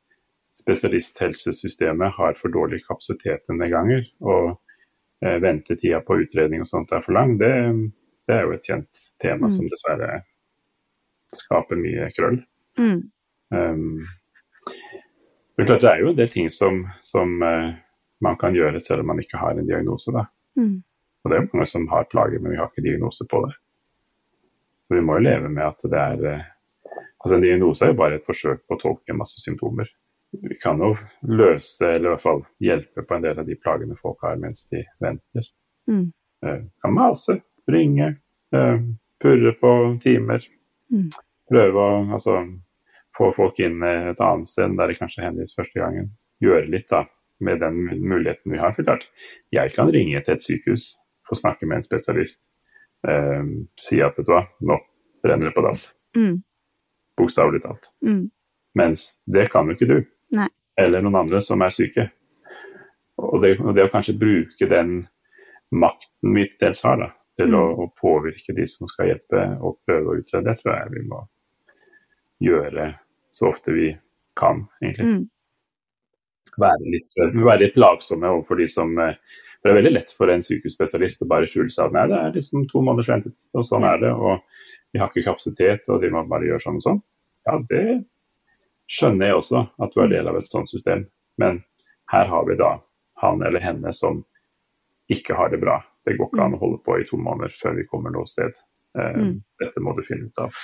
spesialisthelsesystemet 0.58 2.16
har 2.16 2.40
for 2.40 2.54
dårlig 2.54 2.82
kapasitet 2.88 3.46
denne 3.52 3.70
ganger. 3.70 4.08
Og 4.26 4.56
uh, 4.56 5.38
ventetida 5.44 6.02
på 6.06 6.18
utredning 6.24 6.64
og 6.64 6.72
sånt 6.72 6.96
er 6.96 7.04
for 7.06 7.18
lang. 7.18 7.36
Det, 7.42 7.52
det 8.26 8.38
er 8.38 8.48
jo 8.48 8.56
et 8.56 8.72
kjent 8.72 9.04
tema 9.22 9.52
mm. 9.52 9.54
som 9.60 9.70
dessverre 9.70 10.22
skaper 11.36 11.78
mye 11.78 12.08
krøll. 12.16 12.40
Mm. 12.80 13.02
Um, 13.52 14.00
det 15.58 15.82
er 15.84 16.02
jo 16.02 16.14
en 16.14 16.18
del 16.18 16.32
ting 16.32 16.50
som, 16.54 16.86
som 17.04 17.38
uh, 17.44 17.76
man 18.24 18.38
kan 18.38 18.56
gjøre 18.56 18.80
selv 18.82 19.04
om 19.04 19.12
man 19.14 19.22
ikke 19.22 19.40
har 19.42 19.58
en 19.58 19.68
diagnose. 19.68 20.12
da. 20.12 20.26
Mm. 20.58 20.84
Og 21.24 21.32
det 21.32 21.38
er 21.38 21.48
mange 21.52 21.70
som 21.70 21.88
har 21.92 22.10
plager, 22.12 22.40
men 22.40 22.54
vi 22.54 22.60
har 22.60 22.70
ikke 22.72 22.86
diagnose 22.86 23.26
på 23.30 23.42
det. 23.46 23.54
Så 24.88 24.96
vi 24.96 25.04
må 25.04 25.18
jo 25.18 25.26
leve 25.26 25.50
med 25.52 25.66
at 25.66 25.84
det 25.92 26.04
er 26.04 26.30
eh, 26.32 26.46
Altså 27.18 27.36
en 27.36 27.42
diagnose 27.42 27.84
er 27.84 27.90
jo 27.90 27.98
bare 27.98 28.20
et 28.20 28.28
forsøk 28.28 28.60
på 28.70 28.76
å 28.76 28.80
tolke 28.80 29.16
masse 29.18 29.42
symptomer. 29.42 29.90
Vi 30.38 30.56
kan 30.62 30.78
jo 30.80 30.92
løse, 31.28 31.90
eller 31.90 32.06
i 32.06 32.12
hvert 32.14 32.24
fall 32.24 32.44
hjelpe 32.64 33.04
på 33.04 33.16
en 33.16 33.26
del 33.26 33.42
av 33.42 33.48
de 33.48 33.58
plagene 33.58 33.98
folk 34.00 34.22
har 34.24 34.38
mens 34.40 34.68
de 34.70 34.84
venter. 35.04 35.50
Mm. 35.90 36.06
Eh, 36.46 36.62
kan 36.84 36.94
mase, 36.94 37.40
ringe, 37.74 38.12
eh, 38.54 38.78
purre 39.20 39.54
på 39.60 39.74
timer. 40.04 40.46
Mm. 40.94 41.10
Prøve 41.50 41.84
å 41.84 42.00
altså, 42.06 42.38
få 43.18 43.32
folk 43.36 43.60
inn 43.66 43.82
et 43.84 44.22
annet 44.22 44.48
sted 44.48 44.78
der 44.78 44.94
de 44.94 45.00
kanskje 45.02 45.26
henvises 45.26 45.58
første 45.58 45.82
gangen. 45.82 46.12
Gjøre 46.44 46.70
litt 46.70 46.88
da, 46.94 47.04
med 47.39 47.60
den 47.62 47.82
muligheten 48.01 48.51
vi 48.51 48.62
har. 48.62 48.74
For 48.75 48.88
klart, 48.88 49.08
jeg 49.53 49.74
kan 49.75 49.91
ringe 49.94 50.22
til 50.24 50.36
et 50.36 50.44
sykehus, 50.44 50.96
få 51.27 51.36
snakke 51.36 51.67
med 51.67 51.82
en 51.82 51.86
spesialist 51.86 52.50
eh, 53.08 53.44
si 53.79 54.01
at 54.01 54.17
vet 54.17 54.27
du 54.27 54.34
hva, 54.34 54.44
nå 54.70 54.79
brenner 55.24 55.50
det 55.50 55.56
på 55.56 55.63
dass. 55.65 55.89
Mm. 56.17 56.41
Bokstavelig 57.17 57.62
talt. 57.65 57.91
Mm. 58.06 58.27
Mens 58.77 59.10
det 59.25 59.50
kan 59.51 59.67
jo 59.67 59.77
ikke 59.77 59.89
du. 59.89 59.98
Nei. 60.38 60.50
Eller 60.77 61.01
noen 61.01 61.24
andre 61.24 61.41
som 61.41 61.62
er 61.65 61.74
syke. 61.74 62.10
Og 63.17 63.41
det, 63.41 63.56
og 63.63 63.74
det 63.75 63.88
å 63.88 63.91
kanskje 63.91 64.17
bruke 64.17 64.70
den 64.70 65.00
makten 65.74 66.36
vi 66.36 66.46
til 66.48 66.60
dels 66.62 66.84
har, 66.86 67.00
da, 67.01 67.10
til 67.38 67.50
mm. 67.51 67.58
å, 67.58 67.63
å, 67.84 67.88
påvirke 67.98 68.53
de 68.56 68.67
som 68.70 68.89
skal 68.89 69.12
hjelpe 69.12 69.41
og 69.58 69.79
prøve 69.88 70.13
å 70.13 70.20
utrede, 70.22 70.46
det 70.46 70.62
tror 70.62 70.75
jeg 70.75 70.94
vi 70.94 71.08
må 71.10 71.24
gjøre 72.46 72.91
så 73.34 73.50
ofte 73.50 73.74
vi 73.74 73.89
kan, 74.38 74.67
egentlig. 74.84 75.25
Være, 76.57 76.94
litt, 76.94 77.18
være 77.18 77.60
litt 77.66 77.77
lagsomme 77.79 78.29
overfor 78.31 78.62
de 78.62 78.68
som 78.72 78.96
for 79.57 79.70
det 79.70 79.74
er 79.74 79.77
veldig 79.81 79.94
lett 79.96 80.12
for 80.14 80.31
en 80.31 80.44
sykehusspesialist 80.46 81.24
å 81.25 81.29
bare 81.31 81.48
skjule 81.50 81.72
seg 81.74 81.96
nei, 81.96 82.05
det 82.12 82.18
er 82.18 82.36
liksom 82.36 82.68
to 82.70 82.81
måneders 82.86 83.10
ventetid, 83.10 83.42
og 83.57 83.66
sånn 83.66 83.88
er 83.90 84.03
det. 84.03 84.12
Og 84.14 84.94
vi 84.94 85.01
har 85.01 85.10
ikke 85.10 85.25
kapasitet, 85.25 85.90
og 85.90 86.03
de 86.03 86.12
må 86.14 86.22
bare 86.29 86.48
gjøre 86.48 86.64
sånn 86.64 86.77
og 86.77 86.86
sånn. 86.86 87.01
Ja, 87.50 87.57
det 87.72 87.83
skjønner 88.88 89.31
jeg 89.31 89.40
også, 89.42 89.64
at 89.83 89.96
du 89.96 90.03
er 90.03 90.14
del 90.14 90.29
av 90.29 90.38
et 90.38 90.48
sånt 90.48 90.72
system. 90.72 91.07
Men 91.42 91.64
her 92.14 92.29
har 92.31 92.46
vi 92.48 92.57
da 92.60 92.77
han 93.24 93.42
eller 93.44 93.64
henne 93.64 93.94
som 93.96 94.22
ikke 95.12 95.36
har 95.36 95.51
det 95.51 95.60
bra. 95.64 95.79
Det 96.05 96.16
går 96.16 96.29
ikke 96.29 96.46
an 96.46 96.55
å 96.55 96.62
holde 96.62 96.79
på 96.86 97.00
i 97.01 97.07
to 97.07 97.20
måneder 97.20 97.53
før 97.57 97.75
vi 97.79 97.88
kommer 97.90 98.14
noe 98.14 98.29
sted. 98.29 98.55
Eh, 98.98 99.20
mm. 99.20 99.36
Dette 99.64 99.83
må 99.83 99.96
du 99.98 100.03
finne 100.05 100.29
ut 100.29 100.42
av 100.44 100.55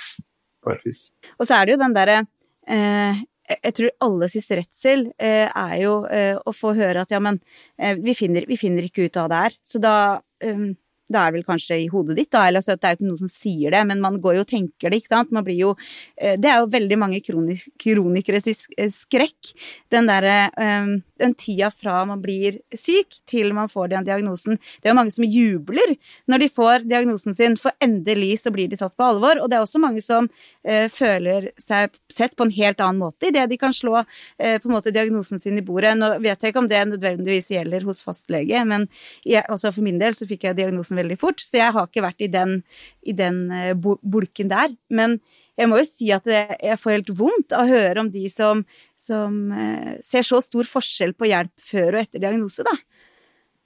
på 0.64 0.72
et 0.72 0.84
vis. 0.86 1.08
Og 1.36 1.48
så 1.48 1.58
er 1.58 1.66
det 1.66 1.74
jo 1.74 1.82
den 1.82 1.96
derre 1.96 2.20
eh, 2.22 3.24
jeg 3.48 3.74
tror 3.76 3.90
alle 4.06 4.24
alles 4.24 4.50
redsel 4.50 5.08
eh, 5.18 5.48
er 5.48 5.74
jo 5.82 5.98
eh, 6.06 6.36
å 6.36 6.52
få 6.54 6.72
høre 6.76 7.04
at 7.04 7.12
ja, 7.12 7.20
men 7.20 7.40
eh, 7.78 7.96
vi, 8.00 8.14
finner, 8.16 8.46
vi, 8.48 8.56
finner, 8.56 8.86
ikke 8.86 9.08
ut 9.08 9.20
av 9.20 9.28
det 9.32 9.42
her. 9.44 9.58
Så 9.62 9.80
da 9.82 9.96
um, 10.44 10.72
da 11.12 11.20
er 11.20 11.32
det 11.32 11.38
vel 11.38 11.46
kanskje 11.46 11.76
i 11.82 11.88
hodet 11.92 12.16
ditt, 12.16 12.30
da. 12.32 12.46
Eller 12.48 12.62
altså, 12.62 12.78
det 12.78 12.88
er 12.88 12.94
jo 12.94 12.98
ikke 12.98 13.08
noen 13.10 13.20
som 13.20 13.30
sier 13.30 13.74
det, 13.74 13.82
men 13.90 14.00
man 14.00 14.16
går 14.24 14.38
jo 14.38 14.44
og 14.44 14.50
tenker 14.50 14.90
det, 14.90 15.02
ikke 15.02 15.12
sant. 15.12 15.34
Man 15.36 15.44
blir 15.46 15.58
jo 15.58 15.74
eh, 16.16 16.38
Det 16.40 16.48
er 16.50 16.62
jo 16.62 16.70
veldig 16.72 16.98
mange 17.00 17.20
kronik 17.24 17.66
kronikeres 17.82 18.48
eh, 18.48 18.90
skrekk. 18.94 19.52
Den 19.92 20.08
derre 20.08 20.38
um, 20.56 20.96
Den 21.20 21.34
tida 21.38 21.70
fra 21.70 22.00
man 22.08 22.22
blir 22.22 22.58
syk 22.76 23.20
til 23.30 23.52
man 23.56 23.70
får 23.70 23.92
den 23.92 24.06
diagnosen. 24.06 24.58
Det 24.80 24.88
er 24.88 24.94
jo 24.94 24.98
mange 24.98 25.14
som 25.14 25.26
jubler 25.26 25.94
når 26.30 26.44
de 26.44 26.48
får 26.52 26.86
diagnosen 26.88 27.36
sin, 27.36 27.58
for 27.60 27.74
endelig 27.84 28.40
så 28.42 28.52
blir 28.54 28.70
de 28.70 28.78
tatt 28.80 28.96
på 28.98 29.06
alvor. 29.06 29.40
Og 29.42 29.50
det 29.50 29.58
er 29.58 29.66
også 29.66 29.82
mange 29.82 30.02
som 30.04 30.28
eh, 30.66 30.88
føler 30.92 31.50
seg 31.60 31.94
sett 32.12 32.34
på 32.36 32.48
en 32.48 32.54
helt 32.54 32.82
annen 32.82 33.02
måte 33.02 33.30
idet 33.30 33.46
de 33.50 33.60
kan 33.60 33.74
slå 33.74 34.00
eh, 34.02 34.58
på 34.58 34.68
en 34.68 34.76
måte 34.76 34.94
diagnosen 34.94 35.42
sin 35.42 35.60
i 35.60 35.64
bordet. 35.64 35.94
Nå 35.98 36.14
vet 36.24 36.34
jeg 36.34 36.54
ikke 36.54 36.64
om 36.64 36.70
det 36.70 36.82
nødvendigvis 36.90 37.52
gjelder 37.54 37.86
hos 37.88 38.02
fastlege, 38.04 38.64
men 38.68 38.88
jeg, 39.22 39.44
altså 39.48 39.72
for 39.74 39.86
min 39.86 40.00
del 40.02 40.16
så 40.16 40.28
fikk 40.28 40.48
jeg 40.48 40.58
diagnosen 40.58 40.98
veldig 41.00 41.18
fort, 41.20 41.42
så 41.42 41.60
jeg 41.60 41.76
har 41.76 41.88
ikke 41.88 42.04
vært 42.04 42.26
i 42.26 42.30
den, 42.32 42.58
i 43.06 43.14
den 43.16 43.44
eh, 43.54 43.72
bulken 43.76 44.52
der. 44.52 44.74
Men 44.90 45.18
jeg 45.54 45.70
må 45.70 45.78
jo 45.78 45.86
si 45.86 46.10
at 46.14 46.26
jeg 46.26 46.78
får 46.80 46.96
helt 46.96 47.12
vondt 47.14 47.54
av 47.54 47.64
å 47.64 47.70
høre 47.70 48.02
om 48.02 48.10
de 48.10 48.24
som, 48.32 48.64
som 48.98 49.52
eh, 49.54 49.96
ser 50.06 50.26
så 50.26 50.40
stor 50.42 50.66
forskjell 50.66 51.14
på 51.14 51.28
hjelp 51.30 51.52
før 51.62 51.94
og 51.94 52.00
etter 52.02 52.22
diagnose, 52.24 52.66
da. 52.66 52.74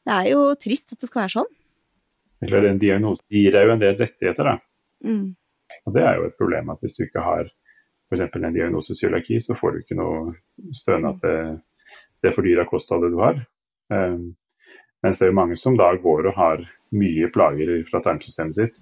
Det 0.09 0.17
er 0.17 0.31
jo 0.33 0.43
trist 0.61 0.93
at 0.93 1.01
det 1.01 1.09
skal 1.09 1.25
være 1.25 1.35
sånn. 1.39 1.53
En 2.49 2.81
diagnose 2.81 3.25
gir 3.33 3.53
deg 3.55 3.67
jo 3.67 3.75
en 3.75 3.83
del 3.83 3.97
rettigheter, 3.99 4.53
da. 4.53 4.59
Mm. 5.05 5.33
Og 5.85 5.95
det 5.97 6.05
er 6.05 6.19
jo 6.19 6.29
et 6.29 6.39
problem 6.39 6.71
at 6.73 6.85
hvis 6.85 6.97
du 6.99 7.07
ikke 7.07 7.25
har 7.25 7.49
f.eks. 8.09 8.25
en 8.25 8.55
diagnose 8.55 8.97
cøliaki, 8.97 9.41
så 9.41 9.57
får 9.59 9.75
du 9.75 9.81
ikke 9.83 9.99
noe 9.99 10.73
stønad 10.77 11.21
til 11.21 11.59
det 12.25 12.33
fordyra 12.35 12.65
kostholdet 12.69 13.13
du 13.13 13.21
har. 13.21 13.41
Um, 13.93 14.33
mens 15.05 15.21
det 15.21 15.29
er 15.29 15.33
jo 15.33 15.39
mange 15.39 15.59
som 15.61 15.77
da 15.79 15.91
går 16.01 16.31
og 16.31 16.39
har 16.39 16.65
mye 16.97 17.29
plager 17.33 17.75
fra 17.89 18.01
tarmsystemet 18.05 18.57
sitt, 18.57 18.81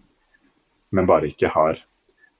men 0.94 1.08
bare 1.10 1.30
ikke 1.30 1.50
har 1.52 1.82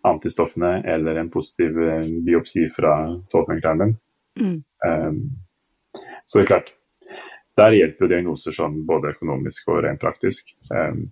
antistoffene 0.07 0.81
eller 0.87 1.21
en 1.21 1.31
positiv 1.31 1.79
eh, 1.83 2.09
biopsi 2.27 2.67
fra 2.73 2.97
tolvfingertarmen. 3.33 3.97
Mm. 4.41 4.57
Um, 4.87 5.21
så 6.27 6.39
det 6.39 6.45
er 6.45 6.51
klart, 6.51 6.73
der 7.57 7.77
hjelper 7.77 8.05
jo 8.05 8.11
diagnoser 8.13 8.55
sånn 8.57 8.83
både 8.89 9.15
økonomisk 9.15 9.73
og 9.73 9.83
rent 9.87 10.03
praktisk. 10.03 10.53
Um, 10.71 11.09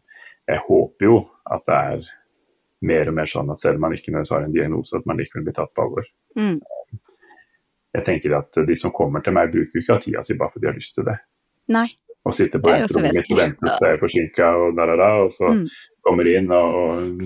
jeg 0.46 0.60
håper 0.66 1.08
jo 1.08 1.18
at 1.50 1.66
det 1.66 1.80
er 1.94 2.08
mer 2.84 3.08
og 3.08 3.16
mer 3.16 3.30
sånn 3.30 3.50
at 3.52 3.60
selv 3.60 3.80
om 3.80 3.86
man 3.86 3.96
ikke 3.96 4.12
nødvendigvis 4.12 4.34
har 4.36 4.46
en 4.46 4.56
diagnose, 4.56 4.98
at 4.98 5.06
man 5.08 5.20
likevel 5.20 5.46
blir 5.46 5.56
tatt 5.56 5.72
på 5.72 5.86
alvor. 5.86 6.08
Mm. 6.36 6.58
Jeg 7.94 8.04
tenker 8.04 8.34
at 8.36 8.64
de 8.68 8.76
som 8.76 8.92
kommer 8.92 9.24
til 9.24 9.36
meg, 9.36 9.52
bruker 9.54 9.78
jo 9.78 9.84
ikke 9.84 9.96
av 9.96 10.02
tida 10.04 10.24
si 10.26 10.36
bare 10.36 10.52
fordi 10.52 10.66
de 10.66 10.72
har 10.72 10.80
lyst 10.80 10.98
til 10.98 11.06
det. 11.08 11.20
Nei 11.72 11.88
og 12.24 12.32
sitter 12.32 12.60
på 12.62 12.72
et 12.72 12.92
rom 12.94 13.04
mitt 13.04 13.30
og 13.30 13.36
venter 13.36 13.86
er 13.88 13.98
forsinka, 14.00 14.48
og, 14.56 14.74
da, 14.78 14.86
da, 14.88 14.96
da, 14.96 15.08
og 15.26 15.32
så 15.34 15.50
mm. 15.58 15.64
kommer 16.06 16.24
de 16.24 16.36
inn 16.38 16.50
og, 16.56 16.76
og 16.80 17.24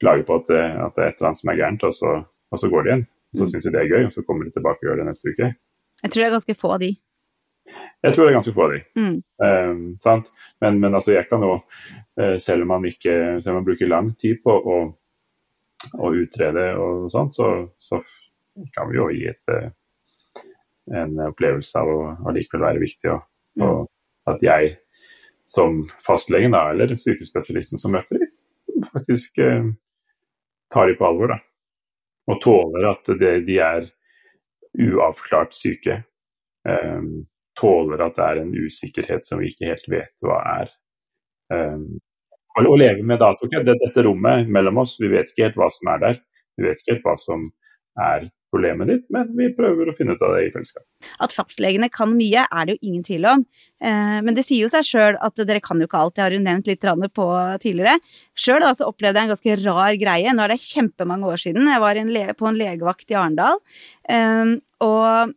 klager 0.00 0.22
på 0.28 0.38
at 0.38 0.50
det, 0.50 0.62
at 0.86 0.96
det, 0.96 1.02
er 1.02 1.10
et 1.10 1.18
eller 1.18 1.30
annet 1.30 1.40
som 1.40 1.50
er 1.52 1.58
gærent, 1.60 1.84
og 1.88 1.94
så, 1.94 2.14
og 2.52 2.60
så 2.60 2.70
går 2.70 2.84
de 2.84 2.90
igjen. 2.92 3.04
Så 3.36 3.44
mm. 3.44 3.50
syns 3.50 3.66
de 3.66 3.74
det 3.74 3.82
er 3.82 3.90
gøy, 3.92 4.06
og 4.06 4.14
så 4.14 4.24
kommer 4.24 4.46
de 4.46 4.54
tilbake 4.54 4.82
og 4.82 4.88
gjør 4.88 5.02
det 5.02 5.08
neste 5.10 5.32
uke. 5.32 5.50
Jeg 6.02 6.12
tror 6.12 6.22
det 6.22 6.28
er 6.28 6.36
ganske 6.36 6.56
få 6.56 6.70
av 6.76 6.82
de. 6.82 6.92
Jeg 8.06 8.14
tror 8.14 8.24
det 8.24 8.30
er 8.30 8.36
ganske 8.38 8.54
få 8.56 8.64
av 8.64 8.74
de. 8.74 8.78
Mm. 8.96 9.16
Um, 9.44 10.22
men, 10.64 10.78
men, 10.80 10.94
altså, 10.94 11.12
jeg 11.12 11.28
kan 11.28 11.44
jo, 11.44 11.58
uh, 12.22 12.36
selv 12.40 12.64
om 12.64 12.72
man 12.72 12.88
ikke 12.88 13.16
selv 13.42 13.52
om 13.52 13.60
man 13.60 13.68
bruker 13.68 13.90
lang 13.90 14.14
tid 14.20 14.40
på 14.44 14.54
å, 14.54 14.78
å 15.98 16.14
utrede 16.22 16.70
og 16.80 17.10
sånt, 17.12 17.36
så, 17.36 17.50
så, 17.78 18.00
kan 18.74 18.88
vi 18.90 18.96
jo 18.96 19.10
gi 19.14 19.28
et, 19.30 19.52
uh, 19.52 20.48
en 20.98 21.20
opplevelse 21.28 21.78
av 21.78 21.90
å 21.92 22.00
allikevel 22.30 22.64
være 22.64 22.82
viktig 22.82 23.12
og, 23.12 23.20
mm. 23.60 23.66
og 23.66 24.32
at 24.32 24.42
jeg 24.42 24.72
som 25.48 25.84
fastlegen 26.04 26.56
da, 26.56 26.66
eller 26.72 26.96
sykehusspesialisten 26.98 27.80
som 27.80 27.94
møter 27.94 28.24
faktisk 28.92 29.38
eh, 29.38 29.64
tar 30.72 30.88
de 30.88 30.96
på 30.98 31.06
alvor. 31.06 31.34
da. 31.34 31.38
Og 32.28 32.40
tåler 32.44 32.90
at 32.90 33.10
det, 33.20 33.34
de 33.46 33.58
er 33.64 33.88
uavklart 34.78 35.56
syke. 35.56 36.02
Um, 36.68 37.26
tåler 37.58 38.02
at 38.04 38.18
det 38.18 38.26
er 38.26 38.42
en 38.42 38.52
usikkerhet 38.54 39.24
som 39.24 39.40
vi 39.40 39.48
ikke 39.52 39.70
helt 39.70 39.88
vet 39.90 40.24
hva 40.26 40.38
er. 40.60 40.74
Um, 41.52 41.96
å 42.58 42.76
leve 42.76 43.04
med 43.06 43.20
da, 43.22 43.32
Toke. 43.38 43.62
Dette 43.64 44.04
rommet 44.04 44.48
mellom 44.50 44.82
oss, 44.82 44.96
vi 45.00 45.10
vet 45.12 45.30
ikke 45.30 45.48
helt 45.48 45.60
hva 45.60 45.70
som 45.72 45.92
er 45.94 46.02
der. 46.04 46.20
Vi 46.58 46.66
vet 46.66 46.82
ikke 46.82 46.96
helt 46.96 47.06
hva 47.06 47.16
som 47.22 47.46
er 48.02 48.28
problemet 48.52 48.88
ditt, 48.88 49.04
men 49.12 49.30
vi 49.36 49.50
prøver 49.56 49.90
å 49.90 49.94
finne 49.96 50.16
ut 50.16 50.22
av 50.24 50.34
det 50.36 50.46
i 50.46 50.52
fellesskap. 50.54 50.84
At 51.24 51.34
fastlegene 51.36 51.90
kan 51.92 52.14
mye, 52.16 52.46
er 52.48 52.68
det 52.68 52.76
jo 52.76 52.90
ingen 52.90 53.04
tvil 53.06 53.26
om. 53.28 53.44
Eh, 53.84 54.18
men 54.24 54.36
det 54.36 54.46
sier 54.46 54.64
jo 54.64 54.70
seg 54.72 54.86
sjøl 54.88 55.18
at 55.24 55.42
dere 55.48 55.62
kan 55.64 55.80
jo 55.80 55.88
ikke 55.88 56.00
alt, 56.00 56.16
det 56.16 56.24
har 56.24 56.36
hun 56.36 56.46
nevnt 56.48 56.70
litt 56.70 56.86
på 57.14 57.26
tidligere. 57.62 57.98
Sjøl 58.38 58.64
opplevde 58.64 59.20
jeg 59.20 59.28
en 59.28 59.34
ganske 59.34 59.58
rar 59.64 59.98
greie. 60.00 60.32
Nå 60.32 60.44
er 60.44 60.54
det 60.54 60.62
kjempemange 60.64 61.28
år 61.28 61.44
siden. 61.44 61.68
Jeg 61.68 61.84
var 61.84 62.00
på 62.38 62.48
en 62.48 62.58
legevakt 62.58 63.12
i 63.12 63.18
Arendal. 63.18 63.60
Eh, 64.08 64.56
og 64.84 65.36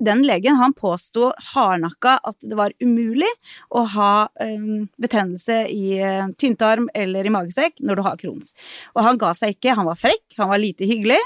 den 0.00 0.22
legen 0.26 0.56
han 0.56 0.72
påsto 0.72 1.32
hardnakka 1.52 2.16
at 2.28 2.44
det 2.46 2.56
var 2.58 2.72
umulig 2.82 3.28
å 3.74 3.84
ha 3.94 4.12
um, 4.40 4.86
betennelse 5.00 5.62
i 5.72 5.98
uh, 6.00 6.30
tynntarm 6.40 6.88
eller 6.94 7.26
i 7.26 7.32
magesekk 7.32 7.80
når 7.82 7.98
du 7.98 8.04
har 8.06 8.20
Crohns. 8.20 8.54
Og 8.96 9.02
han 9.06 9.20
ga 9.20 9.32
seg 9.36 9.56
ikke, 9.56 9.74
han 9.78 9.88
var 9.88 9.98
frekk, 10.00 10.24
han 10.38 10.52
var 10.52 10.62
lite 10.62 10.88
hyggelig, 10.88 11.20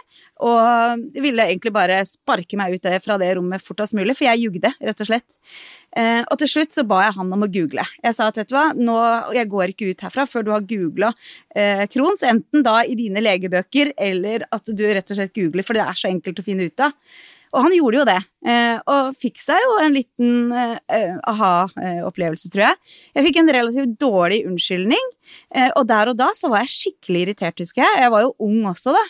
og 0.45 1.05
ville 1.15 1.47
egentlig 1.47 1.73
bare 1.73 2.03
sparke 2.09 2.59
meg 2.61 2.77
ut 2.77 2.89
fra 3.05 3.17
det 3.21 3.31
rommet 3.39 3.65
fortest 3.65 3.97
mulig, 3.97 4.17
for 4.19 4.29
jeg 4.29 4.43
jugde, 4.45 4.73
rett 4.85 5.05
og 5.05 5.09
slett. 5.09 5.39
Uh, 5.97 6.23
og 6.25 6.37
til 6.43 6.53
slutt 6.53 6.77
så 6.77 6.85
ba 6.89 7.03
jeg 7.07 7.17
han 7.17 7.33
om 7.33 7.47
å 7.47 7.53
google. 7.53 7.87
Jeg 8.05 8.17
sa 8.17 8.29
at 8.31 8.41
vet 8.41 8.51
du 8.51 8.57
hva, 8.57 8.67
nå, 8.77 8.97
jeg 9.37 9.53
går 9.53 9.73
ikke 9.73 9.93
ut 9.93 10.05
herfra 10.09 10.27
før 10.29 10.45
du 10.45 10.53
har 10.53 10.67
googla 10.69 11.13
uh, 11.13 11.87
Crohns, 11.93 12.27
enten 12.27 12.67
da 12.67 12.83
i 12.85 12.99
dine 12.99 13.23
legebøker 13.25 13.95
eller 13.97 14.45
at 14.53 14.69
du 14.69 14.85
rett 14.85 15.09
og 15.15 15.21
slett 15.21 15.37
googler, 15.37 15.67
for 15.67 15.79
det 15.79 15.87
er 15.87 15.97
så 15.97 16.11
enkelt 16.13 16.43
å 16.43 16.47
finne 16.47 16.69
ut 16.69 16.85
av. 16.85 16.93
Og 17.57 17.65
han 17.65 17.75
gjorde 17.77 18.01
jo 18.01 18.07
det, 18.09 18.17
eh, 18.17 18.27
og 18.87 19.17
fikk 19.19 19.41
seg 19.43 19.63
jo 19.63 19.73
en 19.83 19.95
liten 19.95 20.53
eh, 20.55 21.17
aha-opplevelse, 21.33 22.51
tror 22.53 22.69
jeg. 22.69 22.95
Jeg 23.17 23.27
fikk 23.27 23.41
en 23.43 23.53
relativt 23.59 23.97
dårlig 24.03 24.45
unnskyldning, 24.47 25.11
eh, 25.55 25.71
og 25.73 25.89
der 25.91 26.13
og 26.13 26.21
da 26.21 26.31
så 26.39 26.53
var 26.53 26.65
jeg 26.65 26.75
skikkelig 26.77 27.27
irritert, 27.27 27.63
husker 27.63 27.83
jeg. 27.83 28.03
Jeg 28.05 28.15
var 28.15 28.27
jo 28.27 28.35
ung 28.47 28.63
også, 28.71 28.95
da. 28.97 29.07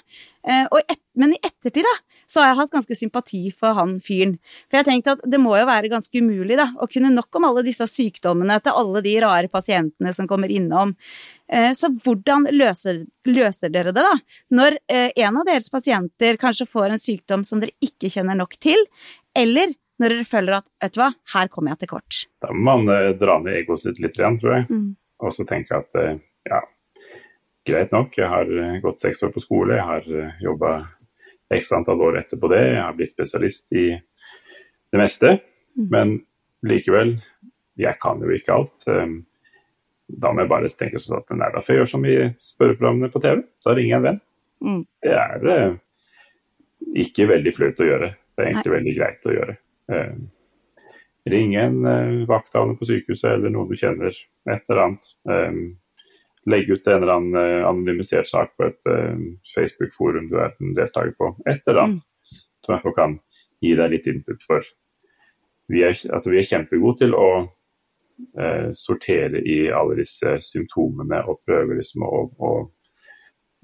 Et, 0.47 1.01
men 1.19 1.35
i 1.35 1.41
ettertid, 1.43 1.83
da, 1.83 2.17
så 2.31 2.43
har 2.43 2.51
jeg 2.51 2.59
hatt 2.61 2.75
ganske 2.75 2.99
sympati 2.99 3.41
for 3.55 3.77
han 3.79 3.97
fyren. 4.05 4.35
For 4.67 4.81
jeg 4.81 4.89
tenkte 4.89 5.15
at 5.17 5.25
det 5.31 5.41
må 5.43 5.55
jo 5.59 5.67
være 5.69 5.91
ganske 5.93 6.23
umulig, 6.23 6.59
da, 6.59 6.69
å 6.83 6.89
kunne 6.91 7.13
nok 7.15 7.39
om 7.39 7.47
alle 7.49 7.65
disse 7.67 7.87
sykdommene 7.91 8.59
til 8.65 8.79
alle 8.79 9.03
de 9.05 9.15
rare 9.23 9.51
pasientene 9.53 10.13
som 10.17 10.29
kommer 10.31 10.53
innom. 10.53 10.95
Eh, 11.47 11.71
så 11.79 11.93
hvordan 11.95 12.49
løser, 12.51 13.05
løser, 13.29 13.71
dere 13.75 13.95
det, 13.95 14.03
da? 14.03 14.17
Når 14.59 14.79
eh, 14.91 15.13
en 15.23 15.39
av 15.39 15.47
deres 15.47 15.71
pasienter 15.71 16.39
kanskje 16.41 16.67
får 16.71 16.95
en 16.97 17.03
sykdom 17.03 17.47
som 17.47 17.63
dere 17.63 17.77
ikke 17.85 18.11
kjenner 18.11 18.39
nok 18.39 18.59
til, 18.59 18.83
eller 19.37 19.75
når 20.01 20.13
dere 20.13 20.29
føler 20.29 20.59
at 20.59 20.67
vet 20.83 20.97
du 20.97 21.01
hva, 21.01 21.11
her 21.33 21.51
kommer 21.53 21.73
jeg 21.73 21.83
til 21.83 21.93
kort? 21.95 22.23
Da 22.45 22.53
må 22.53 22.65
man 22.69 22.93
eh, 22.93 23.13
dra 23.17 23.39
ned 23.41 23.61
egoet 23.63 23.85
sitt 23.85 24.01
litt 24.03 24.19
igjen, 24.19 24.39
tror 24.41 24.59
jeg. 24.59 24.67
Mm. 24.69 24.89
Og 25.25 25.33
så 25.33 25.47
tenke 25.49 25.79
at 25.79 25.95
ja, 25.97 26.59
greit 27.67 27.95
nok, 27.95 28.19
jeg 28.19 28.29
har 28.29 28.51
gått 28.83 29.01
seks 29.01 29.25
år 29.25 29.33
på 29.33 29.41
skole, 29.41 29.79
jeg 29.79 29.87
har 29.89 30.35
jobba 30.45 30.75
x 31.57 31.71
antall 31.73 32.03
år 32.05 32.19
etterpå 32.21 32.51
det, 32.53 32.61
jeg 32.75 32.83
har 32.83 32.99
blitt 32.99 33.15
spesialist 33.15 33.73
i 33.73 33.87
det 33.97 35.01
meste. 35.01 35.39
Mm. 35.79 35.87
Men 35.95 36.13
likevel, 36.69 37.15
jeg 37.81 37.97
kan 38.03 38.21
jo 38.21 38.37
ikke 38.37 38.59
alt 38.59 38.85
da 40.07 40.31
må 40.33 40.45
jeg 40.45 40.51
bare 40.51 40.71
tenke 40.71 41.01
sånn 41.03 41.19
at 41.19 41.35
nei, 41.35 41.49
da 41.53 41.63
får 41.63 41.73
jeg 41.73 41.81
gjøre 41.81 41.91
som 41.91 42.07
i 42.07 42.15
spørreprogrammene 42.43 43.11
på 43.13 43.23
TV. 43.25 43.43
Da 43.65 43.75
ringer 43.75 43.93
jeg 43.93 43.99
en 43.99 44.07
venn. 44.07 44.21
Mm. 44.67 44.83
Det 45.03 45.15
er 45.19 45.49
eh, 45.53 45.75
ikke 47.03 47.29
veldig 47.33 47.53
flaut 47.57 47.83
å 47.83 47.89
gjøre. 47.89 48.11
Det 48.37 48.45
er 48.45 48.51
egentlig 48.51 48.71
nei. 48.71 48.77
veldig 48.77 48.95
greit 48.99 49.27
å 49.27 49.35
gjøre. 49.35 49.57
Eh, 49.97 50.15
ring 51.33 51.57
en 51.59 51.81
eh, 51.91 52.15
vakthavende 52.29 52.79
på 52.79 52.89
sykehuset 52.91 53.33
eller 53.33 53.53
noen 53.55 53.71
du 53.71 53.77
kjenner, 53.81 54.23
et 54.53 54.71
eller 54.71 54.83
annet. 54.85 55.11
Eh, 55.33 55.61
legg 56.47 56.71
ut 56.71 56.87
en 56.87 57.03
eller 57.03 57.15
annen 57.17 57.39
eh, 57.41 57.67
anonymisert 57.67 58.29
sak 58.29 58.55
på 58.57 58.69
et 58.69 58.89
eh, 58.91 59.19
Facebook-forum 59.55 60.31
du 60.31 60.39
er 60.39 60.55
en 60.55 60.77
deltaker 60.79 61.15
på. 61.19 61.33
Et 61.49 61.61
eller 61.67 61.83
annet 61.83 62.05
mm. 62.05 62.41
som 62.61 62.77
jeg 62.77 62.97
kan 62.99 63.19
gi 63.65 63.75
deg 63.79 63.95
litt 63.95 64.09
input 64.13 64.47
for. 64.47 64.73
Vi 65.73 65.83
er, 65.83 65.97
altså, 66.15 66.31
vi 66.31 66.41
er 66.41 66.47
kjempegode 66.47 67.03
til 67.03 67.17
å 67.19 67.29
eh, 68.39 68.71
sortere 68.79 69.43
i 69.43 69.65
alle 69.75 69.99
disse 69.99 70.37
symptomene 70.45 71.25
og 71.27 71.43
prøve 71.47 71.81
liksom 71.81 72.07
å, 72.07 72.25
å, 72.39 72.55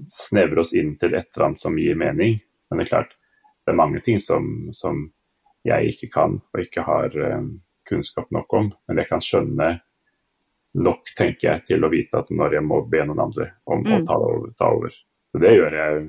snevre 0.02 0.64
oss 0.64 0.72
inn 0.74 0.96
til 0.98 1.12
et 1.14 1.28
eller 1.30 1.50
annet 1.50 1.60
som 1.60 1.76
gir 1.78 1.98
mening. 1.98 2.40
Men 2.70 2.80
det 2.80 2.88
er 2.88 2.90
klart, 2.90 3.12
det 3.62 3.72
er 3.72 3.78
mange 3.78 4.02
ting 4.04 4.20
som, 4.20 4.48
som 4.74 5.06
jeg 5.66 5.92
ikke 5.94 6.10
kan 6.14 6.40
og 6.40 6.64
ikke 6.64 6.84
har 6.86 7.14
eh, 7.14 7.48
kunnskap 7.88 8.30
nok 8.34 8.58
om. 8.58 8.72
Men 8.88 9.02
jeg 9.02 9.10
kan 9.10 9.22
skjønne 9.22 9.70
nok, 10.82 11.14
tenker 11.18 11.48
jeg, 11.48 11.64
til 11.68 11.84
å 11.84 11.92
vite 11.92 12.22
at 12.22 12.30
når 12.32 12.58
jeg 12.58 12.66
må 12.66 12.80
be 12.88 13.04
noen 13.06 13.26
andre 13.26 13.52
om 13.68 13.84
mm. 13.84 13.94
å 13.98 14.02
ta 14.08 14.18
over, 14.18 14.52
ta 14.58 14.70
over. 14.72 14.94
Så 15.32 15.40
det 15.42 15.54
gjør 15.56 15.78
jeg 15.78 16.04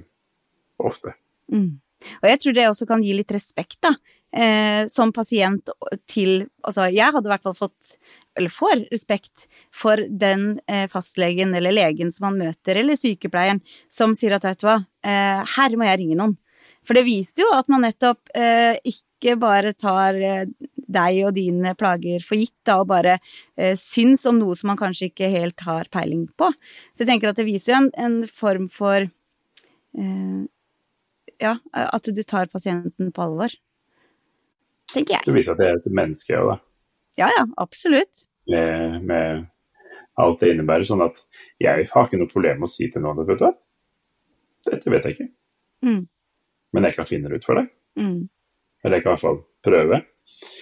ofte. 0.83 1.15
Mm. 1.51 1.71
Og 2.19 2.27
jeg 2.27 2.39
tror 2.41 2.55
det 2.55 2.67
også 2.67 2.87
kan 2.89 3.03
gi 3.03 3.15
litt 3.15 3.31
respekt, 3.35 3.79
da. 3.85 3.93
Eh, 4.33 4.87
som 4.89 5.11
pasient 5.13 5.69
til 6.09 6.47
Altså, 6.65 6.87
jeg 6.89 7.13
hadde 7.13 7.27
i 7.27 7.31
hvert 7.35 7.43
fall 7.45 7.53
fått, 7.57 7.97
eller 8.33 8.49
får, 8.49 8.87
respekt 8.89 9.43
for 9.69 9.99
den 10.09 10.55
eh, 10.65 10.87
fastlegen 10.89 11.53
eller 11.53 11.75
legen 11.75 12.09
som 12.11 12.31
man 12.31 12.39
møter, 12.41 12.79
eller 12.81 12.97
sykepleieren, 12.97 13.61
som 13.93 14.15
sier 14.17 14.33
at 14.37 14.47
vet 14.47 14.63
du 14.63 14.65
hva, 14.65 14.79
eh, 15.05 15.43
her 15.57 15.77
må 15.77 15.85
jeg 15.85 16.01
ringe 16.01 16.17
noen. 16.17 16.37
For 16.83 16.97
det 16.97 17.05
viser 17.07 17.45
jo 17.45 17.49
at 17.55 17.69
man 17.71 17.85
nettopp 17.85 18.31
eh, 18.35 18.75
ikke 18.87 19.37
bare 19.39 19.73
tar 19.77 20.19
eh, 20.19 20.45
deg 20.75 21.19
og 21.27 21.33
dine 21.37 21.73
plager 21.79 22.23
for 22.25 22.39
gitt, 22.39 22.55
da, 22.67 22.79
og 22.81 22.89
bare 22.91 23.17
eh, 23.55 23.73
syns 23.79 24.27
om 24.29 24.39
noe 24.41 24.55
som 24.59 24.73
man 24.73 24.79
kanskje 24.79 25.09
ikke 25.11 25.31
helt 25.33 25.63
har 25.67 25.89
peiling 25.93 26.27
på. 26.39 26.51
Så 26.93 27.05
jeg 27.05 27.13
tenker 27.13 27.31
at 27.31 27.39
det 27.39 27.47
viser 27.47 27.73
jo 27.73 27.81
en, 27.83 27.91
en 27.97 28.19
form 28.29 28.69
for 28.73 29.09
ja, 29.93 31.51
at 31.77 32.07
du 32.17 32.21
tar 32.25 32.47
pasienten 32.49 33.11
på 33.13 33.21
alvor. 33.21 33.53
Tenker 34.89 35.19
jeg. 35.19 35.25
Det 35.27 35.35
viser 35.35 35.53
at 35.53 35.61
det 35.61 35.67
er 35.69 35.77
et 35.77 35.91
menneske 36.01 36.37
òg, 36.39 36.55
da. 36.55 36.55
Ja 37.21 37.27
ja, 37.29 37.43
absolutt. 37.61 38.23
Med, 38.49 39.03
med, 39.05 39.45
alt 40.19 40.41
det 40.41 40.53
innebærer. 40.53 40.85
Sånn 40.87 41.03
at 41.05 41.21
jeg 41.61 41.87
har 41.89 42.07
ikke 42.07 42.19
noe 42.21 42.31
problem 42.31 42.63
med 42.63 42.69
å 42.69 42.73
si 42.73 42.89
til 42.91 43.03
noen 43.05 43.21
at 43.21 43.29
vet 43.29 43.41
du 43.41 43.45
hva, 43.47 43.53
dette 44.69 44.93
vet 44.93 45.07
jeg 45.07 45.17
ikke. 45.17 45.29
Mm. 45.85 46.01
Men 46.73 46.87
jeg 46.87 46.97
kan 46.97 47.09
finne 47.09 47.29
det 47.29 47.41
ut 47.41 47.47
for 47.47 47.59
deg. 47.59 47.69
Mm. 47.99 48.21
Eller 48.83 48.99
jeg 48.99 49.05
kan 49.05 49.11
i 49.11 49.13
hvert 49.13 49.25
fall 49.27 49.41
prøve. 49.63 49.99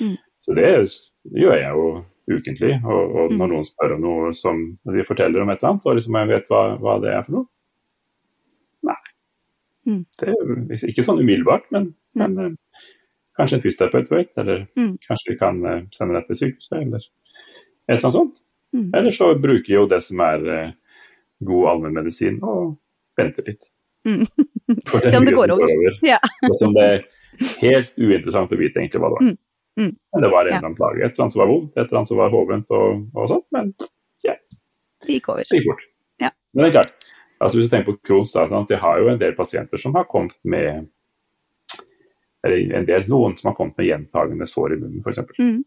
Mm. 0.03 0.15
Så 0.41 0.55
det 0.57 0.67
gjør 0.71 1.55
jeg 1.57 1.71
jo 1.71 1.85
ukentlig. 2.31 2.73
Og, 2.83 3.15
og 3.15 3.33
når 3.33 3.47
mm. 3.47 3.53
noen 3.55 3.67
spør 3.67 3.95
om 3.95 4.03
noe 4.05 4.35
som 4.37 4.61
de 4.91 5.07
forteller 5.07 5.43
om 5.43 5.51
et 5.53 5.61
eller 5.61 5.73
annet, 5.73 5.87
og 5.87 5.97
liksom 5.97 6.19
jeg 6.19 6.31
vet 6.33 6.53
hva, 6.53 6.61
hva 6.81 6.99
det 7.03 7.15
er 7.15 7.25
for 7.25 7.39
noe, 7.39 7.49
Mm. 9.87 10.03
Det 10.19 10.29
er 10.29 10.89
ikke 10.91 11.05
sånn 11.05 11.21
umiddelbart, 11.21 11.65
men, 11.73 11.91
men 12.17 12.37
uh, 12.37 12.85
kanskje 13.37 13.57
en 13.57 13.63
fysioterapeut 13.63 14.11
vet, 14.13 14.31
eller 14.41 14.65
mm. 14.77 14.93
kanskje 15.07 15.33
vi 15.33 15.37
kan 15.39 15.61
uh, 15.65 15.81
sende 15.95 16.17
deg 16.17 16.27
til 16.29 16.39
sykehuset, 16.41 16.77
eller 16.77 17.01
et 17.01 17.95
eller 17.95 18.05
annet 18.05 18.17
sånt. 18.17 18.41
Mm. 18.75 18.87
Eller 18.99 19.15
så 19.15 19.31
bruker 19.41 19.73
jo 19.73 19.87
det 19.89 20.01
som 20.05 20.21
er 20.25 20.45
uh, 20.47 21.05
god 21.47 21.69
allmennmedisin, 21.73 22.39
og 22.45 22.75
venter 23.19 23.49
litt. 23.49 23.71
Mm. 24.07 24.25
Se 25.03 25.17
om 25.17 25.25
det 25.27 25.35
går 25.35 25.53
over. 25.53 25.71
over. 25.75 25.97
Ja. 26.05 26.17
og 26.49 26.57
som 26.59 26.73
det 26.77 26.87
er 26.87 27.01
helt 27.61 27.97
uinteressant 27.99 28.53
å 28.53 28.59
vite 28.59 28.81
egentlig 28.81 29.01
hva 29.03 29.11
det 29.11 29.19
var. 29.19 29.29
Mm. 29.29 29.37
Mm. 29.79 29.91
Men 30.13 30.25
det 30.25 30.31
var 30.33 30.41
en 30.41 30.51
eller 30.51 30.65
annen 30.65 30.77
plage. 30.77 30.99
Et 30.99 31.07
eller 31.11 31.25
annet 31.25 31.35
som 31.35 31.43
var 31.43 31.51
vondt, 31.51 31.71
et 31.75 31.83
eller 31.85 32.01
annet 32.01 32.11
som 32.11 32.21
var 32.21 32.33
hovent 32.33 32.73
og, 32.75 33.05
og 33.15 33.29
sånt. 33.31 33.47
Men 33.55 33.73
ja. 34.25 34.35
Det 35.05 35.17
gikk 35.17 35.31
over. 35.33 35.47
Det 35.47 35.61
gikk 35.61 35.69
bort. 35.71 35.87
Ja. 36.21 36.33
Men 36.53 36.65
det 36.65 36.71
er 36.71 36.77
klart, 36.81 36.97
Altså 37.41 37.57
Hvis 37.57 37.69
du 37.69 37.73
tenker 37.73 37.95
på 37.95 38.05
Crohns, 38.05 38.35
sånn, 38.37 38.67
de 38.69 38.77
har 38.77 38.99
jo 39.01 39.07
en 39.09 39.21
del 39.21 39.31
pasienter 39.33 39.81
som 39.81 39.95
har 39.97 40.05
kommet 40.09 40.37
med 40.45 40.85
eller 42.45 42.75
en 42.77 42.85
del, 42.85 43.05
noen 43.09 43.33
som 43.37 43.51
har 43.51 43.55
kommet 43.57 43.77
med 43.77 43.87
gjentagende 43.87 44.47
sår 44.49 44.75
i 44.75 44.77
munnen, 44.81 45.01
f.eks. 45.05 45.19
Mm. 45.37 45.59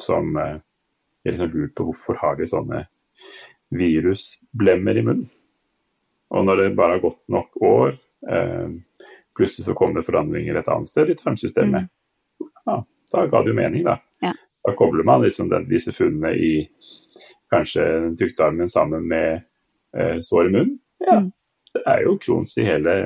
Som 0.00 0.36
eh, 0.40 0.58
liksom 1.28 1.52
lurt 1.52 1.74
på 1.76 1.86
hvorfor 1.88 2.18
har 2.20 2.36
de 2.36 2.48
sånne 2.48 2.82
virusblemmer 3.72 5.00
i 5.00 5.04
munnen. 5.06 5.28
Og 6.32 6.46
når 6.46 6.62
det 6.62 6.70
bare 6.76 6.96
har 6.96 7.02
gått 7.02 7.20
nok 7.32 7.58
år, 7.66 7.92
eh, 8.30 8.70
plutselig 9.36 9.66
så 9.66 9.74
kommer 9.76 10.00
det 10.00 10.06
forandringer 10.06 10.56
et 10.56 10.70
annet 10.72 10.88
sted 10.88 11.10
i 11.12 11.16
tarmsystemet, 11.18 11.88
mm. 11.88 12.48
ja, 12.68 12.78
da 13.12 13.26
ga 13.28 13.42
det 13.42 13.52
jo 13.52 13.58
mening, 13.58 13.84
da. 13.88 13.98
Ja. 14.24 14.32
Da 14.62 14.74
kobler 14.78 15.04
man 15.04 15.24
liksom 15.24 15.50
den, 15.50 15.66
disse 15.68 15.92
funnene 15.92 16.32
i 16.38 16.52
kanskje 17.52 17.84
tykktarmen 18.20 18.70
sammen 18.72 19.08
med 19.10 19.42
eh, 19.96 20.18
sår 20.24 20.48
i 20.48 20.54
munnen, 20.54 20.78
ja, 21.02 21.18
mm. 21.20 21.30
det 21.74 21.84
er 21.94 22.06
jo 22.06 22.16
Crohns 22.22 22.56
i 22.60 22.66
hele 22.68 22.96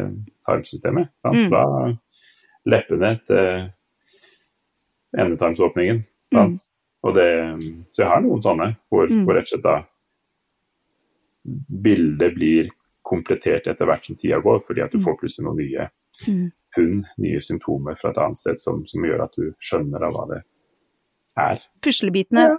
tarmsystemet. 0.46 1.10
Mm. 1.26 1.40
Fra 1.48 1.64
leppene 2.66 3.12
til 3.26 3.68
endetarmsåpningen. 5.16 6.02
Mm. 6.34 6.56
Det, 7.14 7.28
så 7.94 8.02
jeg 8.02 8.10
har 8.10 8.22
noen 8.24 8.42
sånne 8.42 8.72
hvor, 8.90 9.06
mm. 9.06 9.22
hvor 9.26 9.36
rett 9.38 9.46
og 9.46 9.52
slett 9.54 9.66
da 9.66 9.76
bildet 11.84 12.34
blir 12.34 12.70
komplettert 13.06 13.68
etter 13.70 13.88
hvert 13.88 14.08
som 14.08 14.18
tida 14.18 14.40
går, 14.42 14.60
fordi 14.66 14.82
at 14.84 14.92
du 14.94 14.98
mm. 14.98 15.04
får 15.06 15.16
plutselig 15.20 15.46
noen 15.46 15.60
nye 15.62 15.86
mm. 16.26 16.44
funn, 16.74 16.98
nye 17.22 17.44
symptomer 17.44 17.98
fra 18.00 18.12
et 18.12 18.20
annet 18.24 18.40
sted 18.40 18.60
som, 18.60 18.82
som 18.88 19.06
gjør 19.06 19.24
at 19.28 19.38
du 19.38 19.46
skjønner 19.62 20.06
av 20.08 20.16
hva 20.16 20.26
det 20.32 20.42
er. 21.46 21.64
Puslebitene 21.84 22.48
ja. 22.50 22.58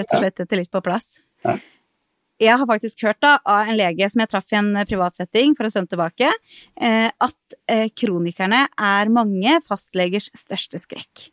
rett 0.00 0.14
og 0.14 0.22
slett 0.24 0.44
etter 0.44 0.60
litt 0.60 0.72
på 0.74 0.82
plass. 0.84 1.18
Ja. 1.46 1.56
Jeg 2.38 2.54
har 2.54 2.68
faktisk 2.70 3.02
hørt 3.02 3.18
da, 3.24 3.36
av 3.42 3.68
en 3.68 3.78
lege 3.78 4.06
som 4.10 4.22
jeg 4.22 4.30
traff 4.30 4.52
i 4.52 4.58
en 4.60 4.70
privatsetting 4.86 5.56
for 5.58 5.66
en 5.66 5.74
stund 5.74 5.90
tilbake, 5.90 6.30
eh, 6.80 7.08
at 7.10 7.56
eh, 7.70 7.88
kronikerne 7.98 8.64
er 8.70 9.10
mange 9.10 9.56
fastlegers 9.66 10.28
største 10.38 10.78
skrekk. 10.78 11.26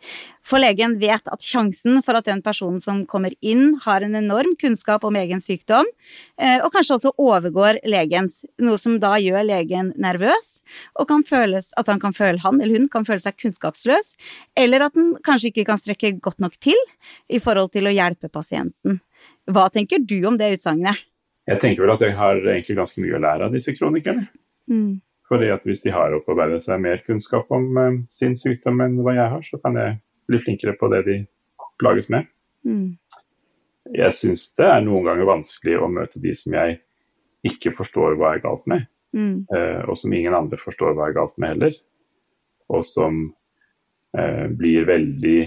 For 0.45 0.61
legen 0.61 0.97
vet 1.01 1.29
at 1.29 1.45
sjansen 1.45 2.01
for 2.05 2.17
at 2.17 2.25
den 2.29 2.41
personen 2.45 2.81
som 2.81 3.03
kommer 3.09 3.33
inn, 3.45 3.77
har 3.85 4.05
en 4.05 4.17
enorm 4.17 4.57
kunnskap 4.61 5.05
om 5.05 5.17
egen 5.21 5.41
sykdom, 5.45 5.87
eh, 6.41 6.57
og 6.57 6.71
kanskje 6.73 6.97
også 6.97 7.13
overgår 7.21 7.83
legens, 7.85 8.43
noe 8.61 8.81
som 8.81 8.97
da 9.01 9.15
gjør 9.21 9.45
legen 9.45 9.93
nervøs, 10.01 10.59
og 10.97 11.13
føles, 11.29 11.71
at 11.77 11.89
han 11.89 12.01
føle 12.13 12.41
han 12.41 12.61
eller 12.61 12.79
hun 12.81 12.89
kan 12.89 13.05
føle 13.05 13.21
seg 13.21 13.37
kunnskapsløs, 13.37 14.15
eller 14.57 14.89
at 14.89 14.97
den 14.97 15.13
kanskje 15.25 15.53
ikke 15.53 15.69
kan 15.69 15.81
strekke 15.81 16.15
godt 16.17 16.41
nok 16.41 16.57
til 16.57 16.79
i 17.29 17.39
forhold 17.39 17.73
til 17.77 17.85
å 17.85 17.93
hjelpe 17.93 18.29
pasienten. 18.33 19.01
Hva 19.51 19.67
tenker 19.73 20.01
du 20.01 20.17
om 20.27 20.37
det 20.39 20.55
utsagnet? 20.57 21.03
Jeg 21.45 21.61
tenker 21.61 21.85
vel 21.85 21.93
at 21.93 22.01
jeg 22.01 22.15
har 22.17 22.39
egentlig 22.41 22.77
ganske 22.79 23.01
mye 23.03 23.17
å 23.17 23.21
lære 23.21 23.47
av 23.47 23.53
disse 23.53 23.73
kronikerne. 23.75 24.25
Mm. 24.71 24.97
Fordi 25.29 25.49
at 25.53 25.65
hvis 25.65 25.83
de 25.83 25.93
har 25.93 26.13
opparbeidet 26.17 26.61
seg 26.63 26.81
mer 26.81 27.01
kunnskap 27.05 27.51
om 27.53 27.67
uh, 27.77 27.99
sin 28.13 28.33
sykdom 28.37 28.81
enn 28.85 28.97
hva 29.05 29.13
jeg 29.17 29.29
har, 29.33 29.45
så 29.45 29.59
kan 29.61 29.77
jeg 29.77 29.99
bli 30.29 30.41
flinkere 30.41 30.73
på 30.79 30.89
det 30.93 31.03
de 31.05 31.19
plages 31.81 32.09
med. 32.13 32.25
Mm. 32.65 32.97
Jeg 33.93 34.17
syns 34.17 34.47
det 34.57 34.65
er 34.65 34.81
noen 34.85 35.05
ganger 35.05 35.29
vanskelig 35.29 35.77
å 35.77 35.89
møte 35.93 36.21
de 36.21 36.33
som 36.37 36.55
jeg 36.57 36.79
ikke 37.45 37.75
forstår 37.77 38.17
hva 38.17 38.35
er 38.35 38.45
galt 38.45 38.65
med, 38.69 38.89
Mm. 39.15 39.45
uh, 39.47 39.85
og 39.87 39.95
som 39.95 40.11
ingen 40.11 40.33
andre 40.35 40.57
forstår 40.59 40.91
hva 40.91 41.05
er 41.07 41.13
galt 41.15 41.37
med 41.39 41.53
heller. 41.53 41.75
Og 42.67 42.81
som 42.83 43.21
uh, 44.17 44.47
blir 44.51 44.83
veldig 44.89 45.39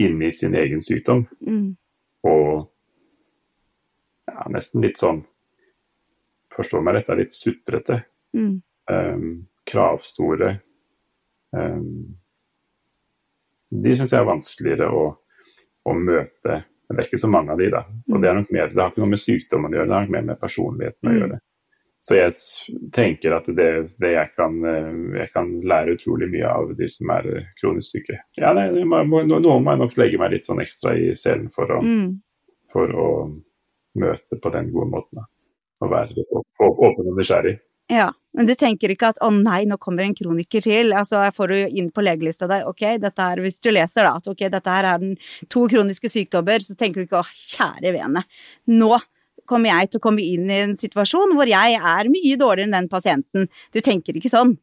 inne 0.00 0.30
i 0.30 0.32
sin 0.32 0.56
egen 0.56 0.80
sykdom. 0.80 1.26
Mm. 1.44 1.74
Og 2.28 2.68
ja, 4.30 4.44
nesten 4.54 4.84
litt 4.84 5.00
sånn 5.00 5.24
Forstå 6.52 6.82
meg 6.84 6.98
rett, 6.98 7.06
er 7.08 7.16
litt 7.16 7.32
sutrete. 7.32 7.94
Mm. 8.36 8.58
Um, 8.92 9.22
kravstore. 9.64 10.50
Um, 11.56 11.86
de 13.72 13.94
syns 13.96 14.12
jeg 14.12 14.20
er 14.20 14.28
vanskeligere 14.28 14.90
å, 14.92 15.06
å 15.88 15.94
møte. 15.96 16.58
Men 16.84 16.98
det 16.98 17.06
er 17.06 17.08
ikke 17.08 17.22
så 17.22 17.30
mange 17.32 17.54
av 17.54 17.62
de, 17.62 17.70
da. 17.72 17.80
Og 18.12 18.20
det, 18.20 18.28
er 18.28 18.36
nok 18.36 18.52
mer, 18.52 18.68
det 18.68 18.82
har 18.82 18.92
ikke 18.92 19.00
noe 19.00 19.14
med 19.14 19.22
sykdommen 19.22 19.72
å 19.72 19.78
gjøre, 19.78 19.88
det 19.88 19.96
har 19.96 20.04
nok 20.04 20.12
mer 20.18 20.28
med 20.28 20.40
personligheten 20.42 21.08
å 21.08 21.14
Mm. 21.14 21.18
gjøre. 21.22 21.40
Så 22.02 22.16
jeg 22.18 22.34
tenker 22.90 23.36
at 23.36 23.46
det, 23.54 23.68
det 24.02 24.10
jeg, 24.16 24.30
kan, 24.34 24.56
eh, 24.66 25.20
jeg 25.20 25.30
kan 25.30 25.52
lære 25.62 25.94
utrolig 25.94 26.26
mye 26.32 26.48
av 26.50 26.72
de 26.78 26.88
som 26.90 27.12
er 27.14 27.28
eh, 27.30 27.50
kronisk 27.60 27.94
syke. 27.94 28.18
Ja, 28.40 28.50
nei, 28.58 28.66
må, 28.82 29.04
noen 29.06 29.46
må 29.62 29.76
jeg 29.76 29.82
nok 29.84 29.98
legge 30.00 30.18
meg 30.18 30.34
litt 30.34 30.48
sånn 30.48 30.62
ekstra 30.64 30.96
i 30.98 31.12
selen 31.14 31.46
for 31.54 31.70
å, 31.70 31.78
Mm. 31.82 32.16
for 32.74 32.90
å 32.90 33.08
møte 33.94 34.40
på 34.42 34.52
den 34.52 34.72
gode 34.72 34.90
måten. 34.90 35.22
Å 35.22 35.84
Og 35.86 35.90
være 35.90 36.26
åpen 36.62 37.08
og 37.10 37.16
nysgjerrig. 37.18 37.60
Ja, 37.90 38.12
men 38.32 38.46
du 38.46 38.54
tenker 38.54 38.88
ikke 38.88 39.08
at 39.10 39.18
'å 39.20 39.30
nei, 39.30 39.64
nå 39.66 39.76
kommer 39.78 40.02
en 40.02 40.14
kroniker 40.14 40.62
til'. 40.62 40.94
Altså, 40.94 41.22
jeg 41.24 41.34
får 41.34 41.48
du 41.48 41.76
inn 41.76 41.90
på 41.90 42.02
legelista 42.02 42.48
der, 42.48 42.64
ok, 42.66 42.98
dette 42.98 43.18
her, 43.18 43.36
hvis 43.36 43.60
du 43.60 43.70
leser 43.70 44.06
da, 44.06 44.16
at 44.16 44.26
ok, 44.26 44.48
dette 44.48 44.70
her 44.70 44.84
er 44.84 44.98
den 44.98 45.16
to 45.48 45.66
kroniske 45.68 46.08
sykdommer, 46.08 46.58
så 46.62 46.74
tenker 46.76 46.94
du 47.02 47.06
ikke 47.06 47.20
'å, 47.20 47.26
kjære 47.34 47.92
vene', 47.92 48.24
nå 48.68 48.98
kommer 49.48 49.72
jeg 49.72 49.90
til 49.90 50.00
å 50.00 50.04
komme 50.06 50.22
inn 50.24 50.50
i 50.50 50.60
en 50.64 50.76
situasjon 50.78 51.34
hvor 51.36 51.48
jeg 51.50 51.78
er 51.78 52.08
mye 52.12 52.36
dårligere 52.40 52.68
enn 52.68 52.76
den 52.76 52.88
pasienten. 52.92 53.48
Du 53.74 53.80
tenker 53.80 54.16
ikke 54.18 54.30
sånn. 54.32 54.56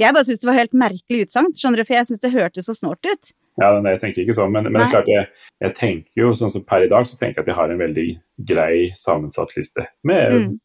Jeg 0.00 0.14
bare 0.16 0.24
syns 0.24 0.40
det 0.40 0.48
var 0.48 0.56
helt 0.60 0.72
merkelig 0.72 1.26
utsagn, 1.26 1.52
skjønner 1.58 1.82
du, 1.82 1.84
for 1.84 1.98
jeg 1.98 2.06
syns 2.08 2.22
det 2.22 2.32
hørtes 2.32 2.66
så 2.70 2.74
snålt 2.74 3.04
ut. 3.10 3.32
Ja, 3.60 3.74
nei, 3.82 3.92
jeg 3.96 4.00
tenker 4.00 4.22
ikke 4.22 4.36
sånn, 4.38 4.52
men, 4.54 4.64
men 4.70 4.78
det 4.80 4.86
er 4.86 4.92
klart 4.94 5.08
jeg, 5.10 5.26
jeg 5.60 5.74
tenker 5.76 6.22
jo 6.22 6.30
sånn 6.38 6.52
som 6.54 6.62
per 6.64 6.86
i 6.86 6.88
dag, 6.88 7.04
så 7.04 7.18
tenker 7.20 7.40
jeg 7.40 7.44
at 7.44 7.50
jeg 7.52 7.58
har 7.58 7.72
en 7.74 7.82
veldig 7.82 8.06
grei 8.48 8.74
sammensatt 8.96 9.52
liste. 9.58 9.84
Med 10.08 10.32
Mm. 10.38 10.58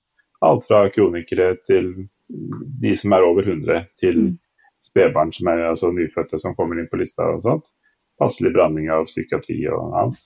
alt 0.45 0.63
fra 0.67 0.84
kronikere 0.93 1.56
til 1.65 1.89
de 2.82 2.93
som 2.95 3.13
er 3.17 3.26
over 3.26 3.43
100, 3.50 3.88
til 4.00 4.15
Mm. 4.21 4.38
spedbarn 4.86 5.34
som 5.34 5.48
er 5.52 5.65
altså 5.71 5.89
nyfødte 5.91 6.39
som 6.39 6.56
kommer 6.56 6.80
inn 6.80 6.88
på 6.88 7.00
lista 7.02 7.24
og 7.34 7.41
sånt. 7.43 7.71
Passelig 8.21 8.54
blanding 8.54 8.88
av 8.93 9.08
psykiatri 9.10 9.58
og 9.74 9.91
annet. 9.91 10.21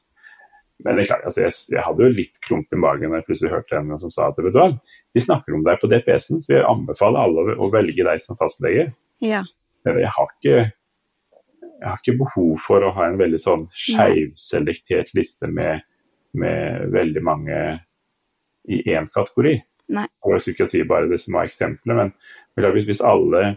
Men 0.85 0.95
det 0.95 1.03
er 1.03 1.09
klart, 1.09 1.25
altså 1.27 1.41
jeg, 1.43 1.55
jeg 1.73 1.83
hadde 1.83 2.05
jo 2.05 2.15
litt 2.15 2.37
klump 2.45 2.71
i 2.71 2.79
magen 2.79 3.11
da 3.11 3.19
jeg 3.19 3.27
plutselig 3.27 3.51
hørte 3.51 3.75
en 3.75 3.97
som 3.99 4.11
sa 4.15 4.29
at 4.31 4.37
vet 4.39 4.53
du 4.55 4.59
hva, 4.61 4.69
de 5.15 5.23
snakker 5.23 5.57
om 5.57 5.65
deg 5.67 5.79
på 5.81 5.89
DPS-en, 5.91 6.39
så 6.39 6.53
jeg 6.53 6.67
anbefaler 6.69 7.19
alle 7.19 7.43
å, 7.43 7.55
å 7.65 7.71
velge 7.73 8.05
deg 8.07 8.21
som 8.23 8.39
fastlege. 8.39 8.85
Ja. 9.19 9.43
Jeg 9.87 10.11
har 10.15 10.31
ikke 10.37 10.69
jeg 11.79 11.87
har 11.87 11.99
ikke 12.01 12.17
behov 12.19 12.55
for 12.59 12.83
å 12.83 12.91
ha 12.95 13.05
en 13.07 13.19
veldig 13.19 13.39
sånn 13.39 13.61
skeivselektert 13.71 15.13
liste 15.15 15.47
med, 15.47 15.85
med 16.35 16.89
veldig 16.91 17.21
mange 17.23 17.59
i 18.67 18.81
én 18.91 19.07
kategori. 19.07 19.53
Nei. 19.95 20.05
Og 20.27 20.41
psykiatri 20.41 20.83
bare 20.87 21.07
det 21.09 21.21
som 21.23 21.37
var 21.37 21.47
eksempelet, 21.47 22.11
men 22.59 22.73
hvis, 22.75 22.99
alle, 23.05 23.55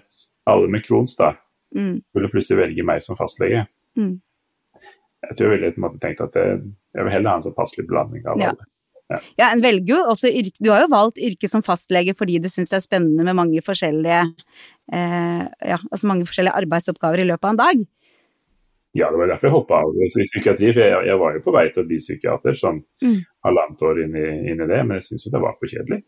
alle 0.49 0.71
med 0.71 0.87
Crohns 0.87 1.17
da 1.19 1.35
Mm. 1.73 2.03
ville 2.13 2.29
plutselig 2.29 2.59
velge 2.59 2.85
meg 2.85 2.99
som 3.01 3.17
fastlege 3.17 3.67
Mm. 3.97 4.21
Jeg 5.29 5.37
tror 5.39 5.49
jeg 5.51 5.55
ville 5.61 5.73
på 5.75 5.81
en 5.81 5.85
måte 5.87 6.01
tenkt 6.03 6.21
at 6.25 6.35
jeg, 6.39 6.61
jeg 6.97 7.05
vil 7.07 7.13
heller 7.15 7.31
ha 7.31 7.37
en 7.39 7.45
så 7.47 7.53
passelig 7.55 7.87
blanding 7.91 8.27
av 8.27 8.41
Ja. 8.41 8.51
alle. 8.53 8.69
Ja, 9.37 9.51
en 9.53 9.61
velger 9.61 9.91
jo 9.93 9.97
også 10.09 10.31
yrke 10.33 10.57
Du 10.63 10.71
har 10.73 10.81
jo 10.81 10.89
valgt 10.89 11.19
yrke 11.21 11.49
som 11.51 11.61
fastlege 11.63 12.15
fordi 12.17 12.39
du 12.41 12.49
syns 12.49 12.71
det 12.73 12.79
er 12.79 12.85
spennende 12.87 13.25
med 13.27 13.37
mange 13.37 13.61
forskjellige 13.61 14.21
eh, 14.93 15.43
Ja, 15.69 15.77
altså 15.91 16.07
mange 16.09 16.25
forskjellige 16.25 16.55
arbeidsoppgaver 16.63 17.21
i 17.21 17.27
løpet 17.29 17.45
av 17.45 17.51
en 17.53 17.61
dag. 17.61 17.83
Ja, 18.95 19.11
det 19.11 19.19
var 19.21 19.29
derfor 19.33 19.49
jeg 19.49 19.55
hoppa 19.57 19.79
av 19.83 19.95
i 19.97 20.09
psykiatri, 20.13 20.73
for 20.77 20.81
jeg, 20.85 21.05
jeg 21.09 21.19
var 21.21 21.37
jo 21.37 21.41
på 21.45 21.53
vei 21.55 21.67
til 21.73 21.83
å 21.85 21.89
bli 21.89 21.97
psykiater 22.01 22.57
sånn 22.59 22.83
Mm. 23.03 23.21
halvannet 23.45 23.85
år 23.89 24.03
inn 24.05 24.17
i, 24.17 24.27
inn 24.53 24.61
i 24.61 24.67
det, 24.69 24.81
men 24.87 24.99
jeg 25.01 25.07
syns 25.11 25.25
jo 25.27 25.33
det 25.33 25.41
var 25.45 25.55
for 25.59 25.67
kjedelig. 25.73 26.03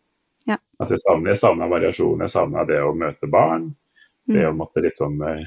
Ja. 0.47 0.59
Altså 0.81 0.99
jeg 0.99 1.39
savna, 1.41 1.69
variasjon, 1.69 2.21
jeg 2.21 2.29
savna 2.35 2.65
det 2.69 2.81
å 2.85 2.93
møte 2.97 3.29
barn. 3.31 3.75
Det 4.29 4.37
Mm. 4.45 4.51
å 4.53 4.57
måtte 4.57 4.81
liksom 4.85 5.21
eh, 5.29 5.45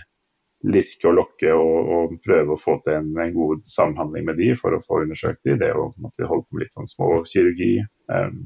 lirke 0.68 1.10
og 1.10 1.18
lokke 1.18 1.54
og, 1.56 1.92
og 1.98 2.16
prøve 2.26 2.56
å 2.56 2.60
få 2.62 2.78
til 2.86 3.00
en, 3.00 3.10
en 3.24 3.34
god 3.36 3.66
samhandling 3.68 4.28
med 4.28 4.40
de 4.42 4.52
for 4.60 4.76
å 4.76 4.84
få 4.84 5.02
undersøkt 5.06 5.44
de. 5.48 5.58
Det 5.62 5.72
er 5.72 5.80
å 5.80 5.90
måtte 6.04 6.28
holde 6.28 6.48
på 6.48 6.58
med 6.58 6.66
litt 6.66 6.78
sånn 6.78 6.90
små 6.92 7.10
kirurgi. 7.30 7.74
Um, 8.12 8.46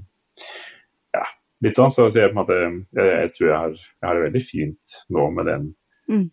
ja, 1.15 1.25
litt 1.65 1.79
sånn. 1.79 1.93
Så, 1.93 2.07
så 2.09 2.23
jeg, 2.23 2.31
på 2.31 2.37
en 2.37 2.41
måte, 2.43 2.59
jeg, 2.97 3.11
jeg 3.11 3.33
tror 3.37 3.47
jeg 3.49 3.57
har, 3.57 3.77
jeg 3.81 4.07
har 4.09 4.19
det 4.19 4.27
veldig 4.29 4.43
fint 4.47 4.99
nå 5.17 5.29
med 5.37 5.49
den 5.51 5.71
Mm. 6.11 6.25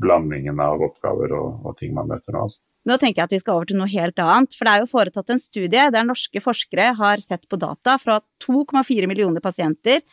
blandingen 0.00 0.60
av 0.60 0.82
oppgaver 0.84 1.32
og, 1.36 1.66
og 1.66 1.76
ting 1.78 1.94
man 1.96 2.08
møter 2.10 2.32
nå. 2.36 2.44
Altså. 2.46 2.60
Nå 2.86 2.96
tenker 3.02 3.22
jeg 3.22 3.26
at 3.26 3.34
vi 3.34 3.40
skal 3.42 3.58
over 3.58 3.66
til 3.66 3.80
noe 3.80 3.90
helt 3.90 4.20
annet, 4.22 4.54
for 4.54 4.68
det 4.68 4.72
er 4.72 4.82
jo 4.84 4.90
foretatt 4.92 5.32
en 5.34 5.42
studie 5.42 5.86
der 5.90 6.06
norske 6.06 6.42
forskere 6.42 6.92
har 7.00 7.22
sett 7.22 7.48
på 7.50 7.58
data 7.58 7.96
fra 7.98 8.20
2,4 8.44 9.08
millioner 9.10 9.42
pasienter 9.42 10.04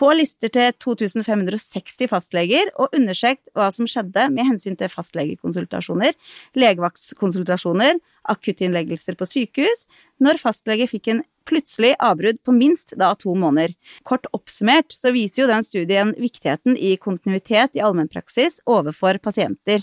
på 0.00 0.08
lister 0.16 0.48
til 0.52 0.72
2560 0.80 2.08
fastleger, 2.08 2.70
og 2.80 2.96
undersøkt 2.96 3.44
hva 3.52 3.68
som 3.74 3.88
skjedde 3.90 4.30
med 4.32 4.48
hensyn 4.48 4.78
til 4.80 4.88
fastlegekonsultasjoner, 4.92 6.16
legevaktskonsultasjoner, 6.56 8.00
akuttinnleggelser 8.32 9.18
på 9.18 9.28
sykehus, 9.28 9.86
når 10.22 10.40
fastlege 10.40 10.88
fikk 10.88 11.12
en 11.12 11.22
plutselig 11.48 11.92
avbrudd 12.00 12.38
på 12.46 12.54
minst 12.54 12.94
da 12.98 13.12
to 13.18 13.34
måneder. 13.36 13.74
Kort 14.08 14.28
oppsummert 14.32 14.94
så 14.94 15.12
viser 15.14 15.44
jo 15.44 15.50
den 15.50 15.66
studien 15.66 16.12
viktigheten 16.16 16.78
i 16.78 16.94
kontinuitet 17.02 17.76
i 17.76 17.82
allmennpraksis 17.84 18.62
overfor 18.70 19.18
pasienter. 19.22 19.82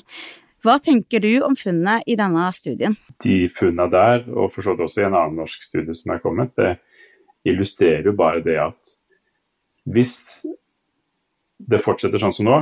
Hva 0.63 0.75
tenker 0.83 1.23
du 1.23 1.31
om 1.45 1.55
funnene 1.55 1.99
i 2.09 2.17
denne 2.19 2.49
studien? 2.55 2.97
De 3.23 3.47
funnene 3.53 3.87
der, 3.93 4.25
og 4.33 4.51
for 4.53 4.65
så 4.65 4.73
vidt 4.73 4.85
også 4.87 5.03
i 5.03 5.07
en 5.07 5.15
annen 5.15 5.39
norsk 5.39 5.63
studie 5.63 5.95
som 5.95 6.11
er 6.15 6.23
kommet, 6.23 6.51
det 6.59 6.75
illustrerer 7.47 8.09
jo 8.09 8.15
bare 8.19 8.43
det 8.43 8.57
at 8.59 8.95
hvis 9.89 10.15
det 11.71 11.79
fortsetter 11.83 12.21
sånn 12.21 12.35
som 12.35 12.49
nå, 12.49 12.57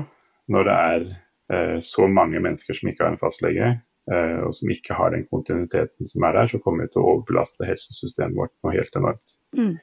når 0.54 0.68
det 0.68 0.76
er 0.92 1.08
eh, 1.54 1.78
så 1.84 2.08
mange 2.10 2.40
mennesker 2.44 2.78
som 2.78 2.92
ikke 2.92 3.06
har 3.06 3.14
en 3.14 3.22
fastlege, 3.22 3.72
eh, 4.12 4.38
og 4.46 4.54
som 4.56 4.72
ikke 4.74 4.98
har 4.98 5.14
den 5.14 5.26
kontinuiteten 5.32 6.10
som 6.10 6.26
er 6.28 6.38
der, 6.38 6.52
så 6.54 6.62
kommer 6.64 6.86
vi 6.86 6.94
til 6.94 7.04
å 7.04 7.16
overbelaste 7.16 7.68
helsesystemet 7.68 8.38
vårt 8.38 8.54
noe 8.62 8.78
helt 8.78 9.02
enormt. 9.02 9.38
Mm. 9.58 9.74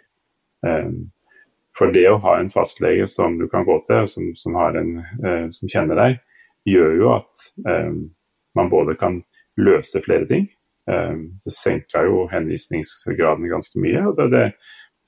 Eh, 0.71 0.91
for 1.75 1.95
det 1.95 2.07
å 2.07 2.21
ha 2.23 2.39
en 2.39 2.53
fastlege 2.55 3.07
som 3.11 3.39
du 3.41 3.49
kan 3.51 3.67
gå 3.67 3.81
til, 3.87 4.07
og 4.07 4.11
som, 4.11 4.31
som, 4.39 4.57
har 4.59 4.79
en, 4.79 4.97
eh, 5.03 5.47
som 5.55 5.71
kjenner 5.71 5.99
deg, 5.99 6.21
gjør 6.69 6.95
jo 7.01 7.11
at 7.17 7.43
eh, 7.69 7.93
man 8.57 8.71
både 8.71 8.95
kan 9.01 9.23
løse 9.57 10.01
flere 10.05 10.27
ting. 10.27 10.49
Eh, 10.91 11.17
det 11.45 11.53
senka 11.53 12.05
jo 12.07 12.27
henvisningsgraden 12.33 13.49
ganske 13.51 13.81
mye. 13.81 14.07
og 14.09 14.17
det, 14.17 14.31
det, 14.33 14.47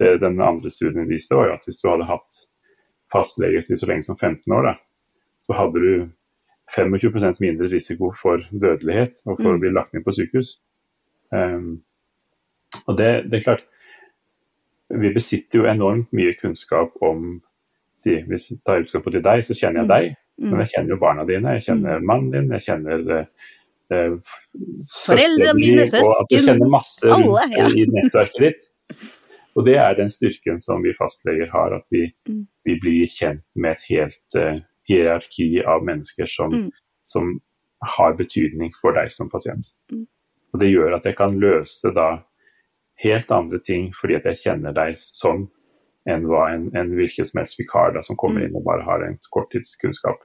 det 0.01 0.21
den 0.21 0.41
andre 0.41 0.71
studien 0.71 1.09
viste, 1.09 1.35
var 1.37 1.49
jo 1.49 1.55
at 1.57 1.65
hvis 1.69 1.79
du 1.83 1.89
hadde 1.91 2.09
hatt 2.11 2.43
fastlege 3.13 3.59
i 3.63 3.77
så 3.79 3.87
lenge 3.87 4.03
som 4.03 4.19
15 4.19 4.53
år, 4.53 4.63
da, 4.73 4.75
så 5.47 5.53
hadde 5.61 5.81
du 5.81 6.09
25% 6.75 7.37
mindre 7.41 7.69
risiko 7.71 8.11
for 8.23 8.43
dødelighet 8.51 9.23
og 9.27 9.37
for 9.39 9.53
å 9.53 9.55
Mm. 9.55 9.61
bli 9.63 9.71
lagt 9.71 9.95
inn 9.95 10.03
på 10.03 10.13
sykehus. 10.13 10.57
Um, 11.33 11.83
og 12.87 12.97
det, 12.99 13.31
det 13.31 13.39
er 13.39 13.43
klart 13.43 13.65
Vi 14.91 15.11
besitter 15.11 15.59
jo 15.59 15.65
enormt 15.67 16.13
mye 16.15 16.35
kunnskap 16.39 16.93
om 17.03 17.41
si, 17.99 18.21
Hvis 18.23 18.51
jeg 18.53 18.61
tar 18.65 18.85
utgangspunkt 18.85 19.17
i 19.19 19.23
deg, 19.25 19.43
så 19.45 19.55
kjenner 19.59 19.81
jeg 19.83 19.87
Mm. 19.87 19.89
deg. 19.89 20.17
Mm. 20.39 20.51
Men 20.51 20.59
jeg 20.65 20.69
kjenner 20.75 20.91
jo 20.95 20.99
barna 21.01 21.25
dine, 21.29 21.53
jeg 21.57 21.63
kjenner 21.71 22.03
mannen 22.05 22.31
din, 22.35 22.51
jeg 22.53 22.65
kjenner 22.67 23.05
eh, 23.19 23.27
eh, 23.91 24.17
f- 24.21 24.41
søsteren 24.85 25.61
din, 25.63 25.79
og, 25.81 25.87
altså, 25.87 26.27
Jeg 26.31 26.43
kjenner 26.45 26.69
masse 26.75 27.09
rundt 27.09 27.31
alle, 27.31 27.45
ja. 27.57 27.69
i 27.73 27.87
nettverket 27.89 28.43
ditt. 28.45 28.67
Og 29.57 29.65
det 29.65 29.77
er 29.81 29.95
den 29.97 30.11
styrken 30.13 30.59
som 30.61 30.83
vi 30.85 30.93
fastleger 30.99 31.49
har, 31.55 31.73
at 31.79 31.87
vi, 31.91 32.13
Mm. 32.29 32.43
vi 32.67 32.75
blir 32.83 33.07
kjent 33.09 33.43
med 33.55 33.71
et 33.79 33.85
helt 33.89 34.37
uh, 34.37 34.61
hierarki 34.89 35.63
av 35.65 35.83
mennesker 35.85 36.27
som, 36.29 36.53
Mm. 36.53 36.71
som 37.05 37.41
har 37.97 38.13
betydning 38.15 38.73
for 38.81 38.93
deg 38.93 39.11
som 39.11 39.29
pasient. 39.31 39.73
Mm. 39.93 40.07
Og 40.55 40.61
det 40.61 40.69
gjør 40.73 40.95
at 40.97 41.05
jeg 41.05 41.17
kan 41.17 41.39
løse 41.41 41.93
da 41.95 42.19
helt 43.03 43.31
andre 43.33 43.59
ting 43.59 43.91
fordi 43.93 44.15
at 44.17 44.25
jeg 44.25 44.37
kjenner 44.45 44.73
deg 44.75 44.95
sånn, 44.97 45.49
enn 46.09 46.25
hva 46.29 46.49
en, 46.55 46.71
en 46.77 46.91
hvilken 46.95 47.25
som 47.27 47.39
helst 47.41 47.59
vikar 47.59 47.95
da, 47.95 48.03
som 48.03 48.17
kommer 48.17 48.41
Mm. 48.41 48.47
inn 48.49 48.57
og 48.57 48.65
bare 48.65 48.83
har 48.85 49.03
en 49.03 49.19
korttidskunnskap. 49.31 50.19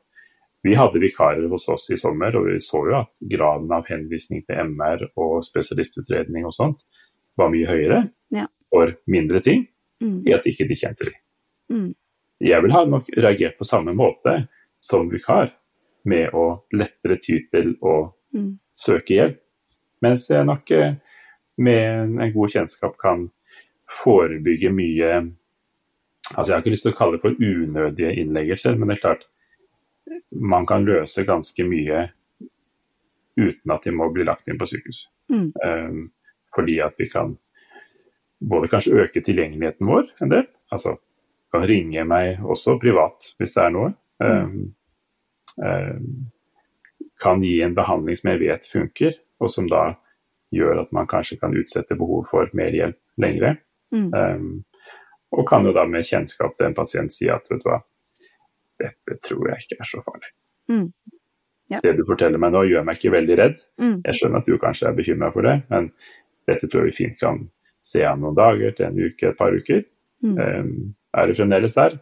Vi 0.64 0.76
hadde 0.76 1.00
vikarer 1.02 1.48
hos 1.50 1.68
oss 1.70 1.90
i 1.90 1.96
sommer, 1.98 2.36
og 2.38 2.46
vi 2.46 2.60
så 2.60 2.84
jo 2.88 2.96
at 3.00 3.18
graden 3.30 3.72
av 3.72 3.88
henvisning 3.90 4.44
til 4.46 4.56
MR 4.58 5.08
og 5.18 5.44
spesialistutredning 5.44 6.46
og 6.46 6.54
sånt 6.54 6.84
var 7.38 7.50
mye 7.50 7.66
høyere 7.66 8.12
Ja. 8.32 8.46
for 8.70 8.94
mindre 9.08 9.42
ting, 9.42 9.68
Mm. 10.02 10.24
i 10.28 10.34
at 10.34 10.46
ikke 10.46 10.68
de 10.68 10.76
kjente 10.76 11.06
de. 11.06 11.12
Mm. 11.72 11.96
Jeg 12.42 12.62
vil 12.62 12.72
ha 12.72 12.86
nok 12.86 13.06
reagert 13.18 13.58
på 13.58 13.66
samme 13.66 13.94
måte 13.96 14.48
som 14.80 15.10
vikar, 15.10 15.52
med 16.06 16.32
å 16.34 16.62
lettere 16.74 17.18
ty 17.22 17.40
til 17.52 17.76
å 17.84 18.14
Mm. 18.34 18.60
søke 18.74 19.08
hjelp. 19.16 19.38
Mens 20.02 20.28
jeg 20.30 20.46
nok 20.46 20.72
eh, 20.72 20.96
med 21.58 21.78
en- 22.02 22.20
en 22.22 22.34
god 22.34 22.50
kjennskap 22.50 22.98
kan 22.98 23.30
forebygge 23.90 24.72
mye 24.74 25.32
Altså 26.36 26.52
Jeg 26.52 26.56
har 26.56 26.64
ikke 26.64 26.74
lyst 26.74 26.88
til 26.88 26.94
å 26.94 26.98
kalle 26.98 27.18
det 27.18 27.24
for 27.26 27.44
unødige 27.44 28.16
innleggelser, 28.22 28.76
men 28.78 28.90
det 28.90 28.98
er 28.98 29.04
klart 29.06 29.28
man 30.32 30.66
kan 30.68 30.86
løse 30.88 31.26
ganske 31.28 31.64
mye 31.68 32.08
uten 33.40 33.74
at 33.74 33.86
de 33.86 33.94
må 33.96 34.10
bli 34.14 34.26
lagt 34.28 34.48
inn 34.48 34.60
på 34.60 34.68
sykehus. 34.70 35.06
Mm. 35.32 35.52
Um, 35.64 36.02
fordi 36.56 36.80
at 36.84 36.98
vi 37.00 37.08
kan 37.12 37.38
både 38.42 38.70
kanskje 38.72 38.98
øke 39.04 39.24
tilgjengeligheten 39.24 39.88
vår 39.88 40.12
en 40.24 40.34
del. 40.34 40.46
Altså 40.72 40.98
kan 41.52 41.66
ringe 41.68 42.04
meg 42.08 42.44
også 42.44 42.78
privat 42.80 43.34
hvis 43.40 43.56
det 43.56 43.66
er 43.66 43.74
noe. 43.76 43.94
Um, 44.24 44.72
um, 45.60 46.08
kan 47.22 47.44
gi 47.44 47.60
en 47.62 47.76
behandling 47.78 48.18
som 48.18 48.32
jeg 48.32 48.42
vet 48.42 48.72
funker, 48.72 49.18
og 49.42 49.52
som 49.52 49.68
da 49.70 49.92
gjør 50.52 50.84
at 50.86 50.96
man 50.96 51.10
kanskje 51.10 51.38
kan 51.42 51.54
utsette 51.56 51.96
behov 52.00 52.26
for 52.32 52.50
mer 52.58 52.74
hjelp 52.76 52.98
lengre. 53.22 53.56
Mm. 53.92 54.64
Og 55.32 55.48
kan 55.48 55.66
jo 55.66 55.72
da 55.76 55.86
med 55.88 56.04
kjennskap 56.04 56.54
til 56.58 56.68
en 56.68 56.76
pasient 56.76 57.14
si 57.16 57.30
at 57.32 57.48
vet 57.52 57.64
du 57.64 57.70
hva, 57.70 57.80
dette 58.82 59.18
tror 59.24 59.52
jeg 59.52 59.64
ikke 59.66 59.80
er 59.80 59.88
så 59.88 60.02
farlig. 60.04 60.32
Mm. 60.72 60.88
Ja. 61.72 61.80
Det 61.86 61.94
du 62.00 62.04
forteller 62.08 62.42
meg 62.42 62.52
nå 62.52 62.66
gjør 62.68 62.84
meg 62.88 62.98
ikke 63.00 63.14
veldig 63.14 63.38
redd. 63.40 63.58
Mm. 63.80 63.98
Jeg 64.10 64.18
skjønner 64.20 64.42
at 64.42 64.50
du 64.50 64.58
kanskje 64.60 64.90
er 64.90 64.98
bekymra 64.98 65.30
for 65.32 65.48
det, 65.48 65.56
men 65.72 65.92
dette 66.50 66.68
tror 66.68 66.84
jeg 66.84 66.92
vi 66.92 66.98
fint 67.06 67.20
kan 67.22 67.44
se 67.86 68.04
an 68.06 68.20
noen 68.22 68.36
dager 68.38 68.74
til 68.76 68.90
en 68.90 69.00
uke, 69.00 69.32
et 69.32 69.38
par 69.40 69.56
uker. 69.56 69.86
Mm. 70.26 70.36
Um, 70.38 70.74
er 71.18 71.30
det 71.32 71.38
fremdeles 71.40 71.78
der? 71.78 71.96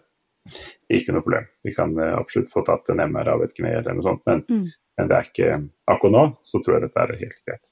Ikke 0.90 1.14
noe 1.14 1.22
problem. 1.22 1.46
Vi 1.68 1.74
kan 1.76 1.94
eh, 2.02 2.16
absolutt 2.18 2.50
få 2.50 2.64
tatt 2.66 2.90
en 2.90 3.02
MR 3.06 3.30
av 3.36 3.44
et 3.46 3.54
kne 3.58 3.76
eller 3.78 3.94
noe 3.94 4.06
sånt, 4.06 4.24
men, 4.26 4.42
Mm. 4.50 4.64
men 4.98 5.10
det 5.12 5.18
er 5.20 5.28
ikke 5.30 5.50
akkurat 5.94 6.16
nå, 6.16 6.24
så 6.42 6.62
tror 6.64 6.78
jeg 6.80 6.88
dette 6.88 7.04
er 7.04 7.20
helt 7.22 7.44
greit. 7.46 7.72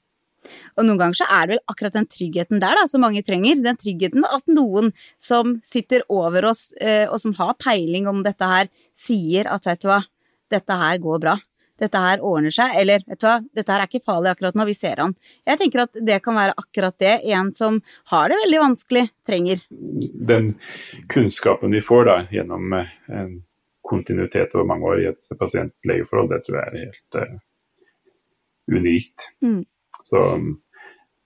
Og 0.76 0.86
noen 0.86 1.00
ganger 1.00 1.20
så 1.20 1.28
er 1.32 1.46
det 1.46 1.56
vel 1.56 1.72
akkurat 1.72 1.96
den 1.98 2.08
tryggheten 2.10 2.62
der 2.62 2.78
da, 2.78 2.86
som 2.90 3.02
mange 3.04 3.24
trenger. 3.26 3.60
Den 3.64 3.80
tryggheten 3.80 4.26
at 4.28 4.46
noen 4.50 4.92
som 5.20 5.58
sitter 5.66 6.04
over 6.12 6.50
oss, 6.52 6.70
eh, 6.80 7.06
og 7.08 7.20
som 7.22 7.34
har 7.38 7.58
peiling 7.60 8.08
om 8.10 8.22
dette 8.26 8.48
her, 8.48 8.72
sier 8.96 9.50
at 9.50 9.68
vet 9.68 9.84
du 9.84 9.90
hva, 9.90 10.02
dette 10.52 10.80
her 10.82 11.00
går 11.02 11.22
bra. 11.24 11.38
Dette 11.78 12.00
her 12.02 12.22
ordner 12.26 12.50
seg, 12.50 12.72
eller 12.80 13.04
vet 13.06 13.20
du 13.22 13.26
hva, 13.28 13.36
dette 13.54 13.70
her 13.70 13.84
er 13.84 13.90
ikke 13.90 14.06
farlig 14.06 14.32
akkurat 14.32 14.56
nå, 14.58 14.66
vi 14.66 14.74
ser 14.74 14.98
han. 15.02 15.14
Jeg 15.46 15.60
tenker 15.60 15.84
at 15.84 16.00
det 16.08 16.18
kan 16.24 16.34
være 16.38 16.56
akkurat 16.58 16.96
det 16.98 17.12
en 17.30 17.52
som 17.54 17.78
har 18.10 18.32
det 18.32 18.40
veldig 18.40 18.62
vanskelig, 18.64 19.04
trenger. 19.28 19.62
Den 19.70 20.56
kunnskapen 21.12 21.76
vi 21.76 21.84
får 21.84 22.08
da 22.10 22.16
gjennom 22.34 22.74
eh, 22.80 22.96
en 23.20 23.36
kontinuitet 23.88 24.56
over 24.56 24.66
mange 24.68 24.90
år 24.90 25.02
i 25.02 25.08
et 25.08 25.30
pasient-legeforhold, 25.38 26.32
det 26.32 26.42
tror 26.44 26.58
jeg 26.58 26.68
er 26.68 26.82
helt 26.82 27.16
uh, 27.16 27.38
unikt. 28.68 29.28
Mm. 29.44 29.62
Så 30.06 30.22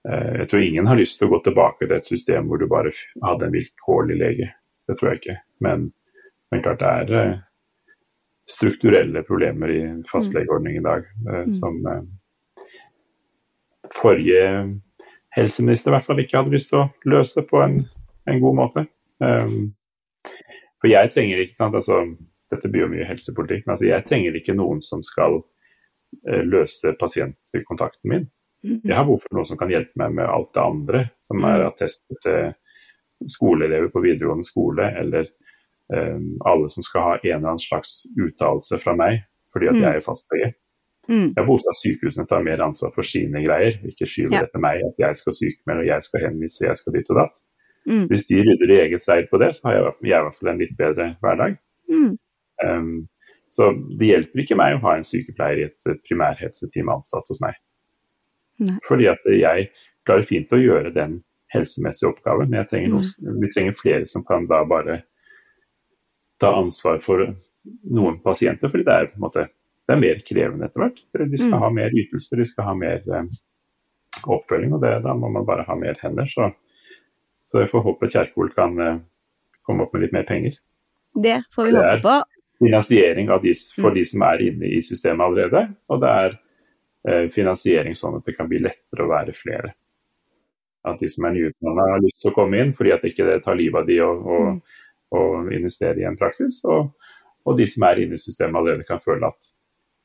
eh, 0.09 0.33
jeg 0.43 0.49
tror 0.51 0.63
ingen 0.65 0.89
har 0.91 0.99
lyst 0.99 1.19
til 1.21 1.29
å 1.29 1.35
gå 1.35 1.43
tilbake 1.47 1.87
til 1.87 1.97
et 1.97 2.09
system 2.09 2.49
hvor 2.51 2.63
du 2.63 2.69
bare 2.71 2.95
hadde 3.23 3.49
en 3.49 3.57
vilkårlig 3.57 4.19
lege. 4.21 4.53
Det 4.89 4.99
tror 4.99 5.13
jeg 5.13 5.23
ikke. 5.23 5.39
Men, 5.65 5.91
men 6.53 6.65
klart 6.65 6.83
det 6.83 6.95
er 7.03 7.15
eh, 7.21 7.43
strukturelle 8.51 9.23
problemer 9.27 9.71
i 9.71 9.83
fastlegeordningen 10.11 10.83
i 10.83 10.89
dag 10.89 11.07
eh, 11.07 11.43
Mm. 11.43 11.53
som 11.53 11.79
forrige 13.93 14.81
helseminister 15.37 15.91
i 15.91 15.97
hvert 15.97 16.07
fall 16.07 16.21
ikke 16.23 16.41
hadde 16.41 16.55
lyst 16.55 16.71
til 16.73 16.83
å 16.83 16.89
løse 17.09 17.45
på 17.49 17.63
en, 17.65 17.79
en 18.29 18.43
god 18.43 18.59
måte. 18.59 18.85
Um, 19.23 19.73
for 20.83 20.91
jeg 20.91 21.13
trenger 21.15 21.43
ikke 21.43 21.59
sant, 21.59 21.79
altså, 21.79 22.05
Dette 22.53 22.69
blir 22.69 22.83
jo 22.85 22.91
mye 22.93 23.07
helsepolitikk, 23.09 23.63
men 23.65 23.73
altså, 23.73 23.87
jeg 23.89 24.05
trenger 24.05 24.35
ikke 24.37 24.53
noen 24.59 24.83
som 24.85 25.01
skal 25.07 25.39
uh, 25.41 26.43
løse 26.45 26.93
pasientkontakten 27.01 28.13
min. 28.13 28.27
Jeg 28.63 28.95
har 28.95 29.05
behov 29.05 29.21
for 29.25 29.35
noen 29.37 29.47
som 29.49 29.59
kan 29.59 29.71
hjelpe 29.73 29.97
meg 29.99 30.13
med 30.15 30.27
alt 30.31 30.53
det 30.55 30.63
andre, 30.63 31.01
som 31.27 31.45
er 31.45 31.65
attester 31.67 32.19
til 32.23 32.53
skoleelever 33.31 33.91
på 33.91 34.03
videregående 34.03 34.47
skole, 34.47 34.87
eller 34.99 35.27
um, 35.93 36.39
alle 36.47 36.69
som 36.71 36.83
skal 36.87 37.03
ha 37.03 37.13
en 37.19 37.27
eller 37.37 37.49
annen 37.53 37.63
slags 37.63 38.03
uttalelse 38.19 38.79
fra 38.83 38.95
meg 38.99 39.23
fordi 39.53 39.69
at 39.69 39.75
Mm. 39.75 39.83
jeg 39.83 39.97
er 39.97 40.01
fastlege. 40.01 40.53
Mm. 41.09 41.27
Jeg 41.29 41.37
har 41.37 41.45
behov 41.45 41.59
for 41.61 41.71
at 41.75 41.81
sykehusene 41.83 42.27
tar 42.29 42.43
mer 42.43 42.63
ansvar 42.65 42.93
for 42.95 43.03
sine 43.03 43.43
greier, 43.45 43.75
ikke 43.85 44.07
skyver 44.09 44.33
Ja. 44.33 44.41
det 44.41 44.53
til 44.53 44.61
meg 44.63 44.81
at 44.87 44.95
jeg 44.99 45.17
skal 45.17 45.33
sykemelde, 45.33 45.81
og 45.83 45.87
jeg 45.87 46.03
skal 46.03 46.21
henvise, 46.25 46.61
jeg 46.65 46.77
skal 46.77 46.93
dit 46.93 47.11
og 47.11 47.17
datt. 47.17 47.37
Mm. 47.87 48.07
Hvis 48.09 48.25
de 48.31 48.37
rydder 48.41 48.71
i 48.73 48.79
eget 48.87 49.09
reir 49.09 49.27
på 49.29 49.39
det, 49.43 49.51
så 49.57 49.61
har 49.65 49.73
jeg, 49.75 49.81
i 49.81 49.85
hvert 49.85 49.97
fall- 49.99 50.09
jeg 50.09 50.21
i 50.21 50.23
hvert 50.23 50.39
fall 50.39 50.49
en 50.49 50.59
litt 50.59 50.77
bedre 50.79 51.17
hverdag. 51.21 51.59
Mm. 51.91 52.17
Um, 52.65 53.09
så 53.51 53.73
det 53.99 54.07
hjelper 54.09 54.41
ikke 54.41 54.57
meg 54.57 54.77
å 54.77 54.81
ha 54.87 54.95
en 54.97 55.03
sykepleier 55.05 55.59
i 55.59 55.65
et 55.69 56.03
primærhelseteam 56.09 56.89
ansatt 56.89 57.29
hos 57.29 57.41
meg. 57.43 57.55
Nei. 58.63 58.79
Fordi 58.87 59.09
at 59.11 59.19
jeg 59.27 59.71
klarer 60.07 60.27
fint 60.29 60.53
å 60.55 60.61
gjøre 60.61 60.93
den 60.95 61.19
helsemessige 61.55 62.09
oppgaven, 62.13 62.49
men 62.51 62.65
trenger 62.71 62.89
noen, 62.95 63.09
Mm. 63.23 63.41
vi 63.43 63.49
trenger 63.53 63.75
flere 63.77 64.07
som 64.09 64.25
kan 64.25 64.47
da 64.47 64.63
bare 64.65 65.03
ta 66.41 66.53
ansvar 66.59 66.99
for 67.03 67.27
noen 67.91 68.19
pasienter, 68.25 68.69
fordi 68.71 68.85
det 68.89 68.95
er 68.95 69.11
måte 69.19 69.49
det 69.89 69.97
er 69.97 70.01
mer 70.01 70.15
krevende 70.23 70.65
etter 70.69 70.81
hvert. 70.81 71.01
De 71.31 71.37
skal 71.37 71.51
Mm. 71.59 71.59
ha 71.61 71.71
mer 71.71 71.91
ytelser, 71.91 72.37
de 72.39 72.45
skal 72.45 72.65
ha 72.65 72.75
mer 72.75 73.03
eh, 73.13 73.25
oppfølging, 74.25 74.73
og 74.75 74.81
det, 74.81 75.03
da 75.03 75.13
må 75.15 75.29
man 75.31 75.45
bare 75.45 75.65
ha 75.67 75.75
mer 75.75 75.95
hender. 76.01 76.25
Så, 76.25 76.53
så 77.47 77.61
jeg 77.61 77.69
får 77.71 77.83
håpe 77.83 78.09
Kjerkol 78.09 78.53
kan 78.55 78.79
eh, 78.81 78.99
komme 79.67 79.83
opp 79.83 79.93
med 79.93 80.03
litt 80.03 80.13
mer 80.13 80.23
penger. 80.25 80.53
Det 81.21 81.43
får 81.55 81.65
vi 81.67 81.73
Det 81.73 81.83
håpe 81.83 81.93
er- 81.99 82.01
på. 82.03 82.23
Finansiering 82.63 83.29
av 83.29 83.43
de, 83.43 83.53
for 83.75 83.91
Mm. 83.91 83.95
de 83.95 84.05
som 84.05 84.23
er 84.23 84.39
inne 84.39 84.65
i 84.71 84.79
systemet 84.81 85.21
allerede, 85.27 85.75
og 85.91 86.01
det 86.01 86.09
er 86.09 86.39
finansiering 87.35 87.97
sånn 87.99 88.19
at 88.19 88.29
det 88.29 88.37
kan 88.37 88.49
bli 88.51 88.61
lettere 88.63 89.07
å 89.07 89.11
være 89.11 89.35
flere. 89.35 89.73
At 90.87 90.99
de 91.03 91.09
som 91.11 91.27
er 91.27 91.35
nyutdanna 91.37 91.89
har 91.93 92.03
lyst 92.03 92.23
til 92.23 92.33
å 92.33 92.37
komme 92.37 92.59
inn 92.63 92.73
fordi 92.75 92.93
at 92.95 93.05
ikke 93.07 93.27
det 93.27 93.41
tar 93.45 93.59
livet 93.59 93.83
av 93.83 93.87
de 93.91 93.99
å, 94.03 94.13
å, 94.13 94.39
å 95.19 95.23
investere 95.55 96.03
i 96.03 96.07
en 96.09 96.19
praksis. 96.19 96.61
Og, 96.67 96.93
og 97.47 97.59
de 97.59 97.67
som 97.71 97.87
er 97.87 98.05
inne 98.05 98.19
i 98.19 98.23
systemet 98.23 98.59
allerede 98.59 98.87
kan 98.89 99.03
føle 99.03 99.31
at 99.31 99.51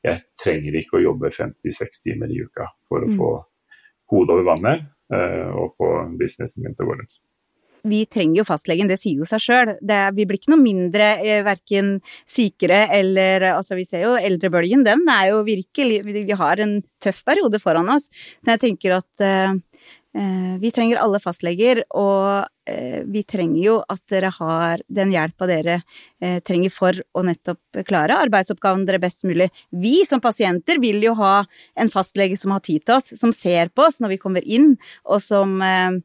jeg 0.06 0.22
trenger 0.38 0.78
ikke 0.78 0.98
å 0.98 1.04
jobbe 1.08 1.32
56 1.34 2.04
timer 2.04 2.30
i 2.30 2.42
uka 2.46 2.68
for 2.88 3.02
å 3.02 3.08
Mm. 3.10 3.16
få 3.18 3.30
hodet 4.12 4.34
over 4.36 4.44
vannet 4.46 4.84
eh, 5.12 5.50
og 5.50 5.74
få 5.76 5.88
businessen 6.18 6.62
min 6.62 6.74
til 6.74 6.86
å 6.86 6.90
gå 6.90 6.98
rundt. 7.00 7.18
Vi 7.86 8.04
trenger 8.10 8.40
jo 8.40 8.46
fastlegen, 8.48 8.88
det 8.90 8.98
sier 9.00 9.22
jo 9.22 9.28
seg 9.28 9.42
sjøl. 9.42 9.74
Vi 9.82 10.26
blir 10.26 10.38
ikke 10.38 10.52
noe 10.54 10.62
mindre 10.62 11.12
eh, 11.22 11.44
verken 11.46 11.98
sykere 12.28 12.86
eller 12.94 13.48
Altså, 13.52 13.76
vi 13.78 13.86
ser 13.88 14.06
jo 14.06 14.16
eldrebølgen, 14.18 14.84
den 14.86 15.04
er 15.12 15.30
jo 15.32 15.44
virkelig 15.46 16.02
Vi 16.06 16.36
har 16.38 16.60
en 16.62 16.78
tøff 17.02 17.24
periode 17.26 17.60
foran 17.62 17.90
oss. 17.92 18.08
Så 18.42 18.54
jeg 18.54 18.62
tenker 18.62 18.98
at 18.98 19.24
eh, 19.24 19.54
eh, 20.18 20.54
vi 20.60 20.72
trenger 20.74 21.00
alle 21.02 21.20
fastleger, 21.22 21.82
og 21.96 22.48
eh, 22.68 23.00
vi 23.06 23.22
trenger 23.28 23.60
jo 23.62 23.76
at 23.88 24.02
dere 24.10 24.32
har 24.38 24.82
den 25.00 25.12
hjelpa 25.14 25.48
dere 25.50 25.78
eh, 26.22 26.38
trenger 26.46 26.74
for 26.74 26.98
å 27.14 27.24
nettopp 27.26 27.82
klare 27.88 28.18
arbeidsoppgaven 28.26 28.86
dere 28.88 29.02
best 29.02 29.26
mulig. 29.28 29.50
Vi 29.70 30.02
som 30.08 30.22
pasienter 30.24 30.80
vil 30.82 31.02
jo 31.04 31.14
ha 31.20 31.40
en 31.78 31.92
fastlege 31.92 32.38
som 32.40 32.54
har 32.56 32.64
tid 32.66 32.84
til 32.84 32.98
oss, 32.98 33.12
som 33.18 33.34
ser 33.34 33.72
på 33.74 33.88
oss 33.88 34.02
når 34.02 34.16
vi 34.16 34.22
kommer 34.22 34.46
inn, 34.58 34.74
og 35.06 35.22
som 35.24 35.58
eh, 35.62 35.98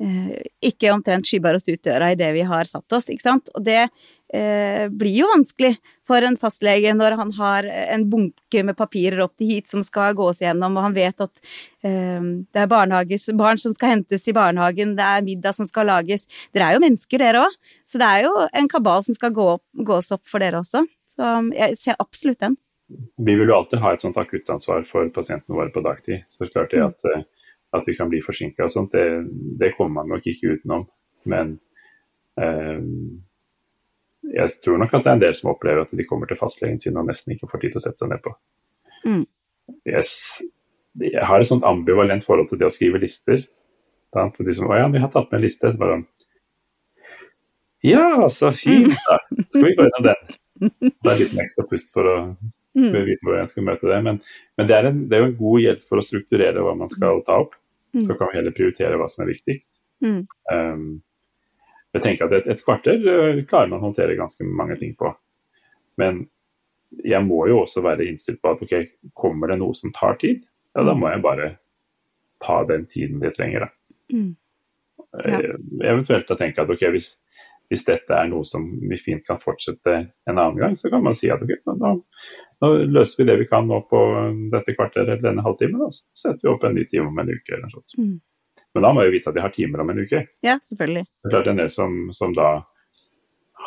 ikke 0.00 0.94
omtrent 0.94 1.28
skybar 1.28 1.58
oss 1.58 1.68
ut 1.68 1.82
døra 1.84 2.12
idet 2.14 2.32
vi 2.32 2.46
har 2.48 2.68
satt 2.68 2.96
oss, 2.96 3.10
ikke 3.12 3.26
sant. 3.26 3.50
Og 3.52 3.64
det 3.66 3.82
eh, 3.82 4.86
blir 4.88 5.18
jo 5.18 5.28
vanskelig 5.28 5.74
for 6.08 6.24
en 6.26 6.38
fastlege 6.40 6.94
når 6.96 7.16
han 7.18 7.32
har 7.36 7.68
en 7.68 8.06
bunke 8.10 8.64
med 8.66 8.78
papirer 8.78 9.20
opp 9.26 9.34
til 9.38 9.52
hit 9.52 9.68
som 9.70 9.84
skal 9.86 10.16
gås 10.18 10.40
igjennom, 10.42 10.78
og 10.78 10.88
han 10.88 10.96
vet 10.96 11.20
at 11.26 11.42
eh, 11.86 12.30
det 12.48 12.64
er 12.64 12.70
barn 12.70 13.60
som 13.60 13.76
skal 13.76 13.94
hentes 13.96 14.24
i 14.26 14.36
barnehagen, 14.36 14.96
det 14.98 15.06
er 15.06 15.26
middag 15.26 15.58
som 15.58 15.68
skal 15.68 15.90
lages. 15.92 16.26
Dere 16.56 16.70
er 16.70 16.78
jo 16.78 16.84
mennesker, 16.86 17.20
dere 17.20 17.44
òg. 17.44 17.60
Så 17.84 18.00
det 18.00 18.08
er 18.08 18.26
jo 18.28 18.32
en 18.48 18.72
kabal 18.72 19.04
som 19.06 19.18
skal 19.18 19.34
gå 19.36 19.52
opp, 19.58 19.66
gås 19.86 20.10
opp 20.16 20.24
for 20.30 20.42
dere 20.42 20.62
også. 20.64 20.86
Så 21.10 21.36
jeg 21.52 21.78
ser 21.80 22.00
absolutt 22.00 22.40
den. 22.40 22.56
Vi 23.20 23.34
vil 23.34 23.48
jo 23.50 23.56
alltid 23.56 23.82
ha 23.82 23.92
et 23.94 24.02
sånt 24.02 24.18
akuttansvar 24.18 24.82
for 24.88 25.10
pasientene 25.14 25.56
våre 25.56 25.70
på 25.74 25.82
dagtid. 25.84 26.24
Så 26.30 26.44
det 26.44 26.54
klart 26.54 26.72
det 26.74 26.82
at, 26.82 27.04
eh, 27.06 27.22
at 27.76 27.86
vi 27.86 27.94
kan 27.96 28.10
bli 28.10 28.20
forsinka 28.24 28.66
og 28.66 28.72
sånt, 28.72 28.94
det, 28.96 29.26
det 29.60 29.74
kommer 29.76 30.00
man 30.00 30.16
nok 30.16 30.26
ikke 30.26 30.56
utenom. 30.56 30.88
Men 31.30 31.58
Eh, 32.40 32.80
jeg 34.36 34.48
tror 34.64 34.80
nok 34.80 34.94
at 34.94 35.04
det 35.04 35.10
er 35.10 35.18
en 35.18 35.24
del 35.24 35.36
som 35.36 35.52
opplever 35.52 35.82
at 35.84 35.92
de 35.96 36.06
kommer 36.08 36.28
til 36.28 36.38
fastlegen 36.40 36.80
sin 36.82 36.98
og 37.00 37.08
nesten 37.08 37.34
ikke 37.34 37.48
får 37.50 37.64
tid 37.64 37.74
til 37.74 37.80
å 37.80 37.84
sette 37.86 38.02
seg 38.02 38.12
ned 38.12 38.22
på. 38.24 38.34
Mm. 39.06 39.24
Yes. 39.88 40.12
Jeg 41.00 41.24
har 41.26 41.40
et 41.40 41.48
sånt 41.48 41.66
ambivalent 41.66 42.24
forhold 42.26 42.50
til 42.50 42.60
det 42.60 42.68
å 42.68 42.74
skrive 42.74 43.00
lister. 43.02 43.44
Sant? 44.14 44.40
De 44.44 44.54
som, 44.56 44.68
å 44.68 44.78
ja, 44.78 44.88
vi 44.92 45.02
har 45.02 45.12
tatt 45.12 45.30
med 45.30 45.40
en 45.40 45.46
liste. 45.46 45.70
Så 45.72 45.80
bare 45.80 45.98
sånn, 45.98 46.08
Ja, 47.86 48.28
så 48.28 48.50
fint, 48.52 48.92
da. 49.06 49.18
Skal 49.48 49.70
vi 49.70 49.76
gå 49.78 49.86
gjennom 49.86 50.08
den? 50.10 50.38
Det 51.00 51.08
er 51.08 51.20
litt 51.22 51.38
ekstra 51.40 51.64
pust 51.70 51.94
for 51.94 52.04
å 52.04 52.16
Mm. 52.78 52.90
å 52.94 53.04
vite 53.06 53.26
hvordan 53.26 53.42
jeg 53.42 53.52
skal 53.52 53.66
møte 53.66 53.88
det. 53.90 54.00
Men, 54.06 54.18
men 54.58 54.70
det, 54.70 54.76
er 54.76 54.88
en, 54.90 55.04
det 55.10 55.16
er 55.16 55.24
jo 55.24 55.30
en 55.30 55.38
god 55.40 55.62
hjelp 55.64 55.86
for 55.88 56.00
å 56.00 56.06
strukturere 56.06 56.64
hva 56.64 56.74
man 56.78 56.92
skal 56.92 57.22
ta 57.26 57.40
opp. 57.44 57.56
Mm. 57.96 58.04
Så 58.06 58.16
kan 58.18 58.30
vi 58.30 58.38
heller 58.38 58.54
prioritere 58.54 58.98
hva 59.00 59.08
som 59.10 59.24
er 59.24 59.32
viktigst. 59.32 59.80
Mm. 60.04 60.20
Um, 60.52 60.84
jeg 61.96 62.04
tenker 62.04 62.28
at 62.28 62.36
et, 62.38 62.50
et 62.54 62.62
kvarter 62.64 63.00
uh, 63.02 63.40
klarer 63.50 63.72
man 63.72 63.80
å 63.80 63.88
håndtere 63.88 64.18
ganske 64.18 64.46
mange 64.46 64.78
ting 64.80 64.94
på. 64.98 65.10
Men 66.00 66.22
jeg 67.06 67.22
må 67.26 67.44
jo 67.50 67.60
også 67.64 67.82
være 67.84 68.06
innstilt 68.08 68.40
på 68.42 68.54
at 68.54 68.62
ok, 68.64 68.76
kommer 69.18 69.50
det 69.50 69.60
noe 69.60 69.76
som 69.78 69.92
tar 69.94 70.18
tid, 70.22 70.42
ja 70.74 70.84
da 70.86 70.94
må 70.94 71.10
jeg 71.10 71.22
bare 71.22 71.48
ta 72.42 72.62
den 72.66 72.86
tiden 72.90 73.20
det 73.22 73.34
trenger. 73.36 73.66
Da. 73.66 73.94
Mm. 74.14 74.30
Ja. 75.12 75.40
Eh, 75.40 75.56
Eventuelt 75.90 76.30
å 76.30 76.36
tenke 76.38 76.62
at 76.62 76.70
ok, 76.70 76.84
hvis, 76.94 77.18
hvis 77.70 77.84
dette 77.84 78.14
er 78.14 78.28
noe 78.30 78.44
som 78.46 78.62
vi 78.88 78.96
fint 78.96 79.26
kan 79.26 79.38
fortsette 79.42 79.94
en 80.28 80.38
annen 80.38 80.56
gang, 80.58 80.76
så 80.78 80.90
kan 80.90 81.02
man 81.02 81.14
si 81.18 81.30
at 81.30 81.42
ok, 81.42 81.50
nå, 81.66 81.92
nå 82.62 82.70
løser 82.86 83.18
vi 83.18 83.26
det 83.30 83.38
vi 83.40 83.46
kan 83.50 83.66
nå 83.66 83.80
på 83.90 84.00
dette 84.52 84.74
kvarteret 84.76 85.08
eller 85.16 85.22
denne 85.30 85.42
halvtimen, 85.42 85.82
og 85.82 85.92
så 85.92 86.04
setter 86.14 86.42
vi 86.46 86.52
opp 86.52 86.64
en 86.64 86.74
ny 86.78 86.84
time 86.90 87.08
om 87.10 87.18
en 87.18 87.28
uke. 87.32 87.52
eller 87.54 87.66
noe 87.66 87.82
sånt. 87.82 87.96
Mm. 87.98 88.20
Men 88.74 88.82
da 88.86 88.92
må 88.94 89.02
jeg 89.02 89.12
vite 89.16 89.30
at 89.32 89.34
jeg 89.34 89.42
har 89.42 89.50
timer 89.56 89.80
om 89.82 89.90
en 89.90 89.98
uke. 90.04 90.26
Ja, 90.46 90.58
selvfølgelig. 90.62 91.04
Det 91.06 91.26
er 91.26 91.34
klart 91.34 91.48
en 91.50 91.56
del 91.58 91.70
som, 91.74 91.96
som 92.14 92.32
da 92.38 92.62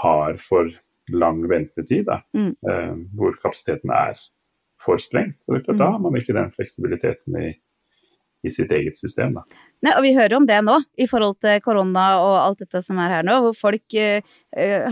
har 0.03 0.37
for 0.41 0.69
lang 1.11 1.41
ventetid, 1.49 2.05
da, 2.07 2.21
Mm. 2.33 2.55
eh, 2.69 2.93
hvor 3.19 3.35
kapasiteten 3.35 3.91
er 3.91 4.15
for 4.79 4.95
sprengt. 4.97 5.43
Og 5.47 5.55
det 5.55 5.61
er 5.61 5.65
klart, 5.65 5.75
Mm. 5.75 5.79
Da 5.79 5.91
har 5.91 5.99
man 5.99 6.13
ikke 6.15 6.33
den 6.33 6.51
fleksibiliteten 6.51 7.35
i, 7.41 7.53
i 8.43 8.51
sitt 8.51 8.71
eget 8.71 8.97
system. 8.97 9.33
Da. 9.35 9.43
Nei, 9.83 9.93
og 9.97 10.03
vi 10.05 10.13
hører 10.15 10.37
om 10.37 10.45
det 10.47 10.57
nå, 10.63 10.77
i 10.99 11.05
forhold 11.11 11.37
til 11.43 11.59
korona 11.63 12.05
og 12.21 12.33
alt 12.39 12.61
dette 12.63 12.79
som 12.85 12.99
er 13.03 13.11
her 13.17 13.25
nå, 13.27 13.35
hvor 13.43 13.55
folk 13.55 13.95
eh, 13.99 14.23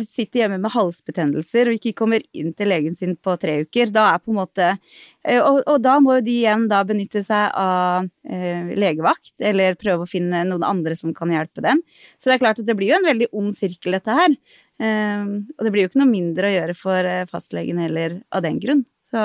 sitter 0.07 0.41
hjemme 0.41 0.57
med 0.59 0.73
halsbetennelser 0.73 1.69
og 1.69 1.77
ikke 1.77 1.93
kommer 2.01 2.23
inn 2.35 2.51
til 2.57 2.71
legen 2.71 2.95
sin 2.97 3.13
på 3.15 3.35
tre 3.39 3.61
uker. 3.65 3.91
Da 3.95 4.09
er 4.13 4.19
på 4.23 4.33
en 4.33 4.39
måte 4.41 4.73
uh, 4.73 5.41
og, 5.41 5.61
og 5.63 5.77
da 5.83 5.93
må 6.03 6.17
jo 6.17 6.25
de 6.25 6.35
igjen 6.41 6.65
da 6.71 6.81
benytte 6.87 7.21
seg 7.23 7.55
av 7.55 8.07
uh, 8.07 8.73
legevakt, 8.83 9.37
eller 9.39 9.79
prøve 9.79 10.03
å 10.03 10.11
finne 10.11 10.43
noen 10.49 10.65
andre 10.67 10.97
som 10.99 11.15
kan 11.15 11.31
hjelpe 11.31 11.63
dem. 11.63 11.79
Så 12.19 12.27
det 12.27 12.35
er 12.35 12.43
klart 12.43 12.59
at 12.59 12.67
det 12.67 12.75
blir 12.79 12.91
jo 12.91 12.99
en 12.99 13.07
veldig 13.07 13.29
ond 13.31 13.55
sirkel, 13.55 13.95
dette 13.95 14.17
her. 14.17 14.35
Og 14.81 15.61
det 15.61 15.69
blir 15.69 15.83
jo 15.83 15.89
ikke 15.91 15.99
noe 16.01 16.09
mindre 16.09 16.47
å 16.47 16.53
gjøre 16.55 16.73
for 16.73 17.07
fastlegen 17.29 17.77
heller 17.83 18.15
av 18.33 18.41
den 18.41 18.55
grunn. 18.57 18.79
Så 19.05 19.21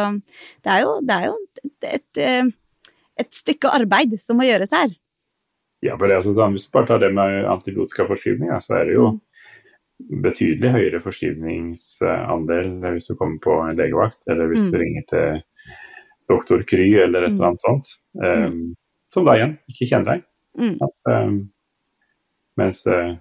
det 0.66 0.74
er 0.74 0.82
jo, 0.84 0.90
det 1.00 1.16
er 1.16 1.30
jo 1.30 1.36
et, 1.40 1.86
et, 1.94 2.20
et 3.20 3.32
stykke 3.34 3.70
arbeid 3.72 4.16
som 4.20 4.38
må 4.40 4.46
gjøres 4.48 4.74
her. 4.76 4.92
Ja, 5.84 5.96
for 5.96 6.06
det 6.06 6.16
er 6.16 6.22
altså 6.22 6.48
Hvis 6.50 6.66
du 6.66 6.72
bare 6.72 6.86
tar 6.88 6.98
det 7.02 7.12
med 7.14 7.44
antibiotikaforskrivning, 7.52 8.50
så 8.60 8.78
er 8.80 8.84
det 8.88 8.94
jo 8.96 9.20
betydelig 10.22 10.72
høyere 10.74 11.00
forskrivningsandel 11.00 12.66
hvis 12.92 13.08
du 13.08 13.14
kommer 13.16 13.38
på 13.44 13.54
en 13.64 13.76
legevakt, 13.78 14.26
eller 14.28 14.50
hvis 14.50 14.66
Mm. 14.66 14.70
du 14.70 14.78
ringer 14.78 15.04
til 15.08 15.42
doktor 16.28 16.62
Kry 16.68 16.88
eller 16.98 17.22
et 17.22 17.32
eller 17.32 17.46
annet 17.52 17.64
sånt, 17.64 17.86
um, 18.14 18.74
som 19.12 19.24
da 19.24 19.36
igjen 19.36 19.58
ikke 19.70 19.88
kjenner 19.88 20.10
deg. 20.12 20.24
Mm. 20.58 20.76
At, 20.82 21.12
um, 21.12 21.50
mens 22.56 22.86
uh, 22.86 23.16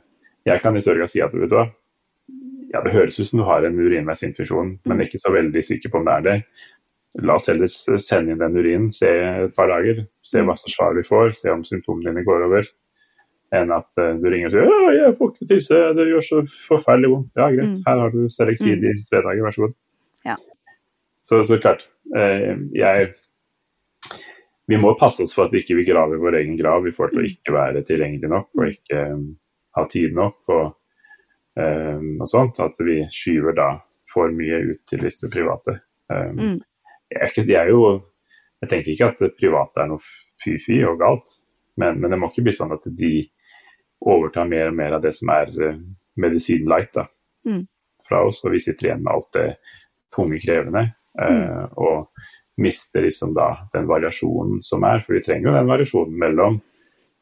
jeg 0.46 0.62
kan 0.62 0.76
i 0.76 0.82
større 0.82 1.04
grad 1.04 1.10
si 1.10 1.22
at 1.22 1.34
vet 1.34 1.50
du 1.50 1.56
hva, 1.56 1.68
ja, 2.74 2.82
det 2.84 2.92
høres 2.94 3.20
ut 3.20 3.28
som 3.28 3.40
du 3.40 3.46
har 3.46 3.64
en 3.64 3.80
urinveisinfeksjon, 3.80 4.80
men 4.86 5.02
ikke 5.02 5.20
så 5.22 5.32
veldig 5.32 5.64
sikker 5.64 5.90
på 5.90 6.02
om 6.02 6.06
det 6.08 6.14
er 6.14 6.26
det. 6.26 6.38
La 7.24 7.36
oss 7.36 7.48
heller 7.48 7.68
sende 7.70 8.32
inn 8.34 8.40
den 8.42 8.58
urinen, 8.60 8.90
se 8.92 9.08
et 9.08 9.54
par 9.56 9.70
dager, 9.72 10.02
se 10.26 10.42
hva 10.44 10.56
slags 10.60 10.76
svar 10.76 10.96
vi 10.98 11.04
får, 11.08 11.32
se 11.38 11.50
om 11.54 11.64
symptomene 11.64 12.10
dine 12.12 12.26
går 12.28 12.44
over. 12.50 12.68
Enn 13.56 13.72
at 13.72 13.88
uh, 14.02 14.16
du 14.20 14.26
ringer 14.28 14.50
og 14.50 14.52
sier 14.52 14.66
'Å, 14.68 14.94
'jeg 14.96 15.16
får 15.16 15.32
ikke 15.32 15.48
tisse, 15.54 15.78
det 15.96 16.08
gjør 16.10 16.24
så 16.28 16.42
forferdelig 16.50 17.12
vondt'. 17.14 17.32
Ja, 17.38 17.48
greit, 17.54 17.78
Mm. 17.78 17.84
her 17.88 18.00
har 18.00 18.10
du 18.12 18.28
Selexid 18.28 18.84
i 18.84 18.94
tre 19.10 19.22
dager, 19.22 19.44
vær 19.46 19.54
så 19.56 19.62
god. 19.68 19.76
Ja. 20.26 20.36
Så, 21.24 21.44
så 21.46 21.58
klart, 21.62 21.88
eh, 22.16 22.58
jeg 22.74 23.14
Vi 24.68 24.78
må 24.78 24.98
passe 24.98 25.22
oss 25.22 25.34
for 25.36 25.46
at 25.46 25.52
vi 25.52 25.60
ikke 25.62 25.76
vil 25.78 25.86
grave 25.86 26.18
vår 26.18 26.40
egen 26.42 26.58
grav 26.58 26.88
i 26.88 26.92
forhold 26.92 27.12
til 27.14 27.22
å 27.22 27.30
ikke 27.30 27.54
være 27.54 27.84
tilgjengelig 27.86 28.30
nok 28.32 28.48
og 28.58 28.72
ikke 28.72 29.12
um, 29.14 29.38
ha 29.78 29.84
tid 29.86 30.12
nok 30.16 30.38
og, 30.50 30.76
um, 31.56 32.20
og 32.20 32.28
sånt. 32.28 32.58
At 32.60 32.74
vi 32.82 33.04
skyver 33.14 33.54
da 33.54 33.68
for 34.12 34.32
mye 34.34 34.72
ut 34.72 34.82
til 34.90 35.00
disse 35.06 35.30
private. 35.30 35.82
Um, 36.10 36.40
Mm. 36.40 36.62
Jeg, 37.12 37.20
er 37.22 37.32
ikke, 37.32 37.46
jeg, 37.48 37.60
er 37.62 37.72
jo, 37.72 37.90
jeg 38.64 38.72
tenker 38.72 38.94
ikke 38.94 39.10
at 39.12 39.38
private 39.40 39.84
er 39.84 39.92
noe 39.92 40.04
fy-fy 40.44 40.82
og 40.90 41.00
galt, 41.04 41.38
men, 41.82 42.00
men 42.02 42.14
det 42.14 42.20
må 42.22 42.32
ikke 42.32 42.46
bli 42.48 42.56
sånn 42.56 42.74
at 42.76 42.88
de 42.98 43.14
overtar 44.06 44.48
mer 44.50 44.70
og 44.72 44.78
mer 44.78 44.98
av 44.98 45.04
det 45.04 45.14
som 45.18 45.32
er 45.34 45.52
uh, 45.60 45.80
medisin 46.22 46.68
light 46.70 46.94
da, 46.96 47.08
Mm. 47.46 47.68
fra 48.02 48.24
oss, 48.26 48.40
og 48.42 48.56
vi 48.56 48.60
sitter 48.60 48.88
igjen 48.88 49.04
med 49.06 49.12
alt 49.14 49.28
det 49.38 49.50
tunge, 50.16 50.40
krevende. 50.42 50.88
Mm. 51.16 51.70
og 51.80 52.10
mister 52.60 53.06
liksom 53.06 53.34
da 53.38 53.68
den 53.72 53.86
variasjonen 53.88 54.64
som 54.66 54.84
er, 54.84 55.00
for 55.06 55.16
vi 55.16 55.22
trenger 55.24 55.48
jo 55.48 55.54
den 55.56 55.70
variasjonen 55.70 56.18
mellom 56.20 56.58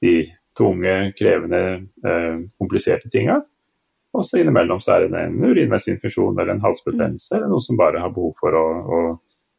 de 0.01 0.13
tunge, 0.57 0.95
krevende, 1.19 1.59
uh, 2.07 2.39
kompliserte 2.57 3.11
tinga, 3.11 3.35
og 4.13 4.25
så 4.25 4.39
innimellom 4.39 4.81
så 4.81 4.95
er 4.95 5.07
det 5.09 5.21
en 5.25 5.37
urinveisinfeksjon 5.43 6.37
eller 6.37 6.55
en 6.55 6.63
halsbetennelse, 6.63 7.35
eller 7.35 7.49
noe 7.51 7.61
som 7.65 7.77
bare 7.77 8.01
har 8.01 8.13
behov 8.13 8.33
for 8.39 8.57
å, 8.57 8.65
å 8.81 8.99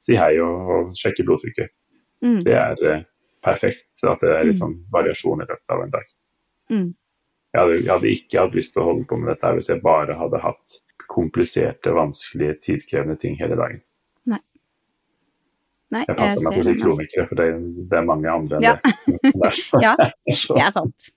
si 0.04 0.18
hei 0.20 0.34
og, 0.44 0.68
og 0.74 0.92
sjekke 0.98 1.24
blodtrykket. 1.26 1.72
Mm. 2.24 2.38
Det 2.44 2.54
er 2.56 2.84
eh, 2.90 3.02
perfekt 3.44 4.04
at 4.08 4.20
det 4.24 4.32
er 4.36 4.46
liksom 4.48 4.76
variasjon 4.92 5.42
i 5.44 5.48
løpet 5.48 5.72
av 5.74 5.82
en 5.84 5.94
dag. 5.94 6.06
Mm. 6.72 6.86
Jeg 7.54 7.60
hadde, 7.62 7.74
jeg 7.80 7.90
hadde 7.92 8.12
ikke 8.18 8.44
hatt 8.44 8.56
lyst 8.58 8.74
til 8.74 8.82
å 8.82 8.88
holde 8.90 9.08
på 9.10 9.18
med 9.20 9.30
dette 9.30 9.50
hvis 9.58 9.70
jeg 9.70 9.82
bare 9.84 10.16
hadde 10.18 10.40
hatt 10.42 10.78
kompliserte, 11.12 11.92
vanskelige, 11.94 12.56
tidkrevende 12.64 13.16
ting 13.20 13.36
hele 13.38 13.58
dagen. 13.60 13.82
Nei, 15.94 16.00
Jeg 16.08 16.16
passer 16.18 16.40
meg 16.42 16.56
på 16.56 16.62
å 16.62 16.66
si 16.66 16.72
kronikere, 16.80 17.24
for 17.30 17.38
det, 17.38 17.44
det 17.90 17.98
er 18.00 18.06
mange 18.08 18.30
andre 18.32 18.56
enn 18.58 18.64
Ja. 18.64 18.72
det. 18.82 19.50
Ja, 19.84 19.92
det 20.26 20.62
er 20.64 20.72
sant. 20.74 21.10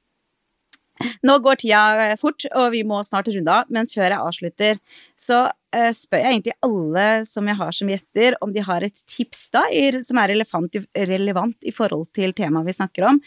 Nå 1.25 1.37
går 1.43 1.61
tida 1.61 2.15
fort, 2.21 2.45
og 2.53 2.71
vi 2.73 2.83
må 2.87 3.01
snart 3.05 3.29
runde 3.31 3.53
av, 3.53 3.69
men 3.73 3.89
før 3.89 4.09
jeg 4.09 4.19
avslutter, 4.19 4.79
så 5.17 5.47
eh, 5.73 5.89
spør 5.95 6.21
jeg 6.21 6.35
egentlig 6.35 6.55
alle 6.65 7.05
som 7.27 7.47
jeg 7.49 7.59
har 7.59 7.75
som 7.75 7.91
gjester, 7.91 8.37
om 8.45 8.53
de 8.53 8.63
har 8.65 8.85
et 8.85 9.03
tips 9.09 9.47
da, 9.53 9.63
som 10.05 10.21
er 10.21 10.33
relevant 10.33 11.67
i, 11.67 11.73
forhold 11.75 12.07
til 12.17 12.33
temaet 12.37 12.69
vi 12.69 12.75
snakker 12.77 13.07
om. 13.11 13.21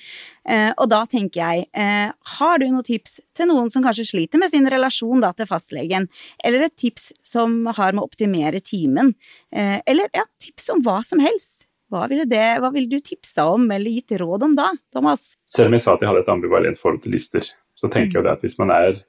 Eh, 0.48 0.70
og 0.76 0.90
da 0.92 1.02
tenker 1.10 1.42
jeg, 1.42 1.66
eh, 1.74 2.10
har 2.36 2.60
du 2.62 2.68
noen 2.68 2.86
tips 2.86 3.18
til 3.36 3.50
noen 3.50 3.72
som 3.72 3.84
kanskje 3.86 4.08
sliter 4.12 4.42
med 4.42 4.52
sin 4.54 4.68
relasjon 4.70 5.24
da, 5.24 5.32
til 5.36 5.50
fastlegen, 5.50 6.08
eller 6.44 6.68
et 6.68 6.78
tips 6.80 7.10
som 7.26 7.62
har 7.66 7.94
med 7.94 8.04
å 8.04 8.10
optimere 8.10 8.62
timen, 8.62 9.14
eh, 9.52 9.78
eller 9.86 10.10
ja, 10.16 10.26
tips 10.42 10.70
om 10.74 10.86
hva 10.86 11.00
som 11.06 11.22
helst? 11.22 11.66
Hva 11.90 12.04
ville, 12.06 12.22
det, 12.30 12.60
hva 12.62 12.70
ville 12.70 12.86
du 12.86 13.02
tipsa 13.02 13.48
om, 13.50 13.64
eller 13.74 13.90
gitt 13.90 14.14
råd 14.20 14.44
om 14.46 14.52
da, 14.54 14.68
Thomas? 14.94 15.32
Selv 15.50 15.72
om 15.72 15.74
jeg 15.74 15.82
sa 15.82 15.96
at 15.96 16.04
jeg 16.04 16.10
hadde 16.12 16.22
et 16.22 16.30
ambivalent 16.30 16.78
forhold 16.78 17.02
til 17.02 17.16
lister, 17.16 17.48
så 17.80 17.88
tenker 17.88 18.18
jeg 18.18 18.26
det 18.26 18.34
at 18.36 18.44
hvis 18.44 18.58
man 18.60 18.72
er 18.74 19.00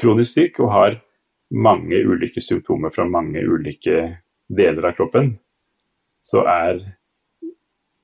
kronisk 0.00 0.38
syk 0.38 0.60
og 0.64 0.72
har 0.72 0.96
mange 1.52 2.00
ulike 2.08 2.40
symptomer 2.44 2.92
fra 2.94 3.04
mange 3.08 3.42
ulike 3.44 4.00
deler 4.48 4.88
av 4.88 4.96
kroppen, 4.96 5.34
så 6.24 6.44
er 6.48 6.80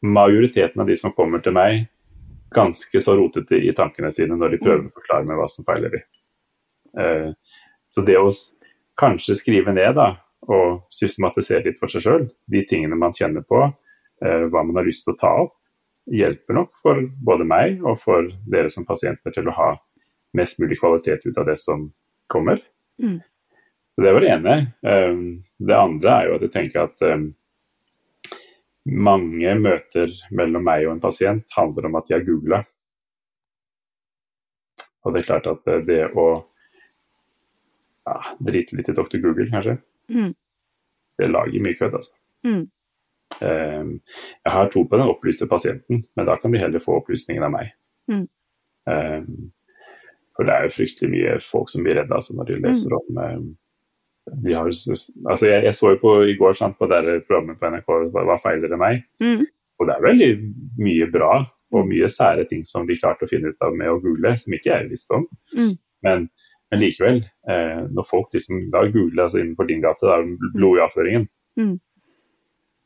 majoriteten 0.05 0.81
av 0.81 0.89
de 0.89 0.97
som 1.01 1.13
kommer 1.17 1.41
til 1.45 1.57
meg, 1.57 1.87
ganske 2.55 3.01
så 3.01 3.17
rotete 3.17 3.59
i 3.59 3.73
tankene 3.77 4.13
sine 4.15 4.37
når 4.39 4.55
de 4.55 4.61
prøver 4.63 4.85
å 4.87 4.95
forklare 4.95 5.27
meg 5.29 5.41
hva 5.41 5.49
som 5.51 5.67
feiler 5.67 5.97
dem. 5.97 6.05
Eh, 7.01 7.33
Så 7.95 8.03
det 8.03 8.17
å 8.19 8.31
kanskje 8.99 9.37
skrive 9.39 9.71
ned 9.71 9.95
da, 9.95 10.17
og 10.51 10.81
systematisere 10.91 11.63
litt 11.63 11.79
for 11.79 11.87
seg 11.87 12.03
sjøl, 12.03 12.25
de 12.51 12.65
tingene 12.67 12.99
man 12.99 13.15
kjenner 13.15 13.45
på, 13.47 13.61
eh, 14.25 14.47
hva 14.51 14.65
man 14.67 14.75
har 14.81 14.85
lyst 14.85 15.05
til 15.05 15.15
å 15.15 15.19
ta 15.21 15.31
opp, 15.45 15.55
hjelper 16.11 16.59
nok 16.59 16.73
for 16.83 17.01
både 17.23 17.47
meg 17.47 17.85
og 17.87 18.01
for 18.03 18.27
dere 18.51 18.71
som 18.71 18.85
pasienter 18.85 19.31
til 19.33 19.47
å 19.49 19.55
ha 19.55 19.69
mest 20.35 20.59
mulig 20.61 20.79
kvalitet 20.81 21.27
ut 21.27 21.39
av 21.39 21.47
det 21.47 21.57
som 21.63 21.89
kommer. 22.33 22.61
Mm. 23.03 23.21
Det 23.97 24.13
var 24.13 24.21
det 24.25 24.31
ene. 24.35 24.55
Um, 24.83 25.45
Det 25.59 25.77
andre 25.79 26.11
er 26.11 26.29
jo 26.29 26.35
at 26.35 26.43
jeg 26.43 26.51
tenker 26.55 26.83
at 26.89 27.03
um, 27.07 27.29
mange 28.85 29.55
møter 29.61 30.11
mellom 30.35 30.65
meg 30.67 30.87
og 30.87 30.97
en 30.97 31.01
pasient 31.05 31.55
handler 31.57 31.87
om 31.89 31.95
at 32.01 32.09
de 32.09 32.17
har 32.17 32.25
googla. 32.27 32.63
Og 35.05 35.15
det 35.15 35.21
er 35.23 35.29
klart 35.29 35.47
at 35.47 35.65
det- 35.65 35.87
det 35.87 36.01
å 36.17 36.45
ja, 38.07 38.19
drite 38.41 38.77
litt 38.77 38.89
i 38.89 38.93
Dr. 38.93 39.19
Google, 39.19 39.47
kanskje, 39.51 39.79
Mm. 40.11 40.35
det 41.19 41.31
lager 41.31 41.61
mye 41.61 41.75
kødd, 41.79 41.95
altså. 41.95 42.13
Mm. 42.45 42.71
Um, 43.41 44.01
jeg 44.45 44.53
har 44.53 44.69
tro 44.69 44.85
på 44.85 44.97
den 44.99 45.09
opplyste 45.09 45.47
pasienten, 45.49 46.05
men 46.17 46.27
da 46.27 46.37
kan 46.37 46.53
de 46.53 46.59
heller 46.59 46.79
få 46.79 47.01
opplysningen 47.01 47.43
av 47.43 47.51
meg. 47.53 47.73
Mm. 48.11 48.29
For 50.35 50.47
det 50.47 50.55
er 50.55 50.67
jo 50.67 50.75
fryktelig 50.75 51.11
mye 51.13 51.35
folk 51.45 51.71
som 51.71 51.85
blir 51.87 51.99
redda 52.01 52.19
altså, 52.19 52.35
når 52.35 52.49
de 52.51 52.61
leser 52.65 52.95
om 52.97 53.19
mm. 53.19 53.45
de 54.47 54.57
har, 54.57 54.71
altså 54.71 55.51
jeg, 55.51 55.61
jeg, 55.69 55.75
så 55.79 55.93
jo 55.93 56.01
på 56.01 56.15
i 56.31 56.37
går 56.39 56.57
sant, 56.59 56.79
på 56.79 56.89
det 56.91 57.03
programmet 57.29 57.61
på 57.61 57.71
NRK 57.71 57.93
hva, 58.17 58.39
feiler 58.43 58.73
det 58.73 58.81
meg? 58.81 59.05
Mm. 59.23 59.45
Og 59.79 59.89
det 59.89 59.95
er 59.95 60.09
veldig 60.09 60.31
mye 60.83 61.09
bra 61.15 61.31
og 61.75 61.89
mye 61.91 62.09
sære 62.11 62.47
ting 62.51 62.63
som 62.67 62.87
de 62.87 62.99
klarte 62.99 63.27
å 63.27 63.31
finne 63.31 63.51
ut 63.51 63.65
av 63.67 63.75
med 63.75 63.91
å 63.91 63.99
google, 64.03 64.35
som 64.39 64.55
ikke 64.55 64.71
jeg 64.71 64.91
visste 64.93 65.17
om. 65.17 65.25
Mm. 65.55 65.73
Men, 66.07 66.29
men, 66.71 66.81
likevel, 66.83 67.23
eh, 67.51 67.81
når 67.91 68.07
folk 68.07 68.35
liksom 68.37 68.69
da 68.75 68.85
googler 68.87 69.27
altså 69.27 69.41
innenfor 69.41 69.71
din 69.71 69.83
gate, 69.83 70.07
da, 70.07 70.51
blod 70.55 70.79
i 70.79 70.85
avføringen 70.85 71.27
mm. 71.59 71.75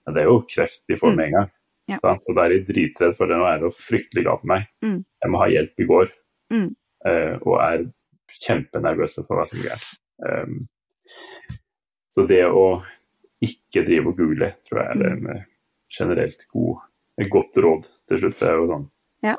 Det 0.08 0.22
er 0.22 0.28
jo 0.30 0.38
kreft 0.48 0.86
de 0.88 0.96
får 0.96 1.10
Mm. 1.12 1.16
med 1.16 1.26
en 1.26 1.34
gang. 1.36 1.48
Ja. 1.88 1.98
Og 2.00 2.36
da 2.36 2.44
er 2.44 2.54
de 2.54 2.64
dritredd 2.68 3.16
for 3.16 3.28
det. 3.28 3.36
Nå 3.36 3.44
er 3.48 3.58
det 3.60 3.74
fryktelig 3.76 4.24
galt 4.24 4.44
med 4.44 4.54
meg. 4.54 4.68
Mm. 4.84 4.98
Jeg 5.04 5.32
må 5.32 5.40
ha 5.42 5.48
hjelp 5.52 5.82
i 5.84 5.86
går. 5.88 6.10
Mm. 6.52 6.68
Eh, 7.06 7.36
og 7.44 7.58
er 7.62 7.84
kjempenervøse 8.42 9.22
for 9.26 9.38
hva 9.38 9.46
som 9.48 9.60
er 9.62 9.70
galt. 9.70 9.90
Um, 10.18 10.66
så 12.10 12.24
det 12.26 12.42
å 12.48 12.80
ikke 13.44 13.84
drive 13.86 14.10
og 14.10 14.18
google, 14.18 14.50
tror 14.66 14.82
jeg 14.82 14.96
er 14.96 15.12
en 15.12 15.28
eh, 15.30 15.44
generelt 15.94 16.42
god, 16.50 16.80
et 17.22 17.30
godt 17.32 17.60
råd 17.62 17.86
til 18.10 18.22
slutt. 18.22 18.38
Det 18.40 18.48
er 18.48 18.58
jo 18.58 18.70
sånn 18.72 18.88
Ja. 19.26 19.36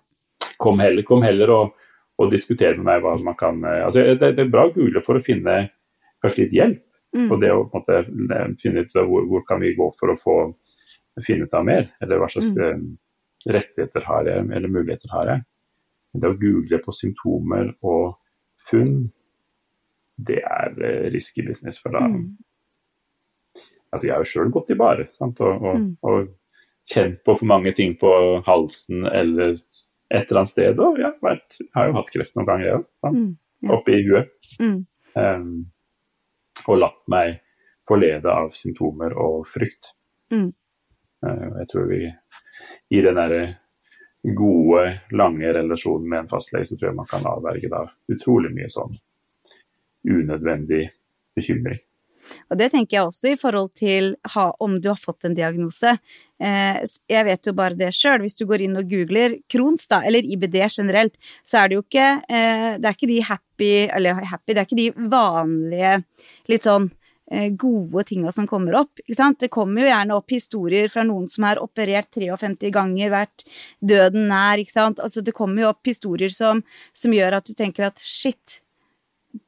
Kom 0.60 0.80
heller, 0.84 1.04
kom 1.08 1.24
heller 1.24 1.52
og, 1.56 1.76
og 2.20 2.32
diskuter 2.32 2.80
med 2.80 2.88
meg 2.88 3.04
hva 3.04 3.18
man 3.24 3.38
kan 3.40 3.60
eh, 3.64 3.84
altså 3.86 4.06
det, 4.08 4.32
det 4.38 4.46
er 4.46 4.54
bra 4.54 4.68
å 4.70 4.74
google 4.76 5.04
for 5.06 5.20
å 5.20 5.24
finne 5.24 5.62
kanskje 6.24 6.46
litt 6.46 6.56
hjelp. 6.56 6.82
Mm. 7.16 7.30
Og 7.34 7.40
det 7.42 7.52
å 7.52 7.68
måte 7.74 8.04
finne 8.62 8.84
ut 8.86 8.96
hvor, 8.96 9.24
hvor 9.28 9.46
kan 9.48 9.62
vi 9.64 9.74
gå 9.78 9.88
for 9.98 10.14
å 10.14 10.20
få 10.20 10.40
finne 11.26 11.48
ut 11.48 11.56
av 11.58 11.66
mer, 11.68 11.88
eller 12.00 12.22
hva 12.22 12.28
slags 12.32 12.54
Mm. 12.56 12.98
rettigheter 13.50 14.04
har 14.06 14.28
jeg, 14.28 14.44
eller 14.56 14.72
muligheter 14.72 15.10
har 15.16 15.32
jeg. 15.32 15.44
Men 16.14 16.22
det 16.24 16.30
å 16.32 16.38
google 16.42 16.80
på 16.84 16.94
symptomer 16.96 17.72
og 17.86 18.16
funn, 18.70 19.12
det 20.18 20.42
er 20.44 20.74
eh, 20.84 21.10
risky 21.14 21.46
business. 21.48 21.80
For 21.82 21.94
da 21.96 22.00
Mm. 22.08 22.38
Altså, 23.92 24.06
jeg 24.08 24.14
har 24.14 24.22
jo 24.22 24.30
sjøl 24.30 24.52
gått 24.54 24.70
i 24.70 24.76
bare 24.78 25.08
sant? 25.16 25.40
Og, 25.42 25.64
og, 25.66 25.78
Mm. 25.80 25.98
og 26.04 26.28
kjent 26.86 27.24
på 27.26 27.34
for 27.40 27.46
mange 27.50 27.72
ting 27.74 27.96
på 27.98 28.10
halsen 28.46 29.06
eller 29.08 29.56
et 30.12 30.26
eller 30.30 30.42
annet 30.44 30.50
sted. 30.52 30.80
Og 30.80 31.00
ja, 31.02 31.10
vet, 31.26 31.58
jeg 31.60 31.70
har 31.74 31.88
jo 31.88 31.94
hatt 31.98 32.12
kreft 32.14 32.36
noen 32.36 32.46
ganger, 32.46 32.66
jeg 32.68 32.76
òg. 32.78 33.16
Mm. 33.16 33.32
Ja. 33.64 33.72
Oppe 33.76 33.92
i 33.96 34.04
huet. 34.06 34.30
Mm. 34.60 34.86
Um, 35.16 35.72
og 36.68 36.78
latt 36.78 37.02
meg 37.10 37.40
forlede 37.90 38.30
av 38.30 38.52
symptomer 38.54 39.16
og 39.18 39.48
frykt. 39.50 39.94
Mm. 40.32 40.54
Uh, 41.26 41.50
jeg 41.60 41.68
tror 41.74 41.90
vi 41.90 42.04
i 42.94 43.02
den 43.02 43.18
derre 43.18 43.42
gode, 44.24 45.00
lange 45.12 45.54
relasjoner 45.54 46.08
med 46.08 46.20
en 46.20 46.32
fastlege, 46.32 46.70
så 46.70 46.78
tror 46.78 46.90
jeg 46.90 46.98
man 46.98 47.10
kan 47.10 47.28
avverge 47.30 47.72
da 47.72 47.86
utrolig 48.12 48.52
mye 48.56 48.72
sånn 48.72 48.98
unødvendig 50.10 50.90
bekymring. 51.36 51.80
Og 52.52 52.60
det 52.60 52.70
tenker 52.74 52.98
jeg 52.98 53.08
også 53.08 53.32
i 53.32 53.38
forhold 53.40 53.72
til 53.80 54.12
ha, 54.34 54.50
om 54.62 54.78
du 54.82 54.90
har 54.92 55.00
fått 55.00 55.26
en 55.26 55.36
diagnose. 55.38 55.96
Eh, 56.40 56.80
jeg 57.10 57.26
vet 57.26 57.50
jo 57.50 57.54
bare 57.58 57.78
det 57.80 57.90
sjøl. 57.96 58.20
Hvis 58.26 58.38
du 58.40 58.46
går 58.50 58.66
inn 58.66 58.78
og 58.80 58.90
googler 58.92 59.38
Crohns, 59.52 59.88
da, 59.90 60.02
eller 60.06 60.28
IBD 60.28 60.60
generelt, 60.68 61.16
så 61.48 61.62
er 61.62 61.70
det 61.70 61.80
jo 61.80 61.86
ikke 61.86 62.10
eh, 62.28 62.70
Det 62.78 62.86
er 62.86 62.96
ikke 62.96 63.12
de 63.12 63.20
happy 63.26 63.74
Eller 63.88 64.22
happy, 64.30 64.54
det 64.54 64.62
er 64.62 64.68
ikke 64.68 64.82
de 64.82 65.10
vanlige 65.12 65.96
litt 66.52 66.68
sånn 66.68 66.90
gode 67.62 68.04
tinga 68.10 68.32
som 68.34 68.48
kommer 68.50 68.76
opp. 68.82 69.02
Det 69.06 69.52
kommer 69.54 69.84
jo 69.84 69.90
gjerne 69.90 70.16
opp 70.18 70.34
historier 70.34 70.90
fra 70.90 71.04
noen 71.06 71.28
som 71.30 71.46
har 71.46 71.62
operert 71.62 72.10
53 72.16 72.72
ganger, 72.74 73.12
vært 73.14 73.46
døden 73.80 74.28
nær. 74.32 74.58
Altså 74.60 75.22
det 75.22 75.36
kommer 75.38 75.64
jo 75.64 75.70
opp 75.74 75.86
historier 75.86 76.34
som, 76.34 76.64
som 76.94 77.14
gjør 77.14 77.38
at 77.38 77.46
du 77.46 77.54
tenker 77.54 77.90
at 77.90 78.02
shit, 78.02 78.62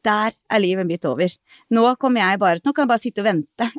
der 0.05 0.35
er 0.51 0.61
livet 0.61 0.85
mitt 0.85 1.05
over. 1.09 1.31
Nå 1.73 1.85
kommer 2.01 2.21
jeg 2.21 2.41
bare, 2.41 2.61
nå 2.61 2.73
kan 2.73 2.85
jeg 2.85 2.91
bare 2.91 3.01
sitte 3.01 3.23
og 3.23 3.29
vente? 3.31 3.71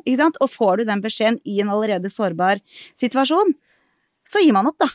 Og 0.43 0.51
får 0.51 0.81
du 0.81 0.89
den 0.89 1.03
beskjeden 1.03 1.39
i 1.47 1.61
en 1.63 1.71
allerede 1.71 2.11
sårbar 2.11 2.59
situasjon, 2.99 3.55
så 4.27 4.43
gir 4.43 4.55
man 4.55 4.67
opp, 4.67 4.79
da. 4.83 4.89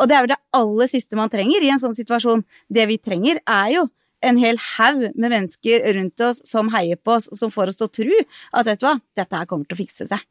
Og 0.00 0.08
det 0.08 0.16
er 0.16 0.24
vel 0.24 0.32
det 0.32 0.40
aller 0.56 0.88
siste 0.88 1.16
man 1.18 1.32
trenger 1.32 1.64
i 1.64 1.68
en 1.72 1.80
sånn 1.80 1.96
situasjon. 1.96 2.44
Det 2.72 2.86
vi 2.88 2.96
trenger, 3.00 3.40
er 3.44 3.72
jo 3.74 3.88
en 4.22 4.38
hel 4.38 4.58
haug 4.76 5.02
med 5.18 5.32
mennesker 5.32 5.86
rundt 5.96 6.22
oss 6.24 6.42
som 6.48 6.70
heier 6.74 6.98
på 6.98 7.16
oss, 7.18 7.28
som 7.38 7.50
får 7.52 7.72
oss 7.72 7.80
til 7.80 7.88
å 7.88 7.94
tro 7.98 8.18
at 8.58 8.68
vet 8.68 8.82
du 8.82 8.86
hva, 8.86 8.94
dette 9.18 9.38
her 9.38 9.48
kommer 9.50 9.68
til 9.68 9.76
å 9.76 9.82
fikse 9.82 10.06
seg. 10.10 10.22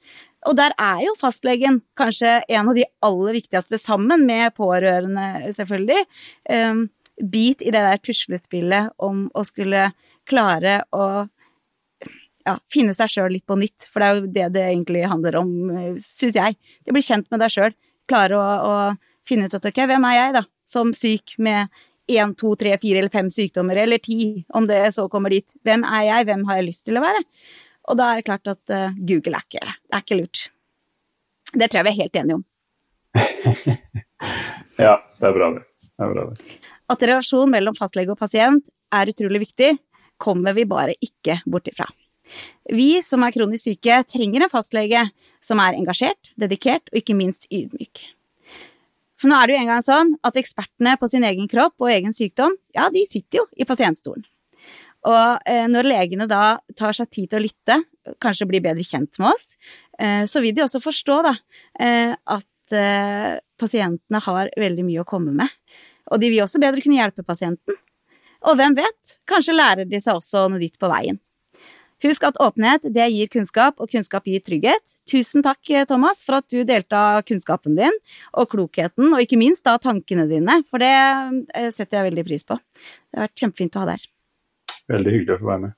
Og 0.49 0.55
der 0.57 0.73
er 0.81 1.03
jo 1.05 1.17
fastlegen 1.19 1.81
kanskje 1.99 2.39
en 2.47 2.71
av 2.71 2.77
de 2.77 2.87
aller 3.05 3.37
viktigste, 3.37 3.79
sammen 3.81 4.25
med 4.29 4.55
pårørende, 4.57 5.51
selvfølgelig. 5.57 6.07
Um, 6.49 6.87
bit 7.21 7.61
i 7.61 7.73
det 7.73 7.83
der 7.85 8.01
puslespillet 8.01 8.95
om 9.03 9.27
å 9.37 9.43
skulle 9.45 9.91
klare 10.29 10.81
å 10.95 11.27
ja, 12.47 12.55
finne 12.71 12.95
seg 12.97 13.11
sjøl 13.11 13.35
litt 13.35 13.45
på 13.45 13.59
nytt. 13.59 13.87
For 13.91 14.01
det 14.01 14.07
er 14.07 14.17
jo 14.17 14.33
det 14.39 14.49
det 14.55 14.65
egentlig 14.71 15.05
handler 15.09 15.37
om, 15.43 15.53
syns 16.01 16.39
jeg. 16.39 16.57
Det 16.85 16.95
blir 16.95 17.05
kjent 17.05 17.29
med 17.33 17.43
deg 17.43 17.53
sjøl. 17.53 17.77
Klare 18.09 18.39
å, 18.39 18.41
å 18.41 19.27
finne 19.27 19.47
ut 19.47 19.57
at 19.57 19.67
ok, 19.69 19.83
hvem 19.91 20.09
er 20.09 20.17
jeg, 20.17 20.35
da, 20.39 20.45
som 20.69 20.95
syk 20.97 21.35
med 21.37 21.69
én, 22.09 22.33
to, 22.37 22.53
tre, 22.59 22.73
fire 22.81 23.01
eller 23.01 23.13
fem 23.13 23.29
sykdommer, 23.31 23.77
eller 23.83 24.01
ti, 24.03 24.45
om 24.57 24.67
det 24.67 24.79
så 24.95 25.07
kommer 25.11 25.33
dit. 25.33 25.47
Hvem 25.65 25.85
er 25.87 26.07
jeg, 26.07 26.27
hvem 26.29 26.45
har 26.47 26.59
jeg 26.59 26.69
lyst 26.69 26.85
til 26.87 26.99
å 26.99 27.03
være? 27.03 27.21
Og 27.89 27.97
da 27.99 28.11
er 28.11 28.21
det 28.21 28.27
klart 28.27 28.51
at 28.51 28.73
uh, 28.73 28.97
Google 28.97 29.37
er 29.37 29.45
ikke, 29.47 29.75
er 29.91 30.03
ikke 30.03 30.19
lurt. 30.19 30.43
Det 31.51 31.67
tror 31.67 31.81
jeg 31.81 31.87
vi 31.87 31.93
er 31.93 32.01
helt 32.01 32.19
enige 32.21 32.39
om. 32.39 32.45
ja, 34.85 34.95
det 35.19 35.29
er 35.29 35.35
bra, 35.35 35.49
det. 35.55 35.63
det, 35.81 36.05
er 36.05 36.13
bra, 36.13 36.27
det. 36.29 36.59
At 36.91 37.07
relasjon 37.07 37.51
mellom 37.51 37.75
fastlege 37.77 38.13
og 38.13 38.19
pasient 38.19 38.69
er 38.93 39.11
utrolig 39.11 39.45
viktig, 39.47 39.73
kommer 40.21 40.55
vi 40.55 40.67
bare 40.69 40.95
ikke 41.03 41.39
bort 41.49 41.67
ifra. 41.71 41.87
Vi 42.71 43.01
som 43.03 43.25
er 43.25 43.33
kronisk 43.35 43.65
syke, 43.65 44.01
trenger 44.07 44.45
en 44.45 44.51
fastlege 44.51 45.07
som 45.43 45.59
er 45.63 45.75
engasjert, 45.79 46.31
dedikert 46.39 46.91
og 46.93 47.01
ikke 47.01 47.17
minst 47.17 47.49
ydmyk. 47.51 48.05
For 49.21 49.29
nå 49.29 49.37
er 49.37 49.47
det 49.47 49.53
jo 49.53 49.61
engang 49.61 49.83
sånn 49.85 50.15
at 50.25 50.37
ekspertene 50.39 50.95
på 50.97 51.09
sin 51.11 51.25
egen 51.27 51.49
kropp 51.49 51.83
og 51.83 51.91
egen 51.93 52.15
sykdom, 52.15 52.55
ja, 52.73 52.87
de 52.89 53.03
sitter 53.05 53.43
jo 53.43 53.47
i 53.53 53.67
pasientstolen. 53.69 54.25
Og 55.09 55.49
eh, 55.49 55.67
når 55.69 55.89
legene 55.89 56.27
da 56.29 56.57
tar 56.77 56.97
seg 56.97 57.09
tid 57.13 57.29
til 57.29 57.39
å 57.39 57.43
lytte, 57.45 57.77
kanskje 58.21 58.47
blir 58.49 58.63
bedre 58.65 58.85
kjent 58.85 59.17
med 59.21 59.31
oss, 59.31 59.53
eh, 60.01 60.23
så 60.29 60.41
vil 60.41 60.55
de 60.57 60.65
også 60.65 60.81
forstå 60.81 61.19
da 61.27 61.35
eh, 61.81 62.13
at 62.17 62.47
pasientene 63.59 64.19
har 64.23 64.47
veldig 64.55 64.83
mye 64.87 65.01
å 65.01 65.07
komme 65.07 65.33
med. 65.35 65.49
Og 66.07 66.21
de 66.21 66.29
vil 66.31 66.45
også 66.45 66.61
bedre 66.63 66.79
kunne 66.79 67.01
hjelpe 67.01 67.25
pasienten. 67.27 67.75
Og 68.47 68.55
hvem 68.55 68.77
vet, 68.77 69.17
kanskje 69.27 69.57
lærer 69.57 69.89
de 69.89 69.99
seg 69.99 70.15
også 70.15 70.45
noe 70.47 70.61
ditt 70.61 70.79
på 70.79 70.87
veien. 70.87 71.19
Husk 72.01 72.23
at 72.25 72.39
åpenhet, 72.41 72.87
det 72.93 73.07
gir 73.13 73.29
kunnskap, 73.31 73.77
og 73.81 73.91
kunnskap 73.91 74.25
gir 74.29 74.41
trygghet. 74.45 74.95
Tusen 75.09 75.45
takk, 75.45 75.61
Thomas, 75.89 76.23
for 76.25 76.39
at 76.39 76.47
du 76.49 76.63
delte 76.67 77.01
kunnskapen 77.27 77.77
din, 77.77 77.99
og 78.33 78.49
klokheten, 78.53 79.11
og 79.11 79.21
ikke 79.21 79.39
minst 79.41 79.67
da 79.67 79.77
tankene 79.81 80.25
dine, 80.29 80.61
for 80.69 80.81
det 80.81 80.89
eh, 80.91 81.69
setter 81.69 81.99
jeg 81.99 82.09
veldig 82.09 82.25
pris 82.27 82.47
på. 82.47 82.57
Det 82.57 83.19
har 83.19 83.29
vært 83.29 83.43
kjempefint 83.43 83.77
å 83.77 83.83
ha 83.83 83.91
deg 83.91 84.01
her. 84.01 84.09
Veldig 84.91 85.13
hyggelig 85.17 85.37
å 85.37 85.43
få 85.43 85.51
være 85.51 85.63
med. 85.67 85.77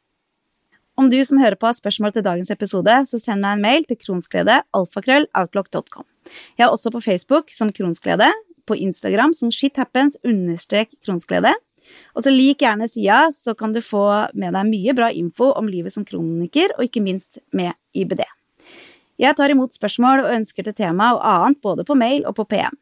Om 0.93 1.09
du 1.09 1.17
som 1.25 1.39
hører 1.41 1.57
på 1.57 1.65
har 1.65 1.75
spørsmål 1.75 2.13
til 2.13 2.25
dagens 2.25 2.51
episode, 2.53 2.95
så 3.09 3.19
send 3.19 3.41
meg 3.41 3.57
en 3.57 3.63
mail 3.65 3.85
til 3.89 3.97
kronsglede, 3.97 4.59
alfakrølloutlock.com. 4.77 6.05
Jeg 6.59 6.67
er 6.67 6.71
også 6.71 6.93
på 6.93 7.01
Facebook 7.01 7.49
som 7.51 7.73
Kronsglede, 7.73 8.29
på 8.69 8.77
Instagram 8.79 9.33
som 9.35 9.51
shithappens 9.51 10.19
understrek 10.23 10.93
kronsglede. 11.03 11.51
Og 12.13 12.25
så 12.25 12.33
lik 12.33 12.63
gjerne 12.63 12.87
sida, 12.89 13.25
så 13.35 13.55
kan 13.57 13.73
du 13.75 13.81
få 13.83 14.05
med 14.33 14.55
deg 14.55 14.69
mye 14.69 14.95
bra 14.97 15.09
info 15.11 15.51
om 15.57 15.69
livet 15.69 15.95
som 15.95 16.05
kroniker, 16.07 16.75
og 16.77 16.87
ikke 16.87 17.03
minst 17.03 17.41
med 17.51 17.75
IBD. 17.93 18.23
Jeg 19.21 19.37
tar 19.37 19.53
imot 19.53 19.75
spørsmål 19.77 20.23
og 20.23 20.31
ønsker 20.33 20.65
til 20.65 20.75
tema 20.77 21.11
og 21.13 21.21
annet 21.29 21.61
både 21.61 21.85
på 21.85 21.97
mail 21.97 22.25
og 22.29 22.37
på 22.39 22.47
PM. 22.49 22.79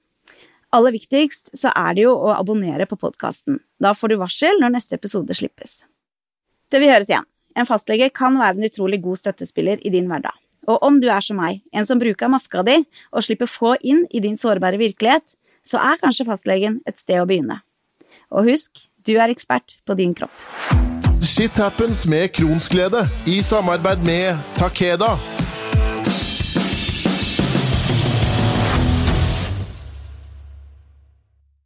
Aller 0.71 0.95
viktigst 0.95 1.51
så 1.57 1.73
er 1.75 1.97
det 1.97 2.05
jo 2.05 2.13
å 2.15 2.31
abonnere 2.37 2.87
på 2.87 2.95
podkasten. 2.99 3.59
Da 3.83 3.91
får 3.97 4.13
du 4.13 4.21
varsel 4.21 4.61
når 4.61 4.77
neste 4.77 4.95
episode 4.95 5.35
slippes. 5.35 5.81
Til 6.71 6.85
vi 6.85 6.91
høres 6.91 7.11
igjen. 7.11 7.27
En 7.59 7.67
fastlege 7.67 8.07
kan 8.15 8.37
være 8.39 8.55
en 8.55 8.69
utrolig 8.69 9.01
god 9.03 9.19
støttespiller 9.19 9.81
i 9.83 9.91
din 9.91 10.07
hverdag. 10.07 10.37
Og 10.71 10.83
om 10.85 11.01
du 11.01 11.09
er 11.11 11.23
som 11.25 11.39
meg, 11.41 11.59
en 11.75 11.87
som 11.89 11.99
bruker 11.99 12.31
maska 12.31 12.63
di 12.63 12.77
og 13.11 13.25
slipper 13.25 13.49
få 13.49 13.73
inn 13.81 14.05
i 14.13 14.21
din 14.23 14.37
sårbare 14.39 14.79
virkelighet, 14.79 15.35
så 15.67 15.81
er 15.81 15.99
kanskje 15.99 16.27
fastlegen 16.29 16.79
et 16.87 17.01
sted 17.01 17.19
å 17.19 17.27
begynne. 17.27 17.59
Og 18.31 18.47
husk, 18.47 18.85
du 19.07 19.15
er 19.17 19.33
ekspert 19.33 19.79
på 19.87 19.97
din 19.97 20.15
kropp. 20.17 20.33
Shit 21.21 21.57
happens 21.57 22.05
med 22.09 22.33
Kronsglede 22.35 23.05
i 23.29 23.41
samarbeid 23.41 24.03
med 24.05 24.37
Takeda. 24.57 25.15